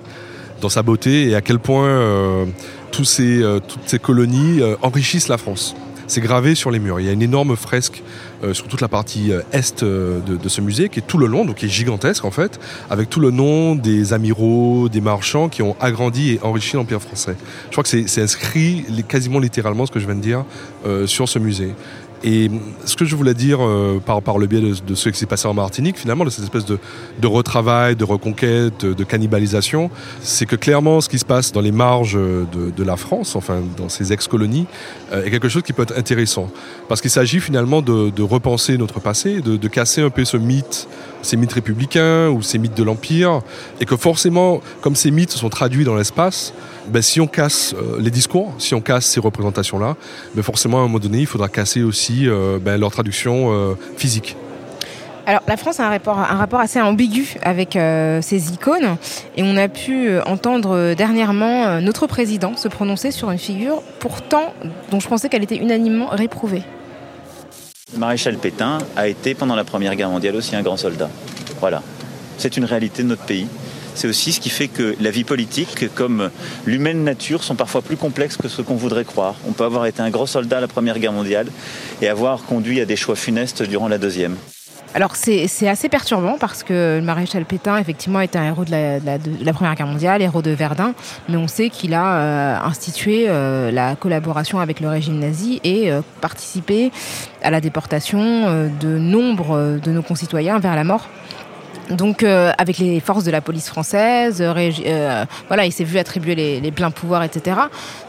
dans 0.60 0.68
sa 0.68 0.82
beauté 0.82 1.28
et 1.28 1.34
à 1.34 1.40
quel 1.40 1.58
point 1.58 2.46
tous 2.92 3.04
ces, 3.04 3.42
toutes 3.66 3.86
ces 3.86 3.98
colonies 3.98 4.60
enrichissent 4.82 5.28
la 5.28 5.38
France. 5.38 5.74
C'est 6.06 6.20
gravé 6.20 6.54
sur 6.54 6.70
les 6.70 6.78
murs. 6.78 7.00
Il 7.00 7.06
y 7.06 7.08
a 7.08 7.12
une 7.12 7.22
énorme 7.22 7.56
fresque 7.56 8.02
sur 8.52 8.68
toute 8.68 8.80
la 8.80 8.88
partie 8.88 9.32
euh, 9.32 9.42
est 9.52 9.82
euh, 9.82 10.20
de, 10.20 10.48
ce 10.48 10.60
musée, 10.60 10.88
qui 10.88 10.98
est 10.98 11.06
tout 11.06 11.18
le 11.18 11.26
long, 11.26 11.44
donc 11.44 11.56
qui 11.56 11.66
est 11.66 11.70
gigantesque 11.70 12.24
en 12.24 12.30
fait, 12.30 12.58
avec 12.90 13.10
tout 13.10 13.20
le 13.20 13.30
nom 13.30 13.74
des 13.74 14.12
amiraux, 14.12 14.88
des 14.88 15.00
marchands 15.00 15.48
qui 15.48 15.62
ont 15.62 15.76
agrandi 15.80 16.32
et 16.32 16.40
enrichi 16.42 16.76
l'Empire 16.76 17.00
français. 17.00 17.36
Je 17.66 17.72
crois 17.72 17.82
que 17.82 17.88
c'est 17.88 18.22
inscrit 18.22 18.84
quasiment 19.08 19.38
littéralement 19.38 19.86
ce 19.86 19.92
que 19.92 20.00
je 20.00 20.06
viens 20.06 20.14
de 20.14 20.20
dire 20.20 20.44
sur 21.06 21.28
ce 21.28 21.38
musée. 21.38 21.74
Et 22.24 22.50
ce 22.84 22.96
que 22.96 23.04
je 23.04 23.14
voulais 23.14 23.34
dire 23.34 23.58
euh, 23.60 24.00
par, 24.00 24.38
le 24.38 24.46
biais 24.46 24.60
de, 24.60 24.94
ce 24.94 25.08
qui 25.08 25.18
s'est 25.18 25.26
passé 25.26 25.46
en 25.46 25.54
Martinique, 25.54 25.98
finalement, 25.98 26.24
de 26.24 26.30
cette 26.30 26.44
espèce 26.44 26.64
de, 26.64 26.78
retravail, 27.26 27.96
de 27.96 28.04
reconquête, 28.04 28.84
de, 28.84 29.04
cannibalisation, 29.04 29.90
c'est 30.20 30.46
que 30.46 30.56
clairement, 30.56 31.00
ce 31.00 31.08
qui 31.08 31.18
se 31.18 31.24
passe 31.24 31.52
dans 31.52 31.60
les 31.60 31.72
marges 31.72 32.14
de, 32.14 32.70
de 32.70 32.84
la 32.84 32.96
France, 32.96 33.36
enfin 33.36 33.60
dans 33.76 33.88
ces 33.88 34.12
ex-colonies, 34.12 34.66
euh, 35.12 35.24
est 35.24 35.30
quelque 35.30 35.48
chose 35.48 35.62
qui 35.62 35.72
peut 35.72 35.82
être 35.82 35.96
intéressant. 35.96 36.50
Parce 36.88 37.00
qu'il 37.00 37.10
s'agit 37.10 37.40
finalement 37.40 37.82
de, 37.82 38.22
repenser 38.22 38.76
notre 38.76 39.00
passé, 39.00 39.40
de, 39.40 39.68
casser 39.68 40.02
un 40.02 40.10
peu 40.10 40.24
ce 40.24 40.36
mythe, 40.36 40.88
ces 41.26 41.36
mythes 41.36 41.52
républicains 41.52 42.28
ou 42.28 42.40
ces 42.42 42.58
mythes 42.58 42.76
de 42.76 42.82
l'Empire, 42.82 43.40
et 43.80 43.84
que 43.84 43.96
forcément, 43.96 44.60
comme 44.80 44.96
ces 44.96 45.10
mythes 45.10 45.32
sont 45.32 45.50
traduits 45.50 45.84
dans 45.84 45.96
l'espace, 45.96 46.54
ben, 46.88 47.02
si 47.02 47.20
on 47.20 47.26
casse 47.26 47.74
euh, 47.74 47.98
les 48.00 48.10
discours, 48.10 48.54
si 48.58 48.74
on 48.74 48.80
casse 48.80 49.06
ces 49.06 49.20
représentations-là, 49.20 49.96
ben, 50.34 50.42
forcément 50.42 50.78
à 50.78 50.80
un 50.80 50.84
moment 50.84 50.98
donné, 50.98 51.18
il 51.18 51.26
faudra 51.26 51.48
casser 51.48 51.82
aussi 51.82 52.28
euh, 52.28 52.58
ben, 52.60 52.80
leur 52.80 52.90
traduction 52.90 53.52
euh, 53.52 53.74
physique. 53.96 54.36
Alors 55.28 55.42
la 55.48 55.56
France 55.56 55.80
a 55.80 55.86
un 55.86 55.90
rapport, 55.90 56.20
un 56.20 56.36
rapport 56.36 56.60
assez 56.60 56.80
ambigu 56.80 57.34
avec 57.42 57.72
ces 57.72 58.52
icônes 58.52 58.96
et 59.36 59.42
on 59.42 59.56
a 59.56 59.66
pu 59.66 60.20
entendre 60.20 60.94
dernièrement 60.94 61.80
notre 61.80 62.06
président 62.06 62.56
se 62.56 62.68
prononcer 62.68 63.10
sur 63.10 63.32
une 63.32 63.38
figure 63.38 63.82
pourtant 63.98 64.54
dont 64.92 65.00
je 65.00 65.08
pensais 65.08 65.28
qu'elle 65.28 65.42
était 65.42 65.56
unanimement 65.56 66.10
réprouvée. 66.10 66.62
Le 67.92 68.00
maréchal 68.00 68.36
Pétain 68.36 68.78
a 68.96 69.06
été 69.06 69.34
pendant 69.34 69.54
la 69.54 69.62
Première 69.62 69.94
Guerre 69.94 70.10
mondiale 70.10 70.34
aussi 70.34 70.56
un 70.56 70.62
grand 70.62 70.76
soldat. 70.76 71.08
Voilà. 71.60 71.82
C'est 72.36 72.56
une 72.56 72.64
réalité 72.64 73.02
de 73.02 73.08
notre 73.08 73.24
pays 73.24 73.46
c'est 73.96 74.08
aussi 74.08 74.32
ce 74.32 74.40
qui 74.40 74.50
fait 74.50 74.68
que 74.68 74.94
la 75.00 75.10
vie 75.10 75.24
politique, 75.24 75.86
comme 75.94 76.30
l'humaine 76.66 77.02
nature, 77.02 77.42
sont 77.42 77.54
parfois 77.54 77.80
plus 77.80 77.96
complexes 77.96 78.36
que 78.36 78.46
ce 78.46 78.60
qu'on 78.60 78.76
voudrait 78.76 79.06
croire. 79.06 79.36
On 79.48 79.52
peut 79.52 79.64
avoir 79.64 79.86
été 79.86 80.02
un 80.02 80.10
gros 80.10 80.26
soldat 80.26 80.58
à 80.58 80.60
la 80.60 80.68
Première 80.68 80.98
Guerre 80.98 81.12
mondiale 81.12 81.46
et 82.02 82.08
avoir 82.08 82.44
conduit 82.44 82.80
à 82.80 82.84
des 82.84 82.96
choix 82.96 83.16
funestes 83.16 83.62
durant 83.62 83.88
la 83.88 83.96
Deuxième. 83.96 84.36
Alors 84.96 85.14
c'est 85.14 85.68
assez 85.68 85.90
perturbant 85.90 86.38
parce 86.40 86.62
que 86.62 86.96
le 87.00 87.04
maréchal 87.04 87.44
Pétain 87.44 87.76
effectivement 87.76 88.18
est 88.20 88.34
un 88.34 88.44
héros 88.44 88.64
de 88.64 88.70
la, 88.70 89.52
Première 89.52 89.74
Guerre 89.74 89.86
mondiale, 89.86 90.22
héros 90.22 90.40
de 90.40 90.52
Verdun, 90.52 90.94
mais 91.28 91.36
on 91.36 91.48
sait 91.48 91.68
qu'il 91.68 91.92
a 91.92 92.16
euh, 92.16 92.56
institué 92.64 93.26
euh, 93.28 93.70
la 93.70 93.94
collaboration 93.94 94.58
avec 94.58 94.80
le 94.80 94.88
régime 94.88 95.18
nazi 95.18 95.60
et 95.64 95.92
euh, 95.92 96.00
participé 96.22 96.92
à 97.42 97.50
la 97.50 97.60
déportation 97.60 98.70
de 98.80 98.98
nombre 98.98 99.78
de 99.84 99.90
nos 99.90 100.00
concitoyens 100.00 100.58
vers 100.60 100.74
la 100.74 100.84
mort 100.84 101.10
donc 101.90 102.22
euh, 102.22 102.52
avec 102.58 102.78
les 102.78 103.00
forces 103.00 103.24
de 103.24 103.30
la 103.30 103.40
police 103.40 103.68
française, 103.68 104.40
euh, 104.40 104.52
euh, 104.56 105.24
voilà, 105.48 105.66
il 105.66 105.72
s'est 105.72 105.84
vu 105.84 105.98
attribuer 105.98 106.34
les, 106.34 106.70
pleins 106.72 106.90
pouvoirs, 106.90 107.22
etc. 107.22 107.56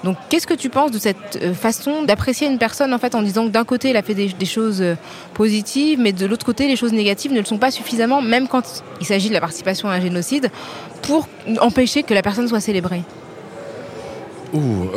Donc 0.03 0.17
qu'est-ce 0.29 0.47
que 0.47 0.53
tu 0.53 0.69
penses 0.69 0.91
de 0.91 0.99
cette 0.99 1.53
façon 1.53 2.03
d'apprécier 2.03 2.47
une 2.47 2.57
personne 2.57 2.93
en 2.93 2.97
fait 2.97 3.15
en 3.15 3.21
disant 3.21 3.45
que 3.45 3.51
d'un 3.51 3.63
côté 3.63 3.91
il 3.91 3.97
a 3.97 4.01
fait 4.01 4.15
des, 4.15 4.45
choses 4.45 4.83
positives, 5.33 5.99
mais 5.99 6.11
de 6.11 6.25
l'autre 6.25 6.45
côté 6.45 6.67
les 6.67 6.75
choses 6.75 6.93
négatives 6.93 7.31
ne 7.31 7.39
le 7.39 7.45
sont 7.45 7.57
pas 7.57 7.71
suffisamment, 7.71 8.21
même 8.21 8.47
quand 8.47 8.83
il 8.99 9.05
s'agit 9.05 9.29
de 9.29 9.33
la 9.33 9.41
participation 9.41 9.89
à 9.89 9.93
un 9.93 10.01
génocide, 10.01 10.49
pour 11.03 11.27
empêcher 11.59 12.03
que 12.03 12.13
la 12.13 12.21
personne 12.21 12.47
soit 12.47 12.59
célébrée? 12.59 13.03
Ouh, 14.53 14.87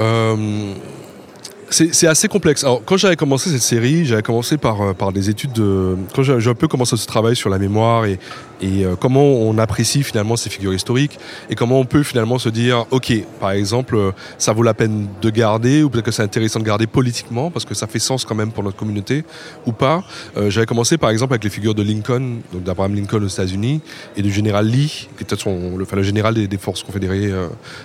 c'est 1.70 2.06
assez 2.08 2.26
complexe. 2.26 2.64
Quand 2.84 2.96
j'avais 2.96 3.16
commencé 3.16 3.50
cette 3.50 3.62
série, 3.62 4.04
j'avais 4.04 4.22
commencé 4.22 4.56
par, 4.56 4.94
par 4.94 5.12
des 5.12 5.30
études 5.30 5.52
de. 5.52 5.96
Quand 6.14 6.22
j'ai 6.22 6.50
un 6.50 6.54
peu 6.54 6.66
commencé 6.66 6.96
ce 6.96 7.06
travail 7.06 7.36
sur 7.36 7.48
la 7.48 7.58
mémoire 7.58 8.06
et, 8.06 8.18
et 8.60 8.84
euh, 8.84 8.96
comment 8.96 9.24
on 9.24 9.58
apprécie 9.58 10.02
finalement 10.02 10.36
ces 10.36 10.50
figures 10.50 10.74
historiques 10.74 11.18
et 11.48 11.54
comment 11.54 11.78
on 11.80 11.84
peut 11.84 12.02
finalement 12.02 12.38
se 12.38 12.48
dire, 12.48 12.86
ok, 12.90 13.12
par 13.40 13.50
exemple, 13.52 13.96
euh, 13.96 14.12
ça 14.38 14.52
vaut 14.52 14.62
la 14.62 14.74
peine 14.74 15.08
de 15.20 15.30
garder 15.30 15.82
ou 15.82 15.90
peut-être 15.90 16.04
que 16.04 16.10
c'est 16.10 16.22
intéressant 16.22 16.60
de 16.60 16.64
garder 16.64 16.86
politiquement 16.86 17.50
parce 17.50 17.64
que 17.64 17.74
ça 17.74 17.86
fait 17.86 17.98
sens 17.98 18.24
quand 18.24 18.34
même 18.34 18.52
pour 18.52 18.62
notre 18.62 18.76
communauté 18.76 19.24
ou 19.66 19.72
pas. 19.72 20.02
j'avais 20.48 20.66
commencé 20.66 20.98
par 20.98 21.10
exemple 21.10 21.32
avec 21.32 21.44
les 21.44 21.50
figures 21.50 21.74
de 21.74 21.82
Lincoln, 21.82 22.40
donc 22.52 22.62
d'Abraham 22.62 22.94
Lincoln 22.94 23.22
aux 23.22 23.28
États-Unis 23.28 23.80
et 24.16 24.22
du 24.22 24.32
général 24.32 24.66
Lee, 24.66 25.08
qui 25.16 25.24
était 25.24 25.36
son, 25.36 25.76
le, 25.76 25.84
enfin, 25.84 25.96
le 25.96 26.02
général 26.02 26.34
des, 26.34 26.48
des 26.48 26.58
forces 26.58 26.82
confédérées 26.82 27.30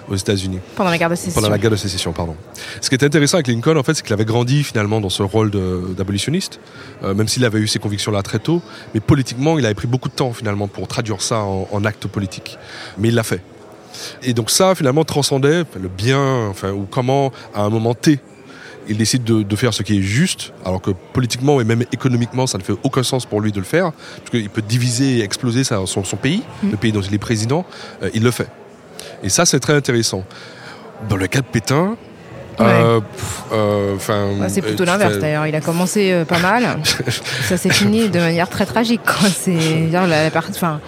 aux 0.10 0.16
États-Unis. 0.16 0.60
Pendant 0.76 0.90
la 0.90 0.98
guerre 0.98 1.10
de 1.10 1.16
sécession. 1.16 1.42
Pendant 1.42 1.52
la 1.52 1.58
guerre 1.58 1.72
de 1.72 1.76
sécession, 1.76 2.14
pardon. 2.14 2.36
Ce 2.82 2.90
qui 2.90 2.96
est 2.96 3.04
intéressant 3.04 3.38
avec 3.38 3.48
Lincoln, 3.48 3.78
en 3.78 3.84
fait, 3.84 3.96
c'est 3.96 4.04
qu'il 4.04 4.14
avait 4.14 4.26
grandi 4.26 4.64
finalement 4.64 5.02
dans 5.02 5.10
ce 5.10 5.24
rôle 5.24 5.52
d'abolitionniste, 5.52 6.60
euh, 7.04 7.14
même 7.14 7.28
s'il 7.28 7.46
avait 7.46 7.60
eu 7.60 7.68
ces 7.68 7.80
convictions-là 7.80 8.22
très 8.22 8.40
tôt. 8.40 8.62
Mais 8.94 9.00
politiquement, 9.00 9.58
il 9.60 9.66
avait 9.66 9.76
pris 9.76 9.88
beaucoup 9.88 10.10
de 10.10 10.14
temps 10.14 10.34
finalement 10.34 10.65
pour 10.68 10.88
traduire 10.88 11.22
ça 11.22 11.40
en, 11.40 11.68
en 11.72 11.86
acte 11.86 12.08
politique. 12.08 12.58
Mais 12.98 13.10
il 13.10 13.16
l'a 13.16 13.24
fait. 13.24 13.42
Et 14.24 14.34
donc 14.34 14.50
ça, 14.50 14.76
finalement, 14.76 15.04
transcendait 15.04 15.64
le 15.80 15.88
bien, 15.88 16.48
enfin, 16.48 16.72
ou 16.72 16.88
comment, 16.90 17.32
à 17.54 17.62
un 17.62 17.70
moment 17.70 17.94
T, 17.94 18.20
il 18.88 18.98
décide 18.98 19.24
de, 19.24 19.42
de, 19.42 19.56
faire 19.56 19.74
ce 19.74 19.84
qui 19.84 19.98
est 19.98 20.02
juste, 20.02 20.54
alors 20.64 20.82
que 20.82 20.92
politiquement 20.92 21.60
et 21.60 21.64
même 21.64 21.84
économiquement, 21.92 22.46
ça 22.46 22.58
ne 22.58 22.64
fait 22.64 22.76
aucun 22.84 23.04
sens 23.04 23.26
pour 23.26 23.42
lui 23.42 23.52
de 23.52 23.60
le 23.60 23.66
faire, 23.66 23.92
parce 23.92 24.30
qu'il 24.30 24.50
peut 24.50 24.62
diviser 24.62 25.18
et 25.18 25.24
exploser 25.24 25.64
son, 25.64 25.86
son 25.86 26.18
pays, 26.18 26.44
mmh. 26.62 26.72
le 26.72 26.78
pays 26.78 26.92
dont 26.92 27.02
il 27.02 27.14
est 27.14 27.20
président, 27.20 27.66
euh, 28.04 28.10
il 28.14 28.24
le 28.24 28.32
fait. 28.32 28.48
Et 29.24 29.30
ça, 29.30 29.46
c'est 29.46 29.60
très 29.60 29.74
intéressant. 29.74 30.24
Dans 31.10 31.18
le 31.18 31.28
cas 31.28 31.42
de 31.42 31.48
Pétain, 31.48 31.98
Ouais. 32.60 32.66
euh, 32.66 33.00
euh, 33.52 33.96
bah, 34.40 34.50
c'est 34.50 34.62
plutôt 34.62 34.84
euh, 34.84 34.88
l'inverse 34.88 35.18
d'ailleurs. 35.18 35.48
Il 35.48 35.56
a 35.56 35.62
commencé 35.62 36.12
euh, 36.12 36.26
pas 36.26 36.40
mal. 36.40 36.80
ça 37.44 37.58
s'est 37.58 37.70
fini 37.70 38.10
de 38.10 38.20
manière 38.20 38.50
très 38.50 38.66
tragique. 38.66 39.02
C'est 39.34 39.90
la, 39.92 40.08
la 40.08 40.32
partie. 40.32 40.52
Enfin, 40.56 40.80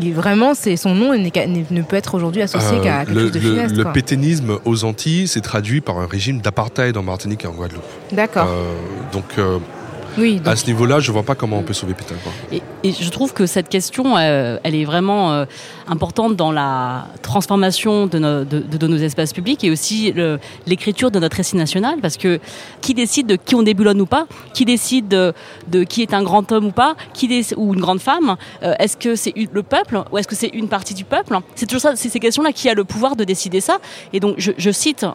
il, 0.00 0.12
vraiment, 0.12 0.54
c'est 0.54 0.76
son 0.76 0.94
nom 0.94 1.14
ne 1.14 1.82
peut 1.82 1.96
être 1.96 2.14
aujourd'hui 2.14 2.42
associé 2.42 2.80
qu'à 2.80 3.04
quelque 3.04 3.14
le, 3.14 3.20
chose 3.22 3.32
de 3.32 3.40
funeste. 3.40 3.76
Le, 3.76 3.82
quoi. 3.84 3.92
pétainisme 3.92 4.58
aux 4.64 4.84
Antilles 4.84 5.28
s'est 5.28 5.40
traduit 5.40 5.80
par 5.80 5.98
un 5.98 6.06
régime 6.06 6.40
d'apartheid 6.40 6.96
en 6.96 7.02
Martinique 7.02 7.44
et 7.44 7.48
en 7.48 7.52
Guadeloupe. 7.52 7.84
D'accord. 8.12 8.48
Donc, 9.12 9.24
oui, 10.18 10.36
donc... 10.36 10.52
à 10.52 10.56
ce 10.56 10.66
niveau-là, 10.66 11.00
je 11.00 11.10
vois 11.12 11.22
pas 11.22 11.34
comment 11.34 11.58
on 11.58 11.62
peut 11.62 11.72
sauver 11.72 11.94
Pétain. 11.94 12.16
Quoi. 12.22 12.32
Et, 12.52 12.62
et, 12.84 12.92
je 12.92 13.08
trouve 13.08 13.32
que 13.32 13.46
cette 13.46 13.70
question, 13.70 14.18
euh, 14.18 14.58
elle 14.62 14.74
est 14.74 14.84
vraiment 14.84 15.32
euh, 15.32 15.46
importante 15.88 16.36
dans 16.36 16.52
la 16.52 17.06
transformation 17.22 18.06
de 18.06 18.18
nos, 18.18 18.96
espaces 18.98 19.32
publics 19.32 19.64
et 19.64 19.70
aussi 19.70 20.14
l'écriture 20.66 21.10
de 21.10 21.18
notre 21.18 21.36
récit 21.38 21.56
national, 21.56 21.98
parce 22.00 22.16
que 22.16 22.38
qui 22.82 22.94
décide 22.94 23.26
de 23.26 23.36
qui 23.36 23.54
on 23.54 23.62
déboulonne 23.62 24.00
ou 24.00 24.06
pas, 24.06 24.26
qui 24.52 24.64
décide 24.64 25.08
de, 25.08 25.84
qui 25.84 26.02
est 26.02 26.12
un 26.12 26.22
grand 26.22 26.52
homme 26.52 26.66
ou 26.66 26.70
pas, 26.72 26.94
qui 27.14 27.44
ou 27.56 27.74
une 27.74 27.80
grande 27.80 28.00
femme, 28.00 28.36
euh, 28.62 28.74
est-ce 28.78 28.96
que 28.96 29.16
c'est 29.16 29.32
le 29.34 29.62
peuple 29.62 30.02
ou 30.12 30.18
est-ce 30.18 30.28
que 30.28 30.36
c'est 30.36 30.48
une 30.48 30.68
partie 30.68 30.94
du 30.94 31.04
peuple? 31.04 31.38
C'est 31.54 31.66
toujours 31.66 31.80
ça, 31.80 31.96
c'est 31.96 32.10
ces 32.10 32.20
questions-là 32.20 32.52
qui 32.52 32.68
a 32.68 32.74
le 32.74 32.84
pouvoir 32.84 33.16
de 33.16 33.24
décider 33.24 33.60
ça. 33.60 33.78
Et 34.12 34.20
donc, 34.20 34.34
je, 34.38 34.70
cite 34.70 35.06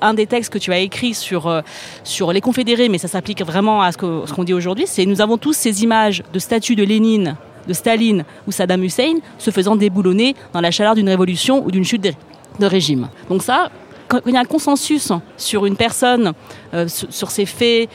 un 0.00 0.14
des 0.14 0.26
textes 0.26 0.52
que 0.52 0.58
tu 0.58 0.72
as 0.72 0.78
écrit 0.78 1.14
sur 1.14 1.62
sur 2.02 2.32
les 2.32 2.40
confédérés, 2.40 2.88
mais 2.88 2.98
ça 2.98 3.08
s'applique 3.08 3.42
vraiment 3.44 3.82
à 3.82 3.92
ce 3.92 3.98
qu'on 3.98 4.44
dit 4.44 4.54
aujourd'hui. 4.54 4.86
C'est 4.88 5.06
nous 5.06 5.20
avons 5.20 5.38
tous 5.38 5.52
ces 5.52 5.82
images 5.84 6.22
de 6.32 6.38
statues 6.38 6.76
de 6.76 6.82
Lénine 6.82 7.11
de 7.18 7.72
Staline 7.72 8.24
ou 8.46 8.52
Saddam 8.52 8.82
Hussein 8.82 9.18
se 9.38 9.50
faisant 9.50 9.76
déboulonner 9.76 10.34
dans 10.52 10.60
la 10.60 10.70
chaleur 10.70 10.94
d'une 10.94 11.08
révolution 11.08 11.64
ou 11.64 11.70
d'une 11.70 11.84
chute 11.84 12.02
de, 12.02 12.66
régime. 12.66 13.08
Donc 13.28 13.42
ça, 13.42 13.70
quand 14.08 14.20
il 14.26 14.34
y 14.34 14.36
a 14.36 14.40
un 14.40 14.44
consensus 14.44 15.12
sur 15.36 15.66
une 15.66 15.76
personne, 15.76 16.32
euh, 16.74 16.86
sur, 16.88 17.30
ses 17.30 17.46
faits 17.46 17.88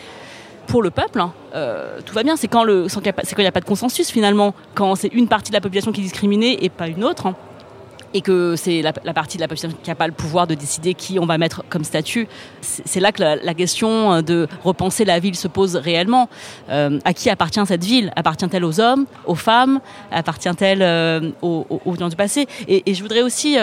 pour 0.68 0.82
le 0.82 0.90
peuple, 0.90 1.24
euh, 1.54 2.00
tout 2.06 2.14
va 2.14 2.24
bien. 2.24 2.36
C'est 2.36 2.48
quand 2.48 2.66
il 2.66 2.88
n'y 3.02 3.46
a, 3.46 3.48
a, 3.48 3.52
pas 3.52 3.60
de 3.60 3.66
consensus 3.66 4.10
finalement, 4.10 4.54
quand 4.74 4.96
c'est 4.96 5.14
une 5.14 5.28
partie 5.28 5.52
de 5.52 5.56
la 5.56 5.62
population 5.62 5.92
qui 5.92 6.02
est 6.02 6.04
discriminée 6.04 6.64
et 6.64 6.70
pas 6.70 6.88
une 6.88 7.04
autre. 7.04 7.34
Et 8.18 8.22
que 8.22 8.56
c'est 8.56 8.82
la, 8.82 8.94
partie 9.14 9.38
de 9.38 9.42
la 9.42 9.48
population 9.48 9.78
qui 9.84 9.92
n'a 9.92 9.96
pas 9.96 10.08
le 10.08 10.14
pouvoir 10.14 10.48
de 10.48 10.56
décider 10.56 10.96
qui 10.96 11.20
on 11.20 11.28
va 11.28 11.38
mettre 11.38 11.64
comme 11.70 11.84
statut. 11.84 12.28
C'est 12.62 13.00
là 13.00 13.12
que 13.12 13.22
la, 13.22 13.54
question 13.54 14.24
de 14.24 14.48
repenser 14.64 15.06
la 15.06 15.20
ville 15.20 15.36
se 15.36 15.48
pose 15.48 15.76
réellement. 15.76 16.28
Euh, 16.72 16.98
à 17.06 17.14
qui 17.14 17.30
appartient 17.30 17.64
cette 17.68 17.84
ville? 17.84 18.12
Appartient-elle 18.16 18.66
aux 18.66 18.80
hommes, 18.80 19.06
aux 19.28 19.36
femmes? 19.36 19.82
Appartient-elle 20.12 20.82
euh, 20.82 21.30
aux, 21.44 21.96
gens 22.00 22.10
du 22.10 22.16
passé? 22.16 22.48
Et, 22.68 22.90
et, 22.90 22.96
je 22.96 23.04
voudrais 23.04 23.22
aussi 23.22 23.56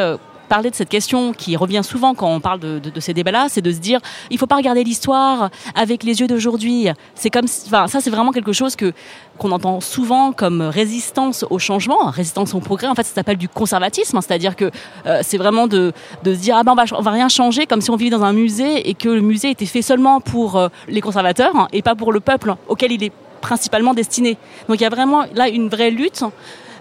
parler 0.55 0.71
de 0.71 0.77
cette 0.77 0.89
question 0.89 1.33
qui 1.33 1.57
revient 1.57 1.81
souvent 1.83 2.15
quand 2.15 2.33
on 2.33 2.39
parle 2.39 2.61
de, 2.61 3.01
ces 3.01 3.13
débats-là, 3.13 3.47
c'est 3.49 3.61
de 3.61 3.73
se 3.73 3.79
dire 3.79 3.99
il 4.31 4.39
faut 4.39 4.47
pas 4.47 4.55
regarder 4.55 4.85
l'histoire 4.85 5.51
avec 5.75 6.05
les 6.05 6.21
yeux 6.21 6.29
d'aujourd'hui. 6.29 6.87
C'est 7.17 7.29
comme, 7.29 7.47
enfin, 7.67 7.89
ça 7.89 8.01
c'est 8.01 8.09
vraiment 8.09 8.31
quelque 8.31 8.53
chose 8.53 8.77
que 8.77 8.93
qu'on 9.37 9.51
entend 9.51 9.81
souvent 9.81 10.31
comme 10.31 10.61
résistance 10.63 11.45
au 11.51 11.59
changement, 11.59 12.05
résistance 12.07 12.55
au 12.55 12.61
progrès. 12.61 12.87
En 12.87 12.95
fait, 12.95 13.03
ça 13.03 13.15
s'appelle 13.15 13.37
du 13.37 13.49
conservatisme, 13.49 14.21
c'est-à-dire 14.21 14.55
que 14.55 14.71
euh, 15.07 15.23
c'est 15.25 15.39
vraiment 15.39 15.67
de, 15.67 15.93
de 16.23 16.33
se 16.33 16.39
dire 16.39 16.57
ah 16.57 16.63
ben 16.63 16.71
on 16.71 16.77
va, 16.77 16.85
va 16.85 17.11
rien 17.11 17.29
changer, 17.29 17.67
comme 17.67 17.81
si 17.81 17.91
on 17.91 17.97
vivait 17.97 18.17
dans 18.17 18.23
un 18.23 18.33
musée 18.33 18.89
et 18.89 18.95
que 18.95 19.09
le 19.09 19.23
musée 19.23 19.51
était 19.51 19.67
fait 19.67 19.83
seulement 19.83 20.21
pour 20.21 20.57
euh, 20.57 20.69
les 20.87 21.01
conservateurs 21.01 21.57
hein, 21.57 21.67
et 21.73 21.83
pas 21.83 21.97
pour 21.97 22.13
le 22.13 22.21
peuple 22.21 22.55
auquel 22.69 22.93
il 22.93 23.03
est 23.03 23.13
principalement 23.41 23.93
destiné. 23.93 24.39
Donc 24.69 24.79
il 24.79 24.83
y 24.85 24.87
a 24.87 24.95
vraiment 24.99 25.25
là 25.35 25.49
une 25.49 25.69
vraie 25.69 25.91
lutte 25.91 26.23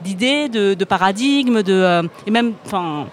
d'idées, 0.04 0.48
de, 0.48 0.76
de 0.76 0.86
paradigmes, 0.86 1.64
de 1.64 1.74
euh, 1.74 2.04
et 2.28 2.32
même 2.32 2.54
enfin 2.68 3.08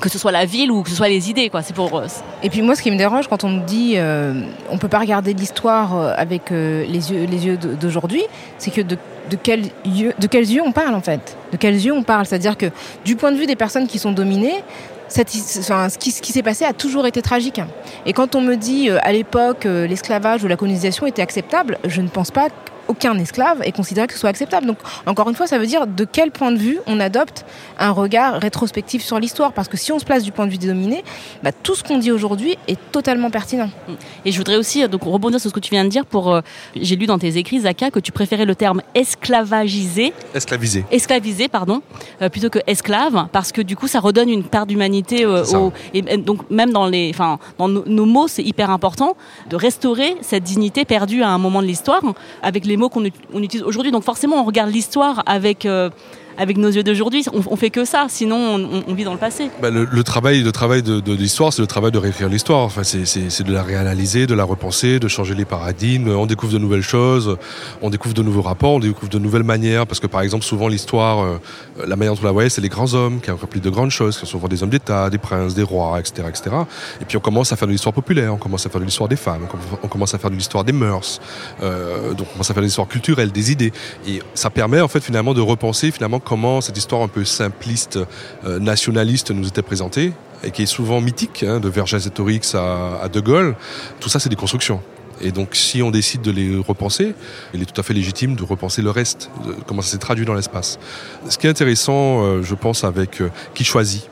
que 0.00 0.08
ce 0.08 0.18
soit 0.18 0.32
la 0.32 0.44
ville 0.44 0.70
ou 0.70 0.82
que 0.82 0.90
ce 0.90 0.96
soit 0.96 1.08
les 1.08 1.30
idées 1.30 1.50
quoi. 1.50 1.62
C'est 1.62 1.74
pour 1.74 2.02
et 2.42 2.50
puis 2.50 2.62
moi 2.62 2.74
ce 2.74 2.82
qui 2.82 2.90
me 2.90 2.96
dérange 2.96 3.28
quand 3.28 3.44
on 3.44 3.50
me 3.50 3.64
dit 3.64 3.94
euh, 3.96 4.42
on 4.70 4.78
peut 4.78 4.88
pas 4.88 4.98
regarder 4.98 5.34
l'histoire 5.34 6.14
avec 6.16 6.52
euh, 6.52 6.84
les 6.86 7.12
yeux 7.12 7.26
les 7.26 7.46
yeux 7.46 7.56
d'aujourd'hui 7.56 8.22
c'est 8.58 8.70
que 8.70 8.80
de 8.80 8.96
de, 9.30 9.38
yeux, 9.84 10.14
de 10.16 10.26
quels 10.28 10.48
yeux 10.48 10.62
on 10.64 10.70
parle 10.70 10.94
en 10.94 11.00
fait. 11.00 11.36
De 11.50 11.56
quels 11.56 11.84
yeux 11.84 11.92
on 11.92 12.04
parle. 12.04 12.26
C'est 12.26 12.36
à 12.36 12.38
dire 12.38 12.56
que 12.56 12.66
du 13.04 13.16
point 13.16 13.32
de 13.32 13.36
vue 13.36 13.46
des 13.46 13.56
personnes 13.56 13.88
qui 13.88 13.98
sont 13.98 14.12
dominées 14.12 14.62
enfin, 15.08 15.88
ce 15.88 15.98
qui, 15.98 16.32
s'est 16.32 16.42
passé 16.42 16.64
a 16.64 16.72
toujours 16.72 17.06
été 17.06 17.22
tragique. 17.22 17.60
Et 18.04 18.12
quand 18.12 18.34
on 18.34 18.40
me 18.40 18.56
dit 18.56 18.90
euh, 18.90 18.98
à 19.02 19.12
l'époque 19.12 19.66
euh, 19.66 19.86
l'esclavage 19.86 20.44
ou 20.44 20.48
la 20.48 20.56
colonisation 20.56 21.06
était 21.06 21.22
acceptable, 21.22 21.78
je 21.84 22.00
ne 22.00 22.08
pense 22.08 22.30
pas 22.30 22.48
aucun 22.88 23.18
esclave 23.18 23.62
est 23.62 23.72
considéré 23.72 24.06
que 24.06 24.12
ce 24.12 24.18
soit 24.18 24.30
acceptable. 24.30 24.66
Donc, 24.66 24.78
encore 25.06 25.28
une 25.28 25.34
fois, 25.34 25.46
ça 25.46 25.58
veut 25.58 25.66
dire 25.66 25.86
de 25.86 26.04
quel 26.04 26.30
point 26.30 26.52
de 26.52 26.58
vue 26.58 26.78
on 26.86 27.00
adopte 27.00 27.44
un 27.78 27.90
regard 27.90 28.34
rétrospectif 28.40 29.02
sur 29.02 29.18
l'histoire. 29.18 29.52
Parce 29.52 29.68
que 29.68 29.76
si 29.76 29.92
on 29.92 29.98
se 29.98 30.04
place 30.04 30.22
du 30.22 30.32
point 30.32 30.46
de 30.46 30.50
vue 30.50 30.58
des 30.58 30.68
dominés, 30.68 31.04
bah, 31.42 31.50
tout 31.52 31.74
ce 31.74 31.82
qu'on 31.82 31.98
dit 31.98 32.10
aujourd'hui 32.10 32.56
est 32.68 32.78
totalement 32.92 33.30
pertinent. 33.30 33.70
Et 34.24 34.32
je 34.32 34.38
voudrais 34.38 34.56
aussi 34.56 34.86
donc, 34.88 35.02
rebondir 35.02 35.40
sur 35.40 35.50
ce 35.50 35.54
que 35.54 35.60
tu 35.60 35.70
viens 35.70 35.84
de 35.84 35.88
dire. 35.88 36.06
Pour, 36.06 36.32
euh, 36.32 36.40
j'ai 36.74 36.96
lu 36.96 37.06
dans 37.06 37.18
tes 37.18 37.36
écrits, 37.36 37.60
Zaka, 37.60 37.90
que 37.90 38.00
tu 38.00 38.12
préférais 38.12 38.44
le 38.44 38.54
terme 38.54 38.82
esclavagisé. 38.94 40.12
Esclavisé. 40.34 40.84
Esclavisé, 40.90 41.48
pardon, 41.48 41.82
euh, 42.22 42.28
plutôt 42.28 42.50
que 42.50 42.60
esclave, 42.66 43.28
parce 43.32 43.52
que 43.52 43.60
du 43.60 43.76
coup, 43.76 43.88
ça 43.88 44.00
redonne 44.00 44.28
une 44.28 44.44
part 44.44 44.66
d'humanité. 44.66 45.24
Euh, 45.24 45.44
au, 45.54 45.72
et, 45.94 46.02
donc, 46.16 46.48
même 46.50 46.72
dans, 46.72 46.86
les, 46.86 47.12
dans 47.58 47.68
nos, 47.68 47.84
nos 47.86 48.06
mots, 48.06 48.28
c'est 48.28 48.42
hyper 48.42 48.70
important 48.70 49.16
de 49.50 49.56
restaurer 49.56 50.16
cette 50.20 50.44
dignité 50.44 50.84
perdue 50.84 51.22
à 51.22 51.28
un 51.28 51.38
moment 51.38 51.62
de 51.62 51.66
l'histoire 51.66 52.02
avec 52.42 52.64
les 52.64 52.75
mots 52.76 52.88
qu'on 52.88 53.04
utilise 53.04 53.62
aujourd'hui. 53.62 53.92
Donc 53.92 54.04
forcément, 54.04 54.40
on 54.40 54.44
regarde 54.44 54.70
l'histoire 54.70 55.22
avec 55.26 55.66
euh, 55.66 55.90
avec 56.38 56.56
nos 56.56 56.68
yeux 56.68 56.82
d'aujourd'hui. 56.82 57.24
On, 57.32 57.42
on, 57.46 57.56
fait 57.56 57.70
que 57.70 57.84
ça, 57.84 58.06
sinon 58.08 58.82
on, 58.86 58.94
vit 58.94 59.04
dans 59.04 59.12
le 59.12 59.18
passé. 59.18 59.50
Bah, 59.60 59.70
le, 59.70 60.02
travail, 60.02 60.42
le 60.42 60.52
travail 60.52 60.82
de, 60.82 61.12
l'histoire, 61.12 61.52
c'est 61.52 61.62
le 61.62 61.66
travail 61.66 61.92
de 61.92 61.98
réécrire 61.98 62.28
l'histoire. 62.28 62.60
Enfin, 62.60 62.82
c'est 62.84 63.42
de 63.42 63.52
la 63.52 63.62
réanalyser, 63.62 64.26
de 64.26 64.34
la 64.34 64.44
repenser, 64.44 64.98
de 64.98 65.08
changer 65.08 65.34
les 65.34 65.44
paradigmes. 65.44 66.08
On 66.08 66.26
découvre 66.26 66.52
de 66.52 66.58
nouvelles 66.58 66.82
choses, 66.82 67.36
on 67.82 67.90
découvre 67.90 68.14
de 68.14 68.22
nouveaux 68.22 68.42
rapports, 68.42 68.72
on 68.72 68.78
découvre 68.80 69.10
de 69.10 69.18
nouvelles 69.18 69.42
manières. 69.42 69.86
Parce 69.86 70.00
que 70.00 70.06
par 70.06 70.20
exemple, 70.20 70.44
souvent 70.44 70.68
l'histoire, 70.68 71.24
euh, 71.24 71.38
la 71.86 71.96
manière 71.96 72.14
dont 72.14 72.20
on 72.22 72.26
la 72.26 72.32
voyait, 72.32 72.50
c'est 72.50 72.60
les 72.60 72.68
grands 72.68 72.92
hommes 72.94 73.20
qui 73.20 73.30
accomplissent 73.30 73.62
de 73.62 73.70
grandes 73.70 73.90
choses, 73.90 74.14
qui 74.14 74.20
sont 74.20 74.32
souvent 74.32 74.48
des 74.48 74.62
hommes 74.62 74.70
d'État, 74.70 75.10
des 75.10 75.18
princes, 75.18 75.54
des 75.54 75.62
rois, 75.62 75.98
etc., 75.98 76.28
etc. 76.28 76.56
Et 77.00 77.04
puis 77.04 77.16
on 77.16 77.20
commence 77.20 77.52
à 77.52 77.56
faire 77.56 77.68
de 77.68 77.72
l'histoire 77.72 77.94
populaire, 77.94 78.32
on 78.34 78.38
commence 78.38 78.66
à 78.66 78.68
faire 78.68 78.80
de 78.80 78.86
l'histoire 78.86 79.08
des 79.08 79.16
femmes, 79.16 79.46
on 79.82 79.88
commence 79.88 80.14
à 80.14 80.18
faire 80.18 80.30
de 80.30 80.36
l'histoire 80.36 80.64
des 80.64 80.72
mœurs, 80.72 81.20
euh, 81.62 82.12
donc 82.14 82.26
on 82.30 82.32
commence 82.32 82.50
à 82.50 82.54
faire 82.54 82.62
de 82.62 82.66
l'histoire 82.66 82.88
culturelle, 82.88 83.32
des 83.32 83.52
idées. 83.52 83.72
Et 84.06 84.20
ça 84.34 84.50
permet 84.50 84.80
en 84.80 84.88
fait 84.88 85.00
finalement 85.00 85.34
de 85.34 85.40
repenser 85.40 85.90
finalement 85.90 86.20
comment 86.26 86.60
cette 86.60 86.76
histoire 86.76 87.02
un 87.02 87.08
peu 87.08 87.24
simpliste, 87.24 87.98
euh, 88.44 88.58
nationaliste 88.58 89.30
nous 89.30 89.46
était 89.46 89.62
présentée 89.62 90.12
et 90.42 90.50
qui 90.50 90.62
est 90.62 90.66
souvent 90.66 91.00
mythique, 91.00 91.44
hein, 91.44 91.60
de 91.60 91.68
Vergès-et-Torix 91.68 92.54
à, 92.54 92.98
à 93.00 93.08
De 93.08 93.20
Gaulle. 93.20 93.54
Tout 94.00 94.08
ça, 94.08 94.18
c'est 94.18 94.28
des 94.28 94.36
constructions. 94.36 94.82
Et 95.22 95.30
donc, 95.30 95.54
si 95.54 95.82
on 95.82 95.90
décide 95.90 96.20
de 96.20 96.30
les 96.30 96.58
repenser, 96.58 97.14
il 97.54 97.62
est 97.62 97.64
tout 97.64 97.80
à 97.80 97.84
fait 97.84 97.94
légitime 97.94 98.34
de 98.34 98.42
repenser 98.42 98.82
le 98.82 98.90
reste, 98.90 99.30
comment 99.66 99.80
ça 99.80 99.92
s'est 99.92 99.98
traduit 99.98 100.26
dans 100.26 100.34
l'espace. 100.34 100.78
Ce 101.28 101.38
qui 101.38 101.46
est 101.46 101.50
intéressant, 101.50 102.22
euh, 102.22 102.42
je 102.42 102.54
pense, 102.54 102.84
avec 102.84 103.22
euh, 103.22 103.30
qui 103.54 103.64
choisit, 103.64 104.10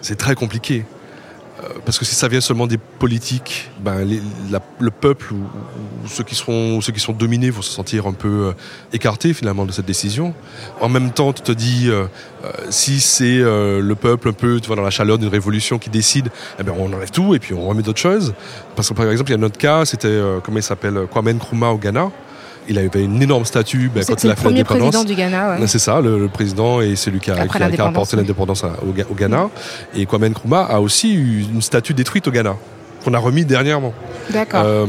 c'est 0.00 0.16
très 0.16 0.34
compliqué. 0.34 0.84
Euh, 1.62 1.68
parce 1.84 1.98
que 1.98 2.04
si 2.04 2.14
ça 2.14 2.28
vient 2.28 2.40
seulement 2.40 2.66
des 2.66 2.78
politiques, 2.78 3.70
ben 3.80 4.06
le 4.80 4.90
peuple 4.90 5.32
ou, 5.34 5.42
ceux 6.06 6.24
qui 6.24 6.34
seront 6.34 6.80
ceux 6.80 6.92
qui 6.92 7.00
sont 7.00 7.12
dominés 7.12 7.50
vont 7.50 7.62
se 7.62 7.70
sentir 7.70 8.06
un 8.06 8.12
peu 8.12 8.28
euh, 8.28 8.52
écartés 8.92 9.34
finalement 9.34 9.64
de 9.64 9.72
cette 9.72 9.86
décision. 9.86 10.34
En 10.80 10.88
même 10.88 11.12
temps, 11.12 11.32
tu 11.32 11.42
te 11.42 11.52
dis 11.52 11.88
euh, 11.88 12.06
si 12.70 13.00
c'est 13.00 13.38
le 13.38 13.94
peuple 13.94 14.30
un 14.30 14.32
peu 14.32 14.60
dans 14.60 14.74
la 14.80 14.90
chaleur 14.90 15.18
d'une 15.18 15.28
révolution 15.28 15.78
qui 15.78 15.90
décide, 15.90 16.30
eh 16.58 16.62
ben 16.62 16.74
on 16.76 16.92
enlève 16.92 17.10
tout 17.10 17.34
et 17.34 17.38
puis 17.38 17.54
on 17.54 17.66
remet 17.68 17.82
d'autres 17.82 18.00
choses. 18.00 18.34
Parce 18.74 18.88
que 18.88 18.94
par 18.94 19.10
exemple, 19.10 19.30
il 19.30 19.34
y 19.34 19.36
a 19.36 19.38
notre 19.38 19.58
cas, 19.58 19.84
c'était 19.84 20.20
comment 20.42 20.58
il 20.58 20.62
s'appelle 20.62 21.06
Kwame 21.10 21.32
Nkrumah 21.32 21.70
au 21.70 21.78
Ghana 21.78 22.10
il 22.68 22.78
avait 22.78 23.04
une 23.04 23.22
énorme 23.22 23.44
statue 23.44 23.90
ben, 23.94 24.04
quand 24.04 24.22
il 24.24 24.30
a 24.30 24.36
fait 24.36 24.48
l'indépendance. 24.48 25.04
du 25.04 25.14
Ghana. 25.14 25.58
Ouais. 25.58 25.66
C'est 25.66 25.78
ça, 25.78 26.00
le, 26.00 26.18
le, 26.18 26.28
président 26.28 26.80
et 26.80 26.94
qui 26.94 27.30
a, 27.30 27.46
qui 27.46 27.62
a, 27.62 27.70
qui 27.70 27.80
a 27.80 27.86
apporté 27.86 28.16
l'indépendance 28.16 28.64
au, 28.64 28.88
au, 28.88 29.14
Ghana. 29.14 29.48
Et 29.94 30.06
Kwame 30.06 30.28
Nkrumah 30.28 30.64
a 30.64 30.80
aussi 30.80 31.14
eu 31.14 31.46
une 31.52 31.62
statue 31.62 31.94
détruite 31.94 32.28
au 32.28 32.30
Ghana 32.30 32.56
qu'on 33.04 33.14
a 33.14 33.18
remis 33.18 33.44
dernièrement. 33.44 33.92
D'accord. 34.30 34.62
Euh, 34.64 34.86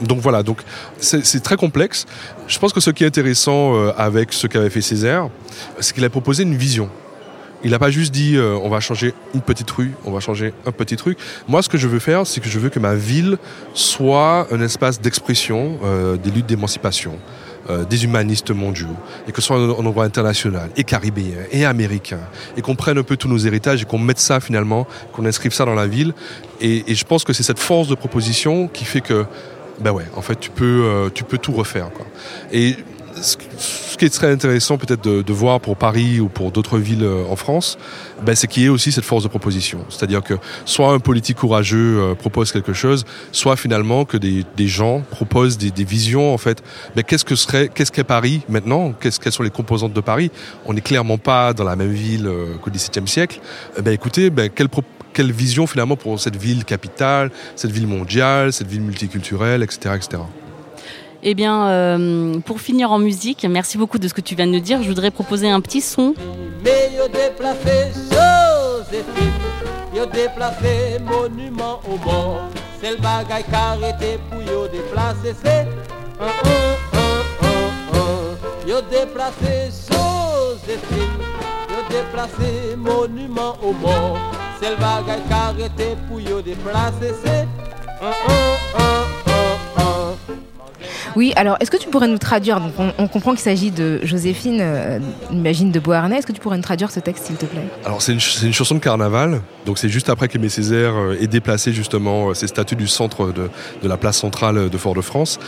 donc 0.00 0.20
voilà, 0.20 0.42
donc 0.42 0.62
c'est 1.00 1.42
très 1.42 1.56
complexe. 1.56 2.06
Je 2.46 2.58
pense 2.58 2.72
que 2.72 2.80
ce 2.80 2.90
qui 2.90 3.04
est 3.04 3.06
intéressant 3.06 3.74
euh, 3.74 3.92
avec 3.96 4.32
ce 4.32 4.46
qu'avait 4.46 4.70
fait 4.70 4.80
Césaire, 4.80 5.28
c'est 5.80 5.94
qu'il 5.94 6.04
a 6.04 6.10
proposé 6.10 6.44
une 6.44 6.56
vision 6.56 6.88
Il 7.64 7.72
n'a 7.72 7.78
pas 7.78 7.90
juste 7.90 8.12
dit 8.12 8.36
euh, 8.36 8.56
on 8.62 8.68
va 8.68 8.80
changer 8.80 9.14
une 9.34 9.40
petite 9.40 9.70
rue, 9.70 9.92
on 10.04 10.12
va 10.12 10.20
changer 10.20 10.52
un 10.64 10.72
petit 10.72 10.96
truc. 10.96 11.18
Moi, 11.48 11.62
ce 11.62 11.68
que 11.68 11.78
je 11.78 11.88
veux 11.88 11.98
faire, 11.98 12.26
c'est 12.26 12.40
que 12.40 12.48
je 12.48 12.58
veux 12.58 12.68
que 12.68 12.78
ma 12.78 12.94
ville 12.94 13.36
soit 13.74 14.46
un 14.52 14.60
espace 14.60 15.00
d'expression 15.00 15.78
euh, 15.82 16.16
des 16.16 16.30
luttes 16.30 16.46
d'émancipation, 16.46 17.18
euh, 17.68 17.84
des 17.84 18.04
humanistes 18.04 18.52
mondiaux, 18.52 18.96
et 19.26 19.32
que 19.32 19.40
ce 19.40 19.48
soit 19.48 19.56
un, 19.56 19.70
endroit 19.70 20.04
international, 20.04 20.70
et 20.76 20.84
caribéen, 20.84 21.46
et 21.50 21.64
américain, 21.64 22.20
et 22.56 22.62
qu'on 22.62 22.76
prenne 22.76 22.98
un 22.98 23.02
peu 23.02 23.16
tous 23.16 23.28
nos 23.28 23.38
héritages 23.38 23.82
et 23.82 23.84
qu'on 23.84 23.98
mette 23.98 24.20
ça 24.20 24.38
finalement, 24.38 24.86
qu'on 25.12 25.26
inscrive 25.26 25.52
ça 25.52 25.64
dans 25.64 25.74
la 25.74 25.88
ville. 25.88 26.14
Et, 26.60 26.94
je 26.94 27.04
pense 27.04 27.24
que 27.24 27.32
c'est 27.32 27.42
cette 27.42 27.58
force 27.58 27.88
de 27.88 27.96
proposition 27.96 28.68
qui 28.68 28.84
fait 28.84 29.00
que, 29.00 29.24
ben 29.80 29.90
ouais, 29.90 30.06
en 30.16 30.22
fait, 30.22 30.38
tu 30.38 30.50
peux, 30.50 31.10
tu 31.14 31.24
peux 31.24 31.38
tout 31.38 31.52
refaire. 31.52 31.90
Quoi. 31.90 32.06
Qui 33.98 34.08
serait 34.08 34.30
intéressant 34.30 34.78
peut-être 34.78 35.02
de, 35.02 35.22
de 35.22 35.32
voir 35.32 35.60
pour 35.60 35.76
Paris 35.76 36.20
ou 36.20 36.28
pour 36.28 36.52
d'autres 36.52 36.78
villes 36.78 37.04
euh, 37.04 37.24
en 37.28 37.36
France, 37.36 37.76
ben, 38.24 38.34
c'est 38.34 38.46
qu'il 38.46 38.62
y 38.62 38.66
ait 38.66 38.70
aussi 38.70 38.92
cette 38.92 39.04
force 39.04 39.24
de 39.24 39.28
proposition. 39.28 39.84
C'est-à-dire 39.90 40.22
que 40.22 40.34
soit 40.64 40.92
un 40.92 41.00
politique 41.00 41.38
courageux 41.38 41.98
euh, 41.98 42.14
propose 42.14 42.52
quelque 42.52 42.72
chose, 42.72 43.04
soit 43.32 43.56
finalement 43.56 44.04
que 44.04 44.16
des, 44.16 44.44
des 44.56 44.68
gens 44.68 45.00
proposent 45.10 45.58
des, 45.58 45.70
des 45.70 45.84
visions 45.84 46.32
en 46.32 46.38
fait. 46.38 46.62
Ben, 46.94 47.02
qu'est-ce 47.02 47.24
que 47.24 47.34
serait, 47.34 47.68
qu'est-ce 47.68 47.92
qu'est 47.92 48.04
Paris 48.04 48.42
maintenant? 48.48 48.92
Qu'est-ce 48.92 49.20
quelles 49.20 49.32
sont 49.32 49.42
les 49.42 49.50
composantes 49.50 49.92
de 49.92 50.00
Paris? 50.00 50.30
On 50.64 50.72
n'est 50.72 50.80
clairement 50.80 51.18
pas 51.18 51.52
dans 51.52 51.64
la 51.64 51.76
même 51.76 51.92
ville 51.92 52.26
euh, 52.26 52.54
qu'au 52.62 52.70
XVIIe 52.70 53.08
siècle. 53.08 53.40
Eh 53.76 53.82
ben, 53.82 53.92
écoutez, 53.92 54.30
ben, 54.30 54.48
quelle, 54.48 54.68
quelle 55.12 55.32
vision 55.32 55.66
finalement 55.66 55.96
pour 55.96 56.18
cette 56.20 56.36
ville 56.36 56.64
capitale, 56.64 57.30
cette 57.56 57.72
ville 57.72 57.88
mondiale, 57.88 58.52
cette 58.52 58.68
ville 58.68 58.82
multiculturelle, 58.82 59.62
etc., 59.62 59.96
etc. 59.96 60.22
Eh 61.22 61.34
bien, 61.34 61.66
euh, 61.68 62.38
pour 62.40 62.60
finir 62.60 62.92
en 62.92 62.98
musique, 62.98 63.44
merci 63.48 63.76
beaucoup 63.76 63.98
de 63.98 64.06
ce 64.06 64.14
que 64.14 64.20
tu 64.20 64.36
viens 64.36 64.46
de 64.46 64.52
nous 64.52 64.60
dire. 64.60 64.82
Je 64.82 64.88
voudrais 64.88 65.10
proposer 65.10 65.50
un 65.50 65.60
petit 65.60 65.80
son. 65.80 66.14
Monument 71.00 71.80
au 71.90 71.96
mort. 72.04 72.42
C'est 72.80 72.92
le 72.92 72.98
bagaille 72.98 73.44
carrété 73.50 74.18
pour 74.30 74.40
yo 74.42 74.68
déplacer, 74.68 75.34
c'est. 75.42 75.66
Yo 78.66 78.80
déplacé 78.82 79.70
Joséphine, 79.90 81.18
yo 81.70 81.76
déplacé 81.90 82.76
monument 82.76 83.56
au 83.62 83.72
mort. 83.72 84.18
C'est 84.60 84.70
le 84.70 84.76
bagaille 84.76 85.22
carrété 85.28 85.96
pour 86.08 86.20
yo 86.20 86.40
déplacer, 86.40 87.14
c'est 87.24 87.46
Oui, 91.18 91.32
alors 91.34 91.56
est-ce 91.58 91.72
que 91.72 91.76
tu 91.76 91.88
pourrais 91.88 92.06
nous 92.06 92.16
traduire 92.18 92.60
Donc, 92.60 92.74
on, 92.78 92.92
on 92.96 93.08
comprend 93.08 93.32
qu'il 93.32 93.40
s'agit 93.40 93.72
de 93.72 93.98
Joséphine, 94.04 94.60
euh, 94.60 95.00
imagine 95.32 95.72
de 95.72 95.80
Beauharnais. 95.80 96.18
Est-ce 96.18 96.26
que 96.28 96.30
tu 96.32 96.38
pourrais 96.40 96.56
nous 96.56 96.62
traduire 96.62 96.92
ce 96.92 97.00
texte, 97.00 97.26
s'il 97.26 97.34
te 97.34 97.44
plaît? 97.44 97.64
Alors 97.84 98.00
c'est 98.02 98.12
une, 98.12 98.20
ch- 98.20 98.36
c'est 98.38 98.46
une 98.46 98.52
chanson 98.52 98.76
de 98.76 98.78
carnaval, 98.78 99.40
donc 99.66 99.78
c'est 99.78 99.88
juste 99.88 100.10
après 100.10 100.28
qu'Aimé 100.28 100.48
Césaire 100.48 100.94
euh, 100.94 101.16
ait 101.20 101.26
déplacé 101.26 101.72
justement 101.72 102.28
euh, 102.28 102.34
ses 102.34 102.46
statues 102.46 102.76
du 102.76 102.86
centre 102.86 103.32
de, 103.32 103.50
de 103.82 103.88
la 103.88 103.96
place 103.96 104.16
centrale 104.16 104.70
de 104.70 104.78
Fort-de-France. 104.78 105.40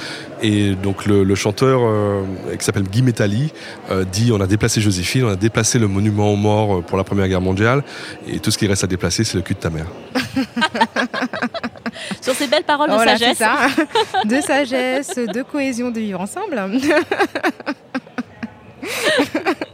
Et 0.43 0.75
donc 0.75 1.07
le, 1.07 1.23
le 1.23 1.35
chanteur 1.37 1.83
euh, 1.85 2.25
qui 2.59 2.65
s'appelle 2.65 2.83
Guy 2.83 3.03
Métali 3.03 3.53
euh, 3.93 4.05
dit 4.05 4.33
on 4.35 4.41
a 4.41 4.49
déplacé 4.49 4.81
Joséphine, 4.81 5.23
on 5.27 5.31
a 5.31 5.37
déplacé 5.37 5.79
le 5.79 5.87
monument 5.87 6.33
aux 6.33 6.37
morts 6.37 6.79
euh, 6.79 6.81
pour 6.83 6.99
la 6.99 7.05
Première 7.05 7.29
Guerre 7.29 7.41
mondiale, 7.43 7.85
et 8.27 8.41
tout 8.41 8.51
ce 8.51 8.59
qui 8.59 8.67
reste 8.67 8.83
à 8.83 8.89
déplacer 8.89 9.23
c'est 9.23 9.37
le 9.37 9.43
cul 9.43 9.55
de 9.55 9.61
ta 9.61 9.71
mère. 9.71 9.87
Sur 12.21 12.35
ces 12.35 12.47
belles 12.47 12.65
paroles 12.65 12.91
de 12.91 12.95
Voilà, 12.95 13.17
sagesse. 13.17 13.39
ça. 13.39 13.57
De 14.25 14.41
sagesse, 14.41 15.15
de 15.17 15.43
cohésion, 15.43 15.91
de 15.91 16.01
vivre 16.01 16.21
ensemble. 16.21 16.59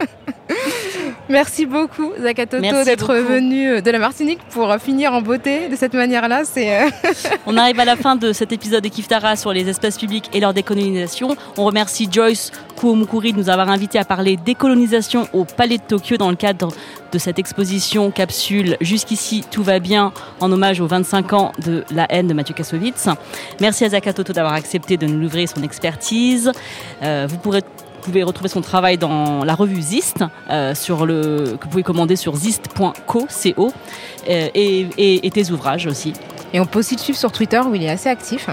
Merci 1.29 1.65
beaucoup, 1.65 2.13
Zakatoto, 2.21 2.83
d'être 2.85 3.13
venu 3.15 3.69
euh, 3.69 3.81
de 3.81 3.91
la 3.91 3.99
Martinique 3.99 4.39
pour 4.49 4.73
finir 4.75 5.11
en 5.13 5.21
beauté 5.21 5.67
de 5.67 5.75
cette 5.75 5.93
manière-là. 5.93 6.43
C'est 6.45 6.81
euh, 6.81 6.89
On 7.45 7.57
arrive 7.57 7.79
à 7.81 7.85
la 7.85 7.97
fin 7.97 8.15
de 8.15 8.31
cet 8.31 8.53
épisode 8.53 8.83
de 8.83 8.87
Kiftara 8.87 9.35
sur 9.35 9.51
les 9.51 9.67
espaces 9.67 9.97
publics 9.97 10.29
et 10.33 10.39
leur 10.39 10.53
décolonisation. 10.53 11.35
On 11.57 11.65
remercie 11.65 12.07
Joyce 12.09 12.51
Kuomukuri 12.77 13.33
de 13.33 13.37
nous 13.37 13.49
avoir 13.49 13.69
invités 13.69 13.99
à 13.99 14.05
parler 14.05 14.37
décolonisation 14.37 15.27
au 15.33 15.43
Palais 15.43 15.77
de 15.79 15.83
Tokyo 15.83 16.15
dans 16.15 16.29
le 16.29 16.37
cadre 16.37 16.69
de 17.11 17.17
cette 17.17 17.39
exposition 17.39 18.11
capsule 18.11 18.77
Jusqu'ici 18.81 19.43
tout 19.49 19.63
va 19.63 19.79
bien 19.79 20.13
en 20.39 20.51
hommage 20.51 20.79
aux 20.79 20.87
25 20.87 21.33
ans 21.33 21.51
de 21.65 21.83
la 21.91 22.05
haine 22.09 22.27
de 22.27 22.33
Mathieu 22.33 22.53
Kassovitz. 22.53 23.07
Merci 23.59 23.85
à 23.85 23.89
Zakatoto 23.89 24.31
d'avoir 24.31 24.53
accepté 24.53 24.95
de 24.97 25.07
nous 25.07 25.19
livrer 25.19 25.47
son 25.47 25.63
expertise. 25.63 26.51
Euh, 27.03 27.27
vous 27.29 27.37
pourrez 27.37 27.61
pouvez 28.07 28.23
retrouver 28.23 28.49
son 28.49 28.61
travail 28.61 28.97
dans 28.97 29.43
la 29.43 29.55
revue 29.55 29.81
Zist, 29.81 30.23
euh, 30.49 30.73
sur 30.75 31.05
le, 31.05 31.55
que 31.59 31.63
vous 31.65 31.69
pouvez 31.69 31.83
commander 31.83 32.15
sur 32.15 32.35
zist.co, 32.35 32.93
co, 33.05 33.27
euh, 34.29 34.47
et, 34.53 34.87
et- 34.97 35.27
et 35.27 35.31
tes 35.31 35.51
ouvrages 35.51 35.85
aussi. 35.87 36.13
Et 36.53 36.59
on 36.59 36.65
peut 36.65 36.79
aussi 36.79 36.95
le 36.95 37.01
suivre 37.01 37.19
sur 37.19 37.31
Twitter 37.31 37.59
où 37.59 37.75
il 37.75 37.83
est 37.83 37.89
assez 37.89 38.09
actif. 38.09 38.47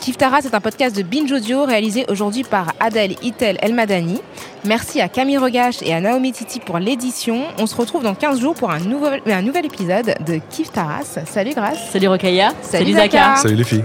Kiftara, 0.00 0.40
c'est 0.42 0.54
un 0.54 0.60
podcast 0.60 0.94
de 0.96 1.02
Binge 1.02 1.32
Audio 1.32 1.64
réalisé 1.64 2.04
aujourd'hui 2.08 2.44
par 2.44 2.72
Adèle 2.78 3.16
Itel 3.22 3.58
Elmadani. 3.60 4.20
Merci 4.64 5.00
à 5.00 5.08
Camille 5.08 5.38
Regache 5.38 5.82
et 5.82 5.92
à 5.92 6.00
Naomi 6.00 6.30
Titi 6.32 6.60
pour 6.60 6.78
l'édition. 6.78 7.40
On 7.58 7.66
se 7.66 7.74
retrouve 7.74 8.04
dans 8.04 8.14
15 8.14 8.38
jours 8.40 8.54
pour 8.54 8.70
un 8.70 8.78
nouvel, 8.78 9.20
un 9.26 9.42
nouvel 9.42 9.66
épisode 9.66 10.14
de 10.24 10.38
Kiftaras. 10.50 11.18
Salut 11.26 11.52
Grâce. 11.54 11.78
Salut 11.90 12.06
Rokaya. 12.08 12.52
Salut 12.62 12.92
Zaka. 12.92 13.10
Zaka. 13.10 13.36
Salut 13.36 13.56
les 13.56 13.64
filles. 13.64 13.84